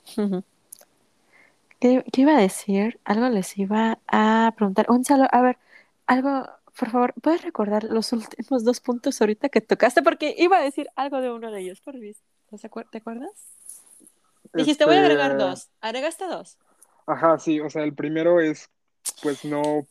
¿Qué, 1.83 2.05
qué 2.13 2.21
iba 2.21 2.37
a 2.37 2.41
decir? 2.41 3.01
Algo 3.05 3.29
les 3.29 3.59
iba 3.59 3.99
a 4.07 4.53
preguntar. 4.57 4.87
Gonzalo, 4.87 5.27
a 5.33 5.43
ver, 5.43 5.59
algo, 6.07 6.49
por 6.79 6.91
favor, 6.91 7.13
¿puedes 7.21 7.43
recordar 7.43 7.83
los 7.83 8.13
últimos 8.13 8.63
dos 8.63 8.79
puntos 8.79 9.21
ahorita 9.21 9.49
que 9.49 9.61
tocaste? 9.61 10.01
Porque 10.01 10.33
iba 10.39 10.59
a 10.59 10.63
decir 10.63 10.87
algo 10.95 11.21
de 11.21 11.33
uno 11.33 11.51
de 11.51 11.61
ellos, 11.61 11.81
por. 11.81 11.95
¿Te 11.95 12.71
acuer- 12.71 12.89
te 12.89 12.99
acuerdas? 12.99 13.33
Dijiste, 14.53 14.85
voy 14.85 14.95
a 14.95 15.01
agregar 15.01 15.33
Este, 15.33 15.43
dos. 15.43 15.71
Agregaste 15.81 16.27
dos. 16.27 16.57
Ajá, 17.05 17.41
sí, 17.41 17.59
o 17.59 17.69
sea, 17.69 17.83
el 17.83 17.95
primero 17.97 18.41
es, 18.41 18.69
pues 19.21 19.45
no, 19.45 19.85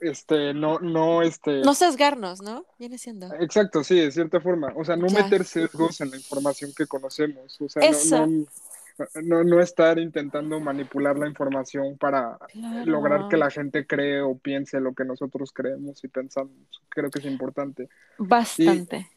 este, 0.00 0.54
no, 0.54 0.80
no, 0.80 1.22
este, 1.22 1.60
No 1.60 1.74
sesgarnos, 1.74 2.42
¿no? 2.42 2.64
Viene 2.80 2.98
siendo. 2.98 3.32
exacto, 3.34 3.84
sí, 3.84 3.94
de 4.00 4.10
cierta 4.10 4.40
forma, 4.40 4.72
o 4.74 4.84
sea, 4.84 4.96
no 4.96 5.06
Ya. 5.06 5.22
meter 5.22 5.44
sesgos 5.44 6.00
en 6.00 6.10
la 6.10 6.16
información 6.16 6.72
que 6.76 6.88
conocemos, 6.88 7.60
o 7.60 7.68
sea, 7.68 7.84
Eso. 7.84 8.26
no, 8.26 8.26
no, 8.26 8.46
no 9.24 9.60
estar 9.60 9.98
intentando 9.98 10.58
manipular 10.60 11.18
la 11.18 11.28
información 11.28 11.96
para 11.98 12.38
Claro. 12.52 12.90
lograr 12.90 13.28
que 13.28 13.36
la 13.36 13.50
gente 13.50 13.86
cree 13.86 14.20
o 14.20 14.36
piense 14.38 14.80
lo 14.80 14.94
que 14.94 15.04
nosotros 15.04 15.52
creemos 15.52 16.02
y 16.04 16.08
pensamos. 16.08 16.52
Creo 16.88 17.10
que 17.10 17.18
es 17.18 17.24
importante. 17.26 17.88
Bastante. 18.18 19.10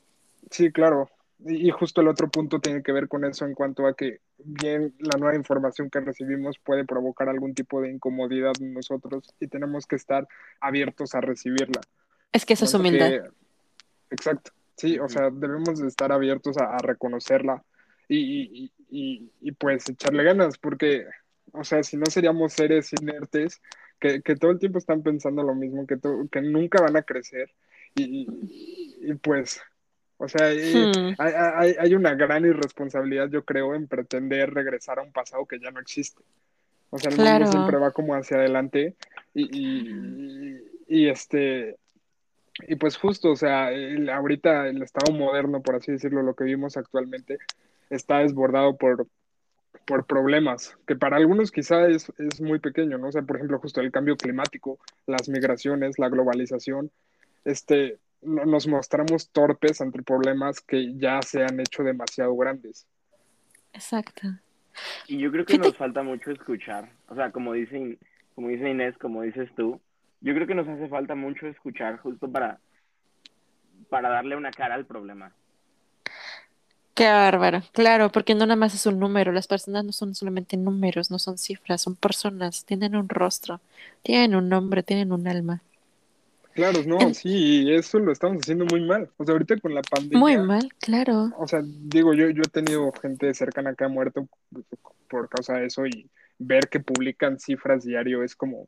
Sí, 0.51 0.71
claro. 0.71 1.09
Y, 1.45 1.67
y 1.67 1.71
justo 1.71 2.01
el 2.01 2.09
otro 2.09 2.29
punto 2.29 2.59
tiene 2.59 2.83
que 2.83 2.91
ver 2.91 3.07
con 3.07 3.23
eso 3.23 3.45
en 3.45 3.53
cuanto 3.53 3.87
a 3.87 3.93
que 3.95 4.19
bien 4.37 4.93
la 4.99 5.17
nueva 5.17 5.35
información 5.35 5.89
que 5.89 6.01
recibimos 6.01 6.59
puede 6.59 6.83
provocar 6.85 7.29
algún 7.29 7.53
tipo 7.53 7.81
de 7.81 7.91
incomodidad 7.91 8.53
en 8.59 8.73
nosotros 8.73 9.33
y 9.39 9.47
tenemos 9.47 9.85
que 9.87 9.95
estar 9.95 10.27
abiertos 10.59 11.15
a 11.15 11.21
recibirla. 11.21 11.79
Es 12.33 12.45
que 12.45 12.53
eso 12.53 12.65
es 12.65 12.73
¿no? 12.73 12.79
humildad. 12.81 13.11
Exacto. 14.11 14.51
Sí, 14.75 14.97
o 14.99 15.07
sea, 15.09 15.29
debemos 15.29 15.79
de 15.79 15.87
estar 15.87 16.11
abiertos 16.11 16.57
a, 16.57 16.75
a 16.75 16.77
reconocerla 16.79 17.63
y, 18.07 18.65
y, 18.65 18.71
y, 18.89 19.51
pues 19.53 19.87
echarle 19.89 20.23
ganas, 20.23 20.57
porque, 20.57 21.05
o 21.51 21.63
sea, 21.63 21.83
si 21.83 21.97
no 21.97 22.05
seríamos 22.07 22.53
seres 22.53 22.91
inertes 22.93 23.61
que, 23.99 24.21
que 24.21 24.35
todo 24.35 24.51
el 24.51 24.59
tiempo 24.59 24.77
están 24.79 25.03
pensando 25.03 25.43
lo 25.43 25.53
mismo, 25.55 25.85
que, 25.85 25.97
to- 25.97 26.27
que 26.31 26.41
nunca 26.41 26.81
van 26.81 26.97
a 26.97 27.03
crecer 27.03 27.51
y, 27.95 28.03
y- 28.03 28.97
y, 29.11 29.13
pues, 29.15 29.61
o 30.17 30.27
sea, 30.27 30.51
Hmm. 30.51 31.13
hay, 31.17 31.33
hay, 31.55 31.75
hay 31.79 31.95
una 31.95 32.13
gran 32.15 32.45
irresponsabilidad, 32.45 33.29
yo 33.29 33.45
creo, 33.45 33.75
en 33.75 33.87
pretender 33.87 34.53
regresar 34.53 34.99
a 34.99 35.03
un 35.03 35.11
pasado 35.11 35.45
que 35.45 35.59
ya 35.59 35.71
no 35.71 35.79
existe. 35.79 36.21
O 36.89 36.97
sea, 36.97 37.09
el 37.11 37.15
Claro. 37.17 37.39
mundo 37.39 37.51
siempre 37.51 37.77
va 37.77 37.91
como 37.91 38.15
hacia 38.15 38.37
adelante 38.37 38.95
y, 39.33 39.43
y, 39.43 40.59
y, 40.87 41.03
y, 41.03 41.09
este, 41.09 41.77
y 42.67 42.75
pues 42.75 42.97
justo, 42.97 43.31
o 43.31 43.35
sea, 43.35 43.71
el- 43.71 44.09
ahorita 44.09 44.67
el 44.67 44.81
estado 44.81 45.13
moderno, 45.13 45.61
por 45.61 45.75
así 45.75 45.91
decirlo, 45.91 46.21
lo 46.23 46.33
que 46.35 46.43
vivimos 46.45 46.75
actualmente, 46.77 47.37
está 47.89 48.19
desbordado 48.19 48.77
por, 48.77 49.07
por 49.85 50.05
problemas, 50.05 50.77
que 50.87 50.95
para 50.95 51.17
algunos 51.17 51.51
quizá 51.51 51.87
es, 51.87 52.11
es 52.17 52.41
muy 52.41 52.59
pequeño, 52.59 52.97
¿no? 52.97 53.07
O 53.07 53.11
sea, 53.11 53.21
por 53.21 53.35
ejemplo, 53.37 53.59
justo 53.59 53.81
el 53.81 53.91
cambio 53.91 54.15
climático, 54.17 54.79
las 55.07 55.29
migraciones, 55.29 55.97
la 55.99 56.09
globalización, 56.09 56.91
este, 57.45 57.97
no- 58.21 58.45
nos 58.45 58.67
mostramos 58.67 59.29
torpes 59.29 59.81
ante 59.81 60.03
problemas 60.03 60.61
que 60.61 60.93
ya 60.97 61.21
se 61.21 61.43
han 61.43 61.59
hecho 61.59 61.83
demasiado 61.83 62.35
grandes. 62.35 62.87
Exacto. 63.73 64.27
Y 65.07 65.17
yo 65.19 65.31
creo 65.31 65.45
que 65.45 65.57
nos 65.57 65.75
falta 65.75 66.03
mucho 66.03 66.31
escuchar. 66.31 66.89
O 67.07 67.15
sea, 67.15 67.31
como 67.31 67.53
dicen, 67.53 67.97
como 68.35 68.49
dice 68.49 68.69
Inés, 68.69 68.97
como 68.97 69.23
dices 69.23 69.49
tú, 69.55 69.79
yo 70.21 70.33
creo 70.33 70.47
que 70.47 70.55
nos 70.55 70.67
hace 70.67 70.87
falta 70.87 71.15
mucho 71.15 71.47
escuchar 71.47 71.97
justo 71.97 72.31
para, 72.31 72.59
para 73.89 74.09
darle 74.09 74.35
una 74.35 74.51
cara 74.51 74.75
al 74.75 74.85
problema. 74.85 75.33
Qué 76.99 77.05
bárbaro. 77.05 77.63
Claro, 77.71 78.11
porque 78.11 78.35
no 78.35 78.45
nada 78.45 78.57
más 78.57 78.75
es 78.75 78.85
un 78.85 78.99
número. 78.99 79.31
Las 79.31 79.47
personas 79.47 79.85
no 79.85 79.93
son 79.93 80.15
solamente 80.15 80.57
números, 80.57 81.09
no 81.09 81.17
son 81.17 81.37
cifras, 81.37 81.81
son 81.81 81.95
personas. 81.95 82.65
Tienen 82.65 82.93
un 82.93 83.07
rostro, 83.07 83.61
tienen 84.03 84.35
un 84.35 84.49
nombre, 84.49 84.83
tienen 84.83 85.13
un 85.13 85.25
alma. 85.25 85.61
Claro, 86.51 86.83
no, 86.85 86.99
En- 86.99 87.15
sí, 87.15 87.71
eso 87.71 87.99
lo 87.99 88.11
estamos 88.11 88.41
haciendo 88.41 88.65
muy 88.65 88.81
mal. 88.85 89.09
O 89.15 89.23
sea, 89.23 89.31
ahorita 89.31 89.57
con 89.61 89.73
la 89.73 89.81
pandemia, 89.81 90.19
Muy 90.19 90.37
mal, 90.39 90.67
claro. 90.81 91.31
o 91.37 91.47
sea, 91.47 91.61
digo, 91.63 92.13
yo, 92.13 92.29
yo 92.31 92.41
he 92.45 92.49
tenido 92.49 92.91
gente 92.91 93.33
cercana 93.33 93.75
que 93.75 93.85
ha 93.85 93.87
muerto 93.87 94.27
por 95.09 95.29
causa 95.29 95.53
de 95.53 95.67
eso 95.67 95.85
y 95.85 96.09
ver 96.37 96.67
que 96.67 96.81
publican 96.81 97.39
cifras 97.39 97.85
diario 97.85 98.23
es 98.23 98.35
como, 98.35 98.67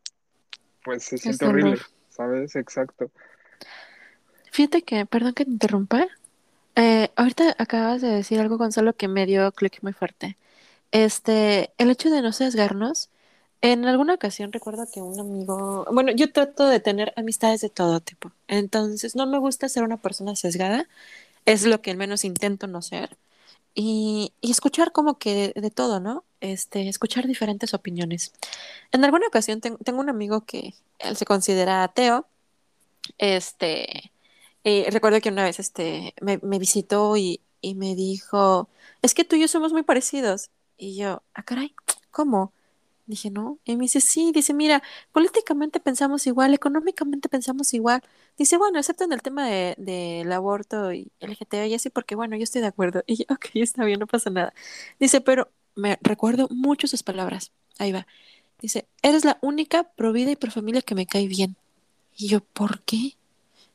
pues 0.85 1.03
se 1.03 1.17
siente 1.17 1.43
horrible, 1.43 1.79
¿sabes? 2.07 2.55
Exacto. 2.55 3.11
Fíjate 4.53 4.83
que, 4.83 5.05
perdón 5.05 5.33
que 5.33 5.43
te 5.43 5.51
interrumpa. 5.51 6.07
Eh, 6.75 7.09
ahorita 7.15 7.55
acabas 7.59 8.01
de 8.01 8.09
decir 8.09 8.39
algo, 8.39 8.57
Gonzalo, 8.57 8.93
que 8.95 9.07
me 9.07 9.25
dio 9.25 9.51
clic 9.51 9.79
muy 9.81 9.93
fuerte. 9.93 10.37
Este, 10.91 11.71
el 11.77 11.91
hecho 11.91 12.09
de 12.11 12.21
no 12.21 12.31
sesgarnos. 12.33 13.09
En 13.61 13.85
alguna 13.85 14.15
ocasión 14.15 14.51
recuerdo 14.53 14.87
que 14.91 15.01
un 15.01 15.19
amigo, 15.19 15.85
bueno, 15.91 16.11
yo 16.13 16.31
trato 16.33 16.67
de 16.67 16.79
tener 16.79 17.13
amistades 17.17 17.61
de 17.61 17.69
todo 17.69 17.99
tipo. 18.01 18.31
Entonces, 18.47 19.15
no 19.15 19.27
me 19.27 19.37
gusta 19.39 19.69
ser 19.69 19.83
una 19.83 19.97
persona 19.97 20.35
sesgada. 20.35 20.87
Es 21.45 21.65
lo 21.65 21.81
que 21.81 21.91
al 21.91 21.97
menos 21.97 22.25
intento 22.25 22.67
no 22.67 22.81
ser. 22.81 23.17
Y, 23.75 24.33
y 24.41 24.51
escuchar 24.51 24.91
como 24.93 25.17
que 25.19 25.53
de, 25.55 25.71
todo, 25.71 25.99
¿no? 26.01 26.25
Este, 26.41 26.89
escuchar 26.89 27.27
diferentes 27.27 27.73
opiniones. 27.73 28.33
En 28.91 29.05
alguna 29.05 29.27
ocasión 29.27 29.61
ten- 29.61 29.77
tengo 29.79 30.01
un 30.01 30.09
amigo 30.09 30.41
que 30.45 30.75
él 30.99 31.17
se 31.17 31.25
considera 31.25 31.83
ateo. 31.83 32.27
Este, 33.17 34.11
y 34.63 34.83
recuerdo 34.89 35.21
que 35.21 35.29
una 35.29 35.43
vez 35.43 35.59
este, 35.59 36.13
me, 36.21 36.39
me 36.43 36.59
visitó 36.59 37.17
y, 37.17 37.41
y 37.61 37.75
me 37.75 37.95
dijo, 37.95 38.69
es 39.01 39.13
que 39.13 39.23
tú 39.25 39.35
y 39.35 39.41
yo 39.41 39.47
somos 39.47 39.73
muy 39.73 39.83
parecidos. 39.83 40.49
Y 40.77 40.95
yo, 40.97 41.23
ah, 41.33 41.43
caray, 41.43 41.75
¿cómo? 42.11 42.53
Dije, 43.07 43.29
no. 43.31 43.59
Y 43.65 43.75
me 43.77 43.83
dice, 43.83 44.01
sí, 44.01 44.31
dice, 44.33 44.53
mira, 44.53 44.83
políticamente 45.11 45.79
pensamos 45.79 46.27
igual, 46.27 46.53
económicamente 46.53 47.29
pensamos 47.29 47.73
igual. 47.73 48.01
Dice, 48.37 48.57
bueno, 48.57 48.79
excepto 48.79 49.03
en 49.03 49.13
el 49.13 49.21
tema 49.21 49.47
de, 49.47 49.75
del 49.77 50.31
aborto 50.31 50.93
y 50.93 51.11
LGTB 51.19 51.67
y 51.67 51.73
así, 51.75 51.89
porque 51.89 52.15
bueno, 52.15 52.35
yo 52.37 52.43
estoy 52.43 52.61
de 52.61 52.67
acuerdo. 52.67 53.03
Y 53.07 53.17
yo, 53.17 53.25
ok, 53.29 53.47
está 53.55 53.83
bien, 53.85 53.99
no 53.99 54.07
pasa 54.07 54.29
nada. 54.29 54.53
Dice, 54.99 55.21
pero 55.21 55.51
me 55.75 55.97
recuerdo 56.01 56.47
mucho 56.51 56.87
sus 56.87 57.03
palabras. 57.03 57.51
Ahí 57.79 57.91
va. 57.91 58.07
Dice, 58.61 58.87
eres 59.01 59.25
la 59.25 59.39
única 59.41 59.83
pro 59.95 60.13
vida 60.13 60.31
y 60.31 60.35
pro 60.35 60.51
familia 60.51 60.81
que 60.81 60.95
me 60.95 61.07
cae 61.07 61.27
bien. 61.27 61.57
Y 62.17 62.27
yo, 62.29 62.41
¿por 62.41 62.81
qué? 62.83 63.17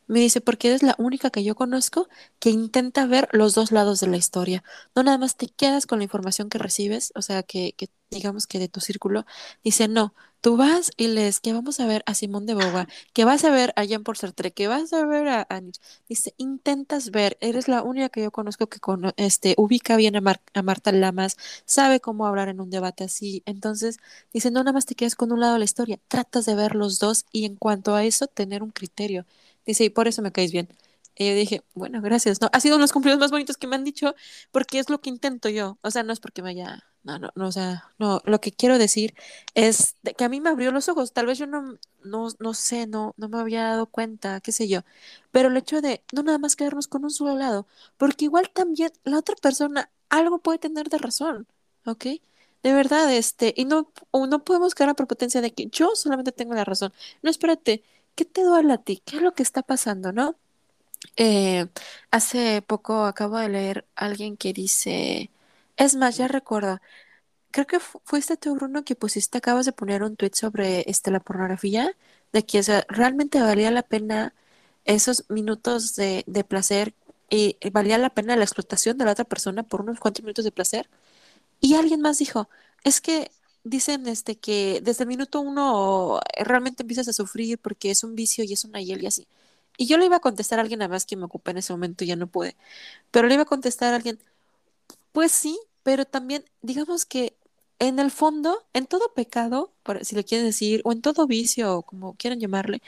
Me 0.09 0.21
dice, 0.21 0.41
porque 0.41 0.69
eres 0.69 0.83
la 0.85 0.95
única 0.99 1.31
que 1.31 1.43
yo 1.43 1.57
conozco 1.57 2.09
que 2.39 2.51
intenta 2.51 3.07
ver 3.07 3.29
los 3.33 3.55
dos 3.55 3.73
lados 3.73 3.99
de 4.01 4.07
la 4.07 4.17
historia. 4.17 4.63
No 4.95 5.03
nada 5.03 5.19
más 5.19 5.37
te 5.37 5.49
quedas 5.49 5.87
con 5.87 5.99
la 5.99 6.05
información 6.05 6.49
que 6.49 6.59
recibes, 6.59 7.13
o 7.17 7.23
sea, 7.23 7.43
que, 7.43 7.73
que 7.77 7.91
digamos 8.11 8.47
que 8.47 8.61
de 8.61 8.69
tu 8.69 8.81
círculo. 8.81 9.27
Dice, 9.65 9.89
no, 9.89 10.15
tú 10.41 10.57
vas 10.57 10.93
y 10.97 11.09
lees 11.09 11.41
que 11.41 11.53
vamos 11.53 11.81
a 11.81 11.87
ver 11.87 12.05
a 12.07 12.15
Simón 12.15 12.47
de 12.47 12.55
Beauvoir, 12.55 12.89
que 13.13 13.25
vas 13.25 13.43
a 13.45 13.51
ver 13.51 13.73
a 13.75 13.83
Jean 13.85 14.05
Paul 14.05 14.17
Sartre, 14.17 14.53
que 14.53 14.69
vas 14.69 14.93
a 14.93 15.05
ver 15.07 15.27
a, 15.29 15.45
a. 15.51 15.61
Dice, 16.09 16.35
intentas 16.37 17.11
ver, 17.11 17.37
eres 17.41 17.67
la 17.67 17.83
única 17.83 18.09
que 18.09 18.23
yo 18.23 18.31
conozco 18.31 18.69
que 18.69 18.79
cono- 18.81 19.13
este, 19.17 19.55
ubica 19.59 19.97
bien 19.97 20.15
a, 20.17 20.21
Mar- 20.21 20.41
a 20.55 20.63
Marta 20.63 20.93
Lamas, 20.93 21.37
sabe 21.65 21.99
cómo 22.01 22.27
hablar 22.27 22.49
en 22.49 22.61
un 22.61 22.71
debate 22.71 23.03
así. 23.05 23.43
Entonces, 23.47 23.99
dice, 24.33 24.51
no 24.53 24.61
nada 24.63 24.73
más 24.73 24.87
te 24.87 24.95
quedas 24.95 25.17
con 25.17 25.33
un 25.33 25.41
lado 25.41 25.55
de 25.55 25.59
la 25.61 25.65
historia, 25.65 25.99
tratas 26.09 26.45
de 26.47 26.55
ver 26.55 26.75
los 26.77 26.99
dos 27.01 27.25
y 27.33 27.45
en 27.45 27.57
cuanto 27.57 27.95
a 27.97 28.05
eso, 28.05 28.27
tener 28.29 28.63
un 28.63 28.71
criterio. 28.71 29.27
Dice, 29.67 29.85
y 29.85 29.91
por 29.91 30.09
eso 30.09 30.23
me 30.23 30.33
caes 30.33 30.53
bien. 30.53 30.69
Y 31.19 31.29
yo 31.29 31.35
dije, 31.35 31.63
bueno, 31.75 32.03
gracias, 32.03 32.41
¿no? 32.43 32.49
Ha 32.53 32.61
sido 32.61 32.77
uno 32.77 32.83
de 32.83 32.85
los 32.85 32.93
cumplidos 32.93 33.19
más 33.19 33.31
bonitos 33.31 33.57
que 33.57 33.67
me 33.67 33.77
han 33.77 33.85
dicho, 33.85 34.15
porque 34.51 34.79
es 34.79 34.91
lo 34.91 35.01
que 35.01 35.09
intento 35.11 35.49
yo. 35.49 35.79
O 35.83 35.91
sea, 35.91 36.03
no 36.03 36.13
es 36.13 36.21
porque 36.21 36.43
me 36.43 36.51
haya, 36.51 36.85
no, 37.05 37.19
no, 37.19 37.31
no, 37.35 37.49
o 37.49 37.53
sea, 37.53 37.91
no, 37.99 38.21
lo 38.27 38.41
que 38.41 38.53
quiero 38.53 38.79
decir 38.79 39.15
es 39.55 39.97
que 40.17 40.25
a 40.25 40.29
mí 40.29 40.41
me 40.41 40.51
abrió 40.51 40.73
los 40.73 40.89
ojos. 40.91 41.13
Tal 41.15 41.27
vez 41.27 41.39
yo 41.39 41.47
no, 41.47 41.79
no, 42.05 42.29
no 42.39 42.55
sé, 42.55 42.87
no, 42.87 43.15
no 43.17 43.29
me 43.31 43.39
había 43.39 43.65
dado 43.65 43.87
cuenta, 43.87 44.41
qué 44.41 44.53
sé 44.53 44.69
yo. 44.69 44.83
Pero 45.31 45.49
el 45.49 45.57
hecho 45.57 45.81
de 45.81 46.03
no 46.13 46.23
nada 46.23 46.39
más 46.39 46.55
quedarnos 46.57 46.87
con 46.89 47.05
un 47.05 47.11
solo 47.11 47.37
lado, 47.37 47.67
porque 47.97 48.27
igual 48.27 48.51
también 48.51 48.93
la 49.05 49.19
otra 49.19 49.37
persona 49.37 49.91
algo 50.11 50.39
puede 50.41 50.59
tener 50.59 50.89
de 50.91 50.99
razón, 50.99 51.47
¿ok? 51.87 52.07
De 52.63 52.73
verdad, 52.73 53.13
este, 53.15 53.55
y 53.57 53.65
no, 53.65 53.93
o 54.11 54.27
no 54.27 54.45
podemos 54.45 54.75
caer 54.75 54.91
a 54.91 54.95
prepotencia 54.95 55.41
de 55.41 55.53
que 55.55 55.69
yo 55.69 55.95
solamente 55.95 56.33
tengo 56.33 56.55
la 56.55 56.65
razón. 56.65 56.93
No, 57.23 57.31
espérate, 57.31 57.83
¿qué 58.17 58.27
te 58.27 58.43
duele 58.45 58.75
a 58.75 58.79
ti? 58.79 59.03
¿Qué 59.07 59.19
es 59.19 59.23
lo 59.23 59.35
que 59.35 59.45
está 59.45 59.63
pasando, 59.63 60.13
no? 60.13 60.37
Eh, 61.17 61.67
hace 62.11 62.63
poco 62.63 63.05
acabo 63.07 63.39
de 63.39 63.49
leer 63.51 63.87
a 63.97 64.07
alguien 64.07 64.37
que 64.37 64.53
dice, 64.53 65.31
es 65.77 65.97
más, 65.97 66.17
ya 66.17 66.29
recuerdo, 66.29 66.81
creo 67.51 67.67
que 67.67 67.81
fu- 67.81 68.01
fuiste 68.05 68.37
tú, 68.37 68.55
Bruno, 68.57 68.85
que 68.85 68.97
pusiste, 68.97 69.39
acabas 69.39 69.67
de 69.67 69.73
poner 69.73 70.03
un 70.03 70.17
tweet 70.17 70.33
sobre 70.35 70.85
este, 70.91 71.11
la 71.11 71.21
pornografía, 71.21 71.93
de 72.33 72.45
que 72.47 72.63
realmente 72.89 73.41
valía 73.41 73.71
la 73.71 73.83
pena 73.83 74.35
esos 74.85 75.25
minutos 75.31 75.97
de, 75.97 76.25
placer 76.49 76.95
y 77.31 77.57
valía 77.73 77.99
la 77.99 78.11
pena 78.11 78.37
la 78.37 78.45
explotación 78.45 78.99
de 78.99 79.05
la 79.07 79.13
otra 79.13 79.25
persona 79.25 79.63
por 79.65 79.81
unos 79.83 79.99
cuantos 80.01 80.23
minutos 80.25 80.45
de 80.45 80.53
placer. 80.53 80.89
Y 81.61 81.75
alguien 81.75 82.01
más 82.01 82.19
dijo, 82.19 82.49
es 82.85 83.01
que 83.01 83.31
dicen 83.67 84.07
este 84.09 84.37
que 84.39 84.81
desde 84.83 85.05
el 85.05 85.09
minuto 85.09 85.41
uno 85.41 86.21
realmente 86.39 86.83
empiezas 86.85 87.09
a 87.09 87.13
sufrir 87.13 87.59
porque 87.59 87.91
es 87.91 88.05
un 88.05 88.15
vicio 88.15 88.45
y 88.45 88.53
es 88.53 88.65
una 88.65 88.81
hiel 88.81 89.03
y 89.03 89.07
así. 89.07 89.27
Y 89.79 89.87
yo 89.87 89.99
le 89.99 90.07
iba 90.07 90.17
a 90.17 90.21
contestar 90.21 90.59
a 90.59 90.63
alguien, 90.63 90.83
además 90.83 91.05
que 91.07 91.17
me 91.17 91.25
ocupé 91.27 91.51
en 91.53 91.59
ese 91.59 91.73
momento 91.73 92.05
ya 92.05 92.17
no 92.17 92.29
pude, 92.29 92.57
pero 93.11 93.29
le 93.29 93.35
iba 93.35 93.45
a 93.45 93.47
contestar 93.47 93.93
a 93.93 93.97
alguien, 93.97 94.19
pues 95.13 95.33
sí, 95.33 95.59
pero 95.83 96.05
también 96.07 96.45
digamos 96.63 97.07
que 97.07 97.37
en 97.79 97.99
el 97.99 98.11
fondo, 98.11 98.65
en 98.73 98.87
todo 98.87 99.13
pecado, 99.15 99.73
si 100.03 100.17
le 100.17 100.25
quieren 100.25 100.47
decir, 100.47 100.83
o 100.85 100.93
en 100.93 101.03
todo 101.03 101.27
vicio, 101.27 101.79
o 101.79 101.83
como 101.83 102.15
quieran 102.17 102.41
llamarle, 102.41 102.83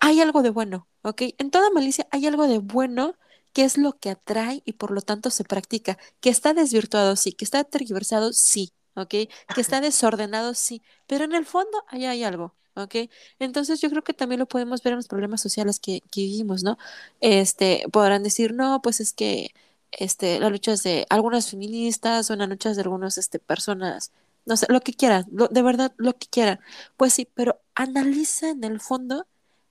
hay 0.00 0.20
algo 0.20 0.42
de 0.42 0.50
bueno, 0.50 0.86
¿ok? 1.02 1.22
En 1.38 1.50
toda 1.50 1.70
malicia 1.70 2.06
hay 2.10 2.26
algo 2.26 2.46
de 2.48 2.58
bueno 2.58 3.16
que 3.52 3.64
es 3.64 3.78
lo 3.78 3.98
que 3.98 4.10
atrae 4.10 4.62
y 4.66 4.74
por 4.74 4.90
lo 4.92 5.00
tanto 5.02 5.30
se 5.30 5.44
practica. 5.44 5.98
Que 6.20 6.30
está 6.30 6.54
desvirtuado, 6.54 7.16
sí. 7.16 7.32
Que 7.32 7.44
está 7.46 7.64
tergiversado, 7.64 8.32
sí. 8.34 8.72
¿Ok? 8.96 9.10
Que 9.54 9.60
está 9.60 9.80
desordenado, 9.80 10.54
sí. 10.54 10.82
Pero 11.06 11.24
en 11.24 11.34
el 11.34 11.46
fondo 11.46 11.84
ahí 11.88 12.06
hay 12.06 12.24
algo. 12.24 12.54
¿Ok? 12.74 12.94
Entonces 13.38 13.80
yo 13.80 13.88
creo 13.90 14.04
que 14.04 14.12
también 14.14 14.38
lo 14.40 14.46
podemos 14.46 14.82
ver 14.82 14.92
en 14.92 14.98
los 14.98 15.08
problemas 15.08 15.40
sociales 15.40 15.80
que, 15.80 16.02
que 16.10 16.22
vivimos, 16.22 16.62
¿no? 16.62 16.76
Este, 17.20 17.84
podrán 17.90 18.22
decir, 18.22 18.52
no, 18.54 18.82
pues 18.82 19.00
es 19.00 19.12
que 19.14 19.54
este, 19.92 20.38
las 20.40 20.50
luchas 20.50 20.82
de 20.82 21.06
algunas 21.10 21.50
feministas 21.50 22.30
o 22.30 22.36
las 22.36 22.48
luchas 22.48 22.76
de 22.76 22.82
algunas 22.82 23.18
este, 23.18 23.38
personas, 23.38 24.12
no 24.44 24.56
sé, 24.56 24.66
lo 24.68 24.80
que 24.80 24.92
quieran, 24.94 25.24
de 25.28 25.62
verdad, 25.62 25.92
lo 25.96 26.14
que 26.18 26.26
quieran. 26.28 26.60
Pues 26.96 27.14
sí, 27.14 27.28
pero 27.34 27.60
analiza 27.74 28.50
en 28.50 28.64
el 28.64 28.80
fondo, 28.80 29.26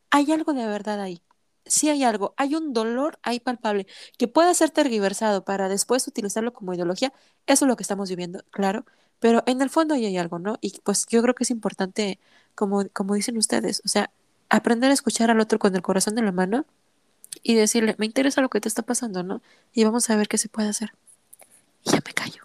hay 0.10 0.32
algo 0.32 0.54
de 0.54 0.66
verdad 0.68 1.02
ahí. 1.02 1.22
Sí 1.66 1.90
hay 1.90 2.04
algo, 2.04 2.34
hay 2.38 2.56
un 2.56 2.74
dolor 2.74 3.20
ahí 3.24 3.40
palpable 3.40 3.88
que 4.18 4.28
puede 4.28 4.54
ser 4.54 4.70
tergiversado 4.70 5.44
para 5.46 5.68
después 5.70 6.08
utilizarlo 6.08 6.54
como 6.54 6.74
ideología. 6.74 7.14
Eso 7.48 7.66
es 7.66 7.70
lo 7.70 7.76
que 7.76 7.84
estamos 7.84 8.10
viviendo, 8.10 8.44
claro, 8.52 8.86
pero 9.20 9.44
en 9.46 9.62
el 9.62 9.70
fondo 9.70 9.94
ahí 9.94 10.06
hay 10.06 10.18
algo, 10.18 10.40
¿no? 10.40 10.58
Y 10.62 10.80
pues 10.84 11.06
yo 11.08 11.22
creo 11.22 11.36
que 11.36 11.44
es 11.44 11.52
importante, 11.52 12.20
como, 12.54 12.88
como 12.90 13.16
dicen 13.16 13.38
ustedes, 13.38 13.82
o 13.86 13.88
sea, 13.88 14.12
aprender 14.50 14.92
a 14.92 14.94
escuchar 14.94 15.32
al 15.32 15.40
otro 15.40 15.60
con 15.60 15.76
el 15.76 15.82
corazón 15.82 16.18
en 16.18 16.26
la 16.26 16.32
mano 16.32 16.66
y 17.44 17.56
decirle, 17.56 17.96
me 17.98 18.06
interesa 18.06 18.42
lo 18.42 18.50
que 18.50 18.62
te 18.62 18.68
está 18.68 18.82
pasando, 18.82 19.24
¿no? 19.24 19.42
Y 19.74 19.84
vamos 19.84 20.10
a 20.10 20.16
ver 20.16 20.28
qué 20.28 20.38
se 20.38 20.50
puede 20.50 20.70
hacer. 20.70 20.92
Y 21.84 21.92
ya 21.92 22.00
me 22.06 22.14
callo. 22.14 22.42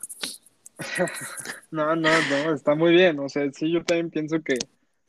no, 1.70 1.94
no, 1.96 2.08
no, 2.08 2.54
está 2.54 2.74
muy 2.74 2.92
bien. 2.92 3.18
O 3.18 3.28
sea, 3.28 3.50
sí, 3.52 3.70
yo 3.70 3.84
también 3.84 4.10
pienso 4.10 4.42
que 4.42 4.56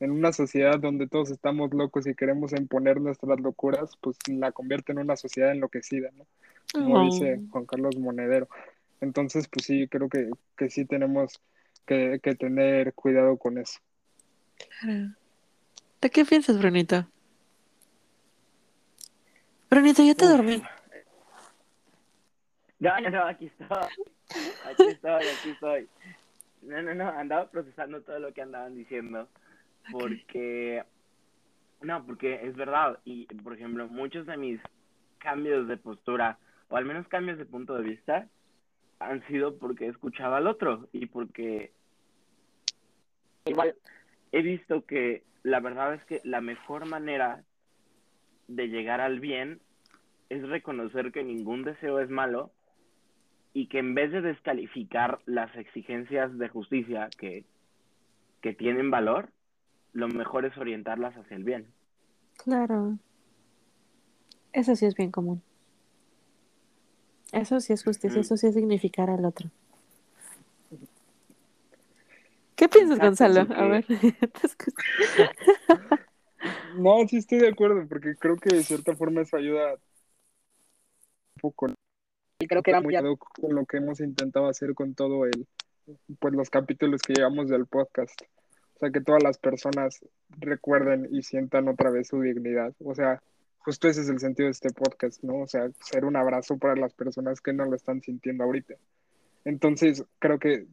en 0.00 0.10
una 0.10 0.32
sociedad 0.32 0.78
donde 0.78 1.06
todos 1.06 1.30
estamos 1.30 1.72
locos 1.72 2.06
y 2.06 2.14
queremos 2.14 2.52
imponer 2.52 3.00
nuestras 3.00 3.40
locuras, 3.40 3.96
pues 4.00 4.16
la 4.26 4.52
convierte 4.52 4.92
en 4.92 4.98
una 4.98 5.16
sociedad 5.16 5.52
enloquecida, 5.52 6.10
¿no? 6.16 6.26
Como 6.72 7.04
dice 7.04 7.40
Juan 7.50 7.66
Carlos 7.66 7.96
Monedero. 7.98 8.48
Entonces, 9.02 9.48
pues 9.48 9.66
sí, 9.66 9.88
creo 9.88 10.08
que, 10.08 10.30
que 10.56 10.70
sí 10.70 10.84
tenemos 10.84 11.42
que, 11.86 12.20
que 12.22 12.36
tener 12.36 12.94
cuidado 12.94 13.36
con 13.36 13.58
eso. 13.58 13.80
Claro. 14.80 15.10
¿De 16.00 16.08
qué 16.08 16.24
piensas, 16.24 16.56
Brunito? 16.56 17.04
Brunito, 19.68 20.04
ya 20.04 20.14
te 20.14 20.26
dormí. 20.26 20.62
No, 22.78 23.00
no, 23.00 23.10
no, 23.10 23.26
aquí 23.28 23.46
estoy. 23.46 23.68
Aquí 24.68 24.82
estoy, 24.88 25.22
aquí 25.22 25.50
estoy. 25.50 25.88
No, 26.62 26.82
no, 26.82 26.94
no, 26.94 27.08
andaba 27.10 27.48
procesando 27.48 28.02
todo 28.02 28.18
lo 28.18 28.34
que 28.34 28.42
andaban 28.42 28.74
diciendo. 28.74 29.28
Porque, 29.92 30.82
no, 31.80 32.04
porque 32.04 32.44
es 32.44 32.56
verdad. 32.56 32.98
Y, 33.04 33.26
por 33.26 33.54
ejemplo, 33.54 33.86
muchos 33.86 34.26
de 34.26 34.36
mis 34.36 34.60
cambios 35.18 35.68
de 35.68 35.76
postura, 35.76 36.38
o 36.70 36.76
al 36.76 36.84
menos 36.84 37.06
cambios 37.06 37.38
de 37.38 37.44
punto 37.44 37.76
de 37.76 37.84
vista, 37.84 38.26
han 39.06 39.26
sido 39.26 39.58
porque 39.58 39.86
escuchaba 39.86 40.38
al 40.38 40.46
otro 40.46 40.88
y 40.92 41.06
porque 41.06 41.72
igual 43.44 43.74
he 44.32 44.42
visto 44.42 44.84
que 44.84 45.22
la 45.42 45.60
verdad 45.60 45.94
es 45.94 46.04
que 46.04 46.20
la 46.24 46.40
mejor 46.40 46.86
manera 46.86 47.44
de 48.48 48.68
llegar 48.68 49.00
al 49.00 49.20
bien 49.20 49.60
es 50.28 50.48
reconocer 50.48 51.12
que 51.12 51.24
ningún 51.24 51.64
deseo 51.64 52.00
es 52.00 52.08
malo 52.08 52.52
y 53.52 53.66
que 53.66 53.78
en 53.78 53.94
vez 53.94 54.10
de 54.12 54.22
descalificar 54.22 55.20
las 55.26 55.54
exigencias 55.56 56.36
de 56.38 56.48
justicia 56.48 57.10
que, 57.18 57.44
que 58.40 58.54
tienen 58.54 58.90
valor, 58.90 59.30
lo 59.92 60.08
mejor 60.08 60.46
es 60.46 60.56
orientarlas 60.56 61.14
hacia 61.16 61.36
el 61.36 61.44
bien. 61.44 61.66
Claro. 62.38 62.98
Eso 64.52 64.74
sí 64.74 64.86
es 64.86 64.94
bien 64.94 65.10
común. 65.10 65.42
Eso 67.32 67.60
sí 67.60 67.72
es 67.72 67.82
justicia, 67.82 68.20
eso 68.20 68.36
sí 68.36 68.46
es 68.46 68.54
dignificar 68.54 69.10
al 69.10 69.24
otro. 69.24 69.50
¿Qué 72.54 72.68
piensas, 72.68 72.98
Gonzalo? 72.98 73.46
A 73.54 73.66
ver, 73.66 73.86
No, 76.76 77.06
sí 77.08 77.18
estoy 77.18 77.38
de 77.38 77.48
acuerdo, 77.48 77.86
porque 77.88 78.14
creo 78.16 78.36
que 78.36 78.54
de 78.54 78.62
cierta 78.62 78.96
forma 78.96 79.22
eso 79.22 79.36
ayuda 79.36 79.74
un 79.74 81.40
poco. 81.40 81.68
Y 82.40 82.46
creo 82.46 82.62
que 82.62 82.70
era 82.70 82.82
con 82.82 83.54
lo 83.54 83.66
que 83.66 83.78
hemos 83.78 84.00
intentado 84.00 84.48
hacer 84.48 84.74
con 84.74 84.94
todo 84.94 85.26
el, 85.26 85.46
pues 86.18 86.34
los 86.34 86.50
capítulos 86.50 87.02
que 87.02 87.14
llevamos 87.14 87.48
del 87.48 87.66
podcast. 87.66 88.20
O 88.74 88.78
sea, 88.78 88.90
que 88.90 89.00
todas 89.00 89.22
las 89.22 89.38
personas 89.38 90.04
recuerden 90.30 91.08
y 91.10 91.22
sientan 91.22 91.68
otra 91.68 91.90
vez 91.90 92.08
su 92.08 92.20
dignidad. 92.20 92.72
O 92.84 92.94
sea, 92.94 93.22
justo 93.64 93.88
ese 93.88 94.02
es 94.02 94.08
el 94.08 94.18
sentido 94.18 94.46
de 94.46 94.52
este 94.52 94.70
podcast, 94.70 95.22
¿no? 95.22 95.42
O 95.42 95.46
sea, 95.46 95.70
ser 95.80 96.04
un 96.04 96.16
abrazo 96.16 96.58
para 96.58 96.76
las 96.76 96.92
personas 96.94 97.40
que 97.40 97.52
no 97.52 97.64
lo 97.64 97.76
están 97.76 98.02
sintiendo 98.02 98.44
ahorita. 98.44 98.74
Entonces, 99.44 100.04
creo 100.18 100.38
que 100.38 100.66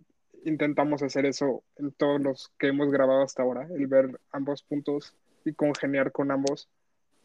intentamos 0.46 1.04
hacer 1.04 1.26
eso 1.26 1.64
en 1.78 1.92
todos 1.92 2.22
los 2.22 2.52
que 2.58 2.68
hemos 2.68 2.92
grabado 2.92 3.22
hasta 3.22 3.44
ahora, 3.44 3.68
el 3.72 3.88
ver 3.88 4.20
ambos 4.32 4.64
puntos 4.64 5.14
y 5.46 5.54
congeniar 5.54 6.12
con 6.12 6.32
ambos 6.32 6.70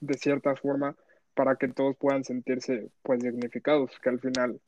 de 0.01 0.15
cierta 0.15 0.57
forma 0.57 0.97
para 1.35 1.57
que 1.57 1.69
todos 1.69 1.97
puedan 1.97 2.25
sentirse 2.25 2.89
pues 3.03 3.21
dignificados, 3.21 3.91
que 4.03 4.09
al 4.09 4.21
final 4.21 4.61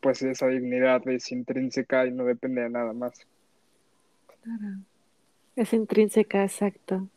pues 0.00 0.22
esa 0.22 0.46
dignidad 0.48 1.06
es 1.08 1.30
intrínseca 1.30 2.06
y 2.06 2.10
no 2.10 2.24
depende 2.24 2.62
de 2.62 2.70
nada 2.70 2.92
más. 2.92 3.12
Claro. 4.42 4.78
Es 5.56 5.72
intrínseca, 5.74 6.42
exacto. 6.42 7.08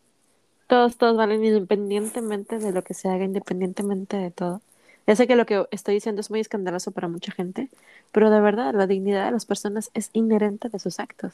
Todos, 0.68 0.98
todos 0.98 1.18
valen 1.18 1.44
independientemente 1.44 2.58
de 2.60 2.72
lo 2.72 2.84
que 2.84 2.94
se 2.94 3.10
haga, 3.10 3.26
independientemente 3.26 4.18
de 4.18 4.32
todo. 4.32 4.62
Ya 5.06 5.16
sé 5.16 5.28
que 5.28 5.36
lo 5.36 5.46
que 5.46 5.66
estoy 5.72 5.96
diciendo 5.96 6.22
es 6.22 6.30
muy 6.30 6.40
escandaloso 6.40 6.92
para 6.92 7.08
mucha 7.10 7.32
gente, 7.32 7.70
pero 8.12 8.30
de 8.30 8.40
verdad 8.42 8.74
la 8.74 8.88
dignidad 8.88 9.26
de 9.26 9.32
las 9.32 9.46
personas 9.46 9.92
es 9.94 10.10
inherente 10.14 10.70
de 10.70 10.80
sus 10.80 11.00
actos. 11.00 11.34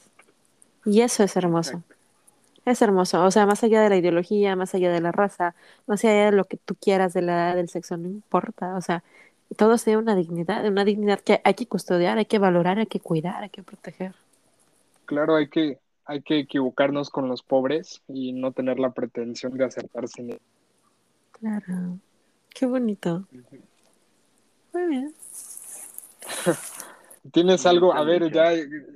Y 0.86 1.02
eso 1.02 1.24
es 1.24 1.36
hermoso. 1.36 1.84
Es 2.66 2.82
hermoso, 2.82 3.24
o 3.24 3.32
sea, 3.32 3.46
más 3.46 3.64
allá 3.64 3.82
de 3.82 3.90
la 3.90 3.98
ideología, 3.98 4.56
más 4.56 4.76
allá 4.76 4.92
de 4.92 5.02
la 5.02 5.12
raza, 5.12 5.56
más 5.88 6.04
allá 6.06 6.26
de 6.26 6.32
lo 6.34 6.46
que 6.46 6.58
tú 6.58 6.76
quieras 6.76 7.14
de 7.14 7.22
la 7.24 7.34
edad 7.34 7.56
del 7.56 7.70
sexo, 7.70 7.98
no 7.98 8.08
importa, 8.08 8.76
o 8.76 8.82
sea, 8.82 9.04
todo 9.58 9.78
sea 9.78 9.98
una 9.98 10.16
dignidad, 10.16 10.66
una 10.68 10.86
dignidad 10.86 11.20
que 11.22 11.42
hay 11.44 11.56
que 11.56 11.68
custodiar, 11.68 12.18
hay 12.18 12.26
que 12.26 12.40
valorar, 12.40 12.80
hay 12.80 12.88
que 12.88 13.00
cuidar, 13.00 13.44
hay 13.44 13.50
que 13.50 13.64
proteger. 13.64 14.16
Claro, 15.06 15.36
hay 15.36 15.50
que, 15.50 15.80
hay 16.10 16.24
que 16.24 16.40
equivocarnos 16.40 17.12
con 17.12 17.28
los 17.28 17.44
pobres 17.44 18.02
y 18.08 18.34
no 18.34 18.52
tener 18.52 18.80
la 18.80 18.90
pretensión 18.90 19.56
de 19.56 19.66
acertar 19.66 20.08
sin 20.08 20.32
ellos. 20.32 20.42
Claro, 21.34 22.00
qué 22.50 22.66
bonito. 22.66 23.28
Muy 24.74 24.88
bien. 24.88 25.14
¿Tienes 27.32 27.66
algo? 27.68 27.94
A 27.94 28.04
ver, 28.04 28.32
ya, 28.32 28.54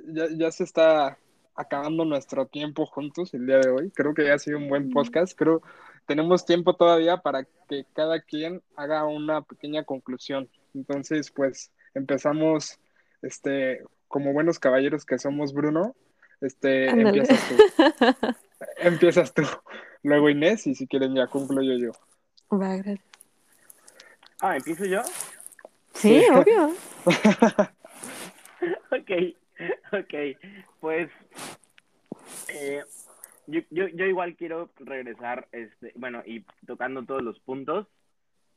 ya, 0.07 0.25
ya 0.35 0.51
se 0.51 0.63
está 0.63 1.19
acabando 1.55 2.03
nuestro 2.03 2.47
tiempo 2.47 2.87
juntos 2.87 3.31
el 3.35 3.45
día 3.45 3.59
de 3.59 3.69
hoy. 3.69 3.91
Creo 3.91 4.15
que 4.15 4.31
ha 4.31 4.39
sido 4.39 4.57
un 4.57 4.67
buen 4.67 4.89
podcast. 4.89 5.37
Creo 5.37 5.61
tenemos 6.07 6.47
tiempo 6.47 6.75
todavía 6.75 7.17
para 7.17 7.45
que 7.69 7.85
cada 7.93 8.21
quien 8.21 8.63
haga 8.75 9.05
una 9.05 9.43
pequeña 9.43 9.83
conclusión. 9.83 10.49
Entonces, 10.73 11.29
pues 11.29 11.71
empezamos, 11.93 12.79
este, 13.21 13.83
como 14.07 14.33
buenos 14.33 14.57
caballeros 14.57 15.05
que 15.05 15.19
somos, 15.19 15.53
Bruno. 15.53 15.95
Este, 16.41 16.89
empiezas 16.89 17.49
tú. 17.49 17.55
empiezas 18.77 19.33
tú. 19.33 19.43
Luego 20.03 20.29
Inés, 20.29 20.67
y 20.67 20.75
si 20.75 20.87
quieren 20.87 21.15
ya 21.15 21.27
concluyo 21.27 21.77
yo. 21.77 21.91
Va, 22.55 22.75
gracias. 22.75 23.05
Ah, 24.41 24.57
¿empiezo 24.57 24.85
yo? 24.85 25.01
Sí, 25.93 26.21
obvio. 26.33 26.73
ok, 28.91 29.11
ok. 29.93 30.13
Pues 30.81 31.09
eh, 32.49 32.83
yo, 33.47 33.61
yo, 33.69 33.87
yo 33.87 34.05
igual 34.05 34.35
quiero 34.35 34.69
regresar, 34.79 35.47
este, 35.51 35.93
bueno, 35.95 36.21
y 36.25 36.45
tocando 36.65 37.03
todos 37.03 37.21
los 37.21 37.39
puntos, 37.39 37.87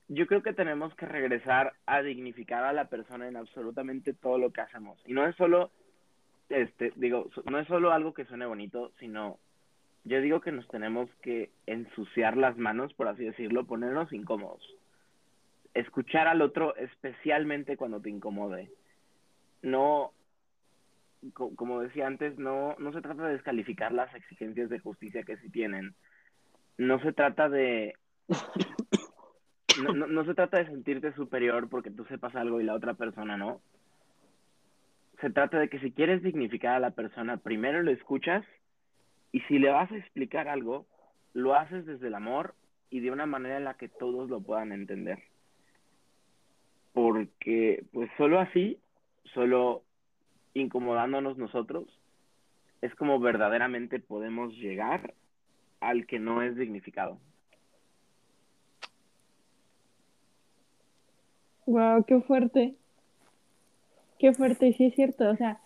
yo 0.09 0.27
creo 0.27 0.43
que 0.43 0.53
tenemos 0.53 0.95
que 0.95 1.07
regresar 1.07 1.75
a 1.87 2.03
dignificar 2.03 2.65
a 2.65 2.73
la 2.73 2.89
persona 2.89 3.29
en 3.29 3.37
absolutamente 3.37 4.15
todo 4.15 4.39
lo 4.39 4.53
que 4.53 4.61
hacemos. 4.61 5.01
Y 5.07 5.13
no 5.13 5.27
es 5.27 5.35
solo, 5.37 5.71
este, 6.49 6.93
digo, 6.97 7.31
no 7.51 7.59
es 7.59 7.67
solo 7.69 7.93
algo 7.93 8.15
que 8.15 8.25
suene 8.25 8.47
bonito, 8.47 8.93
sino 8.99 9.39
yo 10.05 10.21
digo 10.21 10.41
que 10.41 10.53
nos 10.53 10.69
tenemos 10.69 11.11
que 11.23 11.51
ensuciar 11.67 12.37
las 12.37 12.57
manos, 12.57 12.95
por 12.95 13.09
así 13.09 13.25
decirlo, 13.25 13.67
ponernos 13.67 14.13
incómodos. 14.13 14.63
Escuchar 15.75 16.29
al 16.29 16.43
otro 16.43 16.77
especialmente 16.77 17.77
cuando 17.77 18.01
te 18.01 18.11
incomode. 18.11 18.71
No, 19.63 20.13
co- 21.35 21.55
como 21.57 21.81
decía 21.81 22.07
antes, 22.07 22.39
no, 22.39 22.77
no 22.79 22.93
se 22.93 23.03
trata 23.03 23.27
de 23.27 23.33
descalificar 23.35 23.93
las 23.93 24.15
exigencias 24.15 24.71
de 24.71 24.79
justicia 24.79 25.25
que 25.25 25.37
sí 25.39 25.51
tienen. 25.51 25.95
No 26.79 27.01
se 27.01 27.13
trata 27.13 27.49
de... 27.49 27.95
No, 29.79 29.93
no, 29.93 30.07
no 30.07 30.25
se 30.25 30.33
trata 30.33 30.57
de 30.57 30.69
sentirte 30.69 31.13
superior 31.13 31.69
porque 31.69 31.91
tú 31.91 32.07
sepas 32.07 32.35
algo 32.35 32.63
y 32.63 32.65
la 32.65 32.73
otra 32.73 32.95
persona 32.95 33.37
no. 33.37 33.61
Se 35.21 35.31
trata 35.31 35.59
de 35.59 35.69
que 35.69 35.79
si 35.81 35.93
quieres 35.93 36.23
dignificar 36.23 36.75
a 36.75 36.81
la 36.81 36.91
persona, 36.91 37.39
primero 37.39 37.83
lo 37.83 37.91
escuchas 37.91 38.45
y 39.33 39.41
si 39.43 39.59
le 39.59 39.71
vas 39.71 39.91
a 39.91 39.97
explicar 39.97 40.49
algo, 40.49 40.87
lo 41.33 41.55
haces 41.55 41.87
desde 41.87 42.09
el 42.09 42.15
amor 42.15 42.55
y 42.91 43.01
de 43.01 43.11
una 43.11 43.27
manera 43.27 43.57
en 43.57 43.65
la 43.65 43.75
que 43.75 43.89
todos 43.89 44.29
lo 44.29 44.41
puedan 44.41 44.73
entender. 44.73 45.19
Porque 46.93 47.85
pues 47.93 48.11
solo 48.17 48.41
así, 48.41 48.79
solo 49.35 49.83
incomodándonos 50.55 51.37
nosotros, 51.37 51.85
es 52.83 52.95
como 52.95 53.19
verdaderamente 53.21 54.01
podemos 54.01 54.55
llegar 54.55 55.15
al 55.81 56.07
que 56.07 56.19
no 56.19 56.43
es 56.43 56.57
dignificado. 56.57 57.19
Wow, 61.67 62.05
qué 62.05 62.21
fuerte. 62.23 62.75
Qué 64.19 64.33
fuerte, 64.33 64.69
y 64.69 64.73
sí 64.73 64.87
es 64.87 64.95
cierto, 64.95 65.29
o 65.29 65.37
sea, 65.37 65.61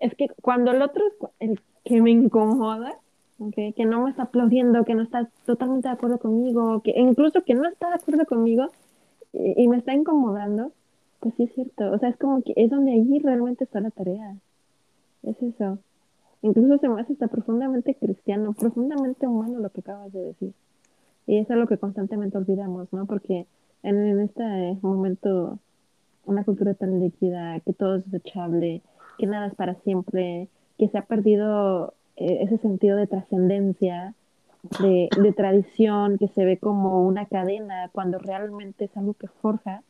es 0.00 0.14
que 0.14 0.28
cuando 0.42 0.72
el 0.72 0.82
otro 0.82 1.04
el 1.40 1.60
que 1.84 2.00
me 2.02 2.10
incomoda, 2.10 2.98
¿ok? 3.38 3.54
que 3.76 3.84
no 3.84 4.02
me 4.02 4.10
está 4.10 4.24
aplaudiendo, 4.24 4.84
que 4.84 4.94
no 4.94 5.02
está 5.02 5.28
totalmente 5.46 5.88
de 5.88 5.94
acuerdo 5.94 6.18
conmigo, 6.18 6.82
que 6.82 6.92
incluso 6.96 7.42
que 7.44 7.54
no 7.54 7.68
está 7.68 7.88
de 7.88 7.94
acuerdo 7.94 8.26
conmigo 8.26 8.68
y, 9.32 9.68
me 9.68 9.76
está 9.76 9.94
incomodando, 9.94 10.72
pues 11.20 11.34
sí 11.36 11.44
es 11.44 11.54
cierto, 11.54 11.90
o 11.92 11.98
sea, 11.98 12.08
es 12.08 12.16
como 12.16 12.42
que 12.42 12.52
es 12.56 12.70
donde 12.70 12.92
allí 12.92 13.18
realmente 13.18 13.64
está 13.64 13.80
la 13.80 13.90
tarea, 13.90 14.36
es 15.22 15.40
eso. 15.42 15.78
Incluso 16.40 16.78
se 16.78 16.88
me 16.88 17.00
hace 17.00 17.14
hasta 17.14 17.26
profundamente 17.26 17.94
cristiano, 17.96 18.52
profundamente 18.52 19.26
humano 19.26 19.58
lo 19.58 19.70
que 19.70 19.80
acabas 19.80 20.12
de 20.12 20.20
decir. 20.20 20.52
Y 21.26 21.38
es 21.38 21.50
algo 21.50 21.66
que 21.66 21.78
constantemente 21.78 22.38
olvidamos, 22.38 22.92
¿no? 22.92 23.06
Porque 23.06 23.46
en, 23.82 23.98
en 23.98 24.20
este 24.20 24.78
momento, 24.82 25.58
una 26.28 26.44
cultura 26.44 26.74
tan 26.74 27.00
líquida, 27.00 27.58
que 27.60 27.72
todo 27.72 27.96
es 27.96 28.10
desechable, 28.10 28.82
que 29.18 29.26
nada 29.26 29.48
es 29.48 29.54
para 29.54 29.74
siempre, 29.76 30.48
que 30.78 30.88
se 30.88 30.98
ha 30.98 31.02
perdido 31.02 31.94
eh, 32.16 32.38
ese 32.42 32.58
sentido 32.58 32.96
de 32.96 33.06
trascendencia, 33.06 34.14
de, 34.80 35.08
de 35.20 35.32
tradición, 35.32 36.18
que 36.18 36.28
se 36.28 36.44
ve 36.44 36.58
como 36.58 37.06
una 37.06 37.26
cadena, 37.26 37.88
cuando 37.92 38.18
realmente 38.18 38.84
es 38.84 38.96
algo 38.96 39.14
que 39.14 39.28
forja, 39.28 39.82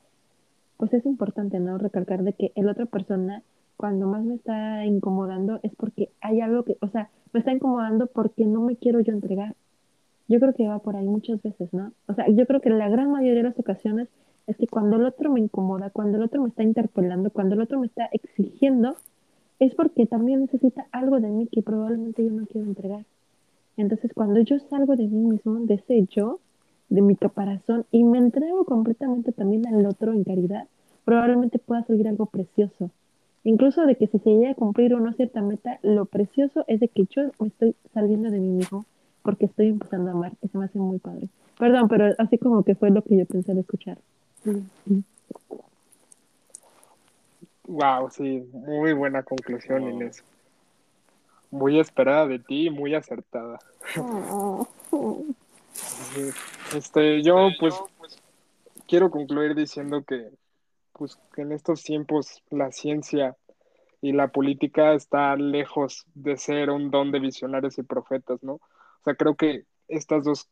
pues 0.76 0.94
es 0.94 1.04
importante, 1.06 1.58
¿no? 1.58 1.76
Recalcar 1.76 2.22
de 2.22 2.32
que 2.32 2.52
el 2.54 2.68
otra 2.68 2.86
persona, 2.86 3.42
cuando 3.76 4.06
más 4.06 4.22
me 4.24 4.36
está 4.36 4.84
incomodando, 4.84 5.58
es 5.62 5.74
porque 5.74 6.10
hay 6.20 6.40
algo 6.40 6.62
que, 6.62 6.76
o 6.80 6.88
sea, 6.88 7.10
me 7.32 7.40
está 7.40 7.52
incomodando 7.52 8.06
porque 8.06 8.46
no 8.46 8.60
me 8.60 8.76
quiero 8.76 9.00
yo 9.00 9.12
entregar. 9.12 9.54
Yo 10.28 10.38
creo 10.38 10.54
que 10.54 10.68
va 10.68 10.78
por 10.78 10.94
ahí 10.94 11.06
muchas 11.06 11.42
veces, 11.42 11.72
¿no? 11.72 11.92
O 12.06 12.14
sea, 12.14 12.28
yo 12.28 12.46
creo 12.46 12.60
que 12.60 12.70
la 12.70 12.88
gran 12.88 13.10
mayoría 13.10 13.42
de 13.42 13.48
las 13.48 13.58
ocasiones 13.58 14.08
es 14.48 14.56
que 14.56 14.66
cuando 14.66 14.96
el 14.96 15.04
otro 15.04 15.30
me 15.30 15.40
incomoda, 15.40 15.90
cuando 15.90 16.16
el 16.16 16.24
otro 16.24 16.42
me 16.42 16.48
está 16.48 16.62
interpelando, 16.62 17.30
cuando 17.30 17.54
el 17.54 17.60
otro 17.60 17.78
me 17.78 17.86
está 17.86 18.08
exigiendo, 18.12 18.96
es 19.58 19.74
porque 19.74 20.06
también 20.06 20.40
necesita 20.40 20.86
algo 20.90 21.20
de 21.20 21.28
mí 21.28 21.46
que 21.52 21.62
probablemente 21.62 22.24
yo 22.24 22.32
no 22.32 22.46
quiero 22.46 22.66
entregar. 22.66 23.04
Entonces, 23.76 24.10
cuando 24.14 24.40
yo 24.40 24.58
salgo 24.58 24.96
de 24.96 25.06
mí 25.06 25.32
mismo, 25.32 25.60
de 25.60 25.74
ese 25.74 26.06
yo, 26.06 26.40
de 26.88 27.02
mi 27.02 27.14
caparazón, 27.14 27.84
y 27.90 28.04
me 28.04 28.16
entrego 28.16 28.64
completamente 28.64 29.32
también 29.32 29.66
al 29.66 29.84
otro 29.84 30.12
en 30.12 30.24
caridad, 30.24 30.66
probablemente 31.04 31.58
pueda 31.58 31.84
salir 31.84 32.08
algo 32.08 32.24
precioso. 32.26 32.90
Incluso 33.44 33.84
de 33.84 33.96
que 33.96 34.06
si 34.06 34.18
se 34.18 34.30
llega 34.30 34.52
a 34.52 34.54
cumplir 34.54 34.94
o 34.94 35.00
no 35.00 35.12
cierta 35.12 35.42
meta, 35.42 35.78
lo 35.82 36.06
precioso 36.06 36.64
es 36.68 36.80
de 36.80 36.88
que 36.88 37.04
yo 37.04 37.30
me 37.38 37.48
estoy 37.48 37.74
saliendo 37.92 38.30
de 38.30 38.40
mí 38.40 38.48
mismo 38.48 38.86
porque 39.22 39.44
estoy 39.44 39.68
empezando 39.68 40.08
a 40.08 40.12
amar, 40.14 40.32
y 40.40 40.48
se 40.48 40.56
me 40.56 40.64
hace 40.64 40.78
muy 40.78 40.98
padre. 40.98 41.28
Perdón, 41.58 41.88
pero 41.88 42.14
así 42.16 42.38
como 42.38 42.62
que 42.62 42.74
fue 42.74 42.90
lo 42.90 43.02
que 43.02 43.18
yo 43.18 43.26
pensé 43.26 43.52
de 43.52 43.60
escuchar. 43.60 43.98
Wow, 47.66 48.10
sí, 48.10 48.48
muy 48.52 48.92
buena 48.94 49.22
conclusión, 49.22 49.82
Wow. 49.82 49.90
Inés. 49.90 50.24
Muy 51.50 51.78
esperada 51.78 52.26
de 52.26 52.38
ti 52.38 52.66
y 52.66 52.70
muy 52.70 52.94
acertada. 52.94 53.58
Este, 56.74 57.22
yo 57.22 57.48
pues 57.58 57.74
quiero 58.86 59.10
concluir 59.10 59.54
diciendo 59.54 60.02
que 60.02 60.30
pues 60.92 61.18
que 61.34 61.42
en 61.42 61.52
estos 61.52 61.84
tiempos 61.84 62.42
la 62.50 62.72
ciencia 62.72 63.36
y 64.00 64.12
la 64.12 64.28
política 64.28 64.94
está 64.94 65.36
lejos 65.36 66.06
de 66.14 66.36
ser 66.36 66.70
un 66.70 66.90
don 66.90 67.12
de 67.12 67.20
visionarios 67.20 67.78
y 67.78 67.82
profetas, 67.82 68.42
¿no? 68.42 68.54
O 68.54 69.04
sea, 69.04 69.14
creo 69.14 69.34
que 69.36 69.64
estas 69.88 70.24
dos 70.24 70.48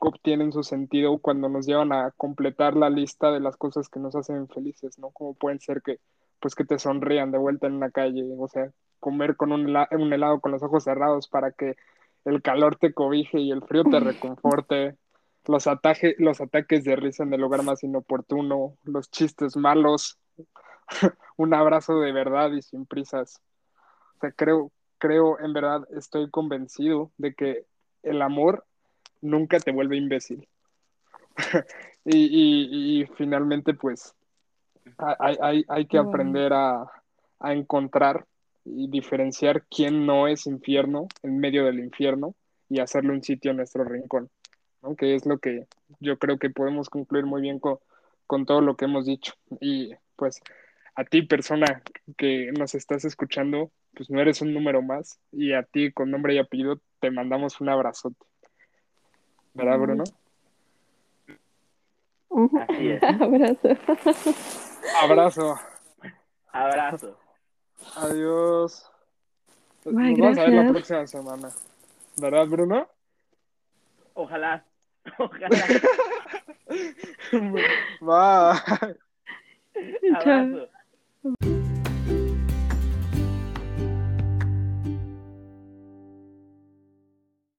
obtienen 0.00 0.52
su 0.52 0.62
sentido 0.62 1.18
cuando 1.18 1.48
nos 1.48 1.66
llevan 1.66 1.92
a 1.92 2.10
completar 2.16 2.76
la 2.76 2.90
lista 2.90 3.30
de 3.30 3.40
las 3.40 3.56
cosas 3.56 3.88
que 3.88 4.00
nos 4.00 4.16
hacen 4.16 4.48
felices, 4.48 4.98
¿no? 4.98 5.10
Como 5.10 5.34
pueden 5.34 5.60
ser 5.60 5.82
que, 5.82 5.98
pues, 6.40 6.54
que 6.54 6.64
te 6.64 6.78
sonrían 6.78 7.30
de 7.32 7.38
vuelta 7.38 7.66
en 7.66 7.80
la 7.80 7.90
calle, 7.90 8.24
o 8.38 8.48
sea, 8.48 8.70
comer 8.98 9.36
con 9.36 9.52
un, 9.52 9.66
hela- 9.68 9.88
un 9.92 10.12
helado 10.12 10.40
con 10.40 10.52
los 10.52 10.62
ojos 10.62 10.84
cerrados 10.84 11.28
para 11.28 11.52
que 11.52 11.76
el 12.24 12.42
calor 12.42 12.76
te 12.76 12.92
cobije 12.92 13.38
y 13.40 13.50
el 13.50 13.62
frío 13.62 13.84
te 13.84 14.00
reconforte, 14.00 14.96
los, 15.46 15.66
ataje- 15.66 16.16
los 16.18 16.40
ataques 16.40 16.84
de 16.84 16.96
risa 16.96 17.22
en 17.22 17.32
el 17.34 17.40
lugar 17.40 17.62
más 17.62 17.82
inoportuno, 17.82 18.76
los 18.84 19.10
chistes 19.10 19.56
malos, 19.56 20.18
un 21.36 21.54
abrazo 21.54 22.00
de 22.00 22.12
verdad 22.12 22.52
y 22.52 22.62
sin 22.62 22.86
prisas. 22.86 23.40
O 24.16 24.20
sea, 24.20 24.32
creo, 24.32 24.70
creo, 24.98 25.38
en 25.40 25.52
verdad, 25.52 25.86
estoy 25.96 26.30
convencido 26.30 27.10
de 27.16 27.34
que 27.34 27.64
el 28.02 28.22
amor 28.22 28.64
nunca 29.20 29.58
te 29.60 29.72
vuelve 29.72 29.96
imbécil. 29.96 30.46
y, 32.04 32.16
y- 32.16 33.00
y 33.02 33.06
finalmente, 33.16 33.74
pues, 33.74 34.14
hay, 34.98 35.36
hay- 35.40 35.64
hay 35.68 35.86
que 35.86 35.98
aprender 35.98 36.52
a, 36.52 36.86
a 37.38 37.52
encontrar 37.52 38.26
y 38.64 38.88
diferenciar 38.88 39.64
quién 39.70 40.06
no 40.06 40.28
es 40.28 40.46
infierno 40.46 41.08
en 41.22 41.38
medio 41.38 41.64
del 41.64 41.80
infierno 41.80 42.34
y 42.68 42.80
hacerle 42.80 43.12
un 43.12 43.22
sitio 43.22 43.50
en 43.50 43.56
nuestro 43.58 43.84
rincón, 43.84 44.28
¿no? 44.82 44.94
Que 44.96 45.14
es 45.14 45.26
lo 45.26 45.38
que 45.38 45.66
yo 46.00 46.18
creo 46.18 46.38
que 46.38 46.50
podemos 46.50 46.88
concluir 46.90 47.24
muy 47.26 47.40
bien 47.42 47.58
con, 47.58 47.78
con 48.26 48.44
todo 48.46 48.60
lo 48.60 48.76
que 48.76 48.84
hemos 48.84 49.06
dicho. 49.06 49.32
Y 49.60 49.92
pues 50.16 50.40
a 50.94 51.04
ti, 51.04 51.22
persona 51.22 51.82
que 52.18 52.52
nos 52.58 52.74
estás 52.74 53.04
escuchando, 53.04 53.70
pues 53.94 54.10
no 54.10 54.20
eres 54.20 54.42
un 54.42 54.52
número 54.52 54.82
más. 54.82 55.18
Y 55.32 55.52
a 55.54 55.62
ti, 55.62 55.90
con 55.92 56.10
nombre 56.10 56.34
y 56.34 56.38
apellido, 56.38 56.80
te 57.00 57.10
mandamos 57.10 57.60
un 57.60 57.70
abrazote. 57.70 58.26
¿Verdad, 59.54 59.78
Bruno? 59.78 60.04
Así 62.60 62.90
es. 62.90 63.02
Abrazo. 63.02 63.68
Abrazo. 65.02 65.58
Abrazo. 66.52 67.16
Adiós. 67.96 68.90
Nos 69.84 69.94
vamos 69.94 70.38
a 70.38 70.42
ver 70.42 70.54
la 70.54 70.66
próxima 70.68 71.06
semana. 71.06 71.50
¿Verdad, 72.16 72.46
Bruno? 72.46 72.88
Ojalá. 74.14 74.64
Ojalá. 75.18 75.48
Bye. 80.14 80.70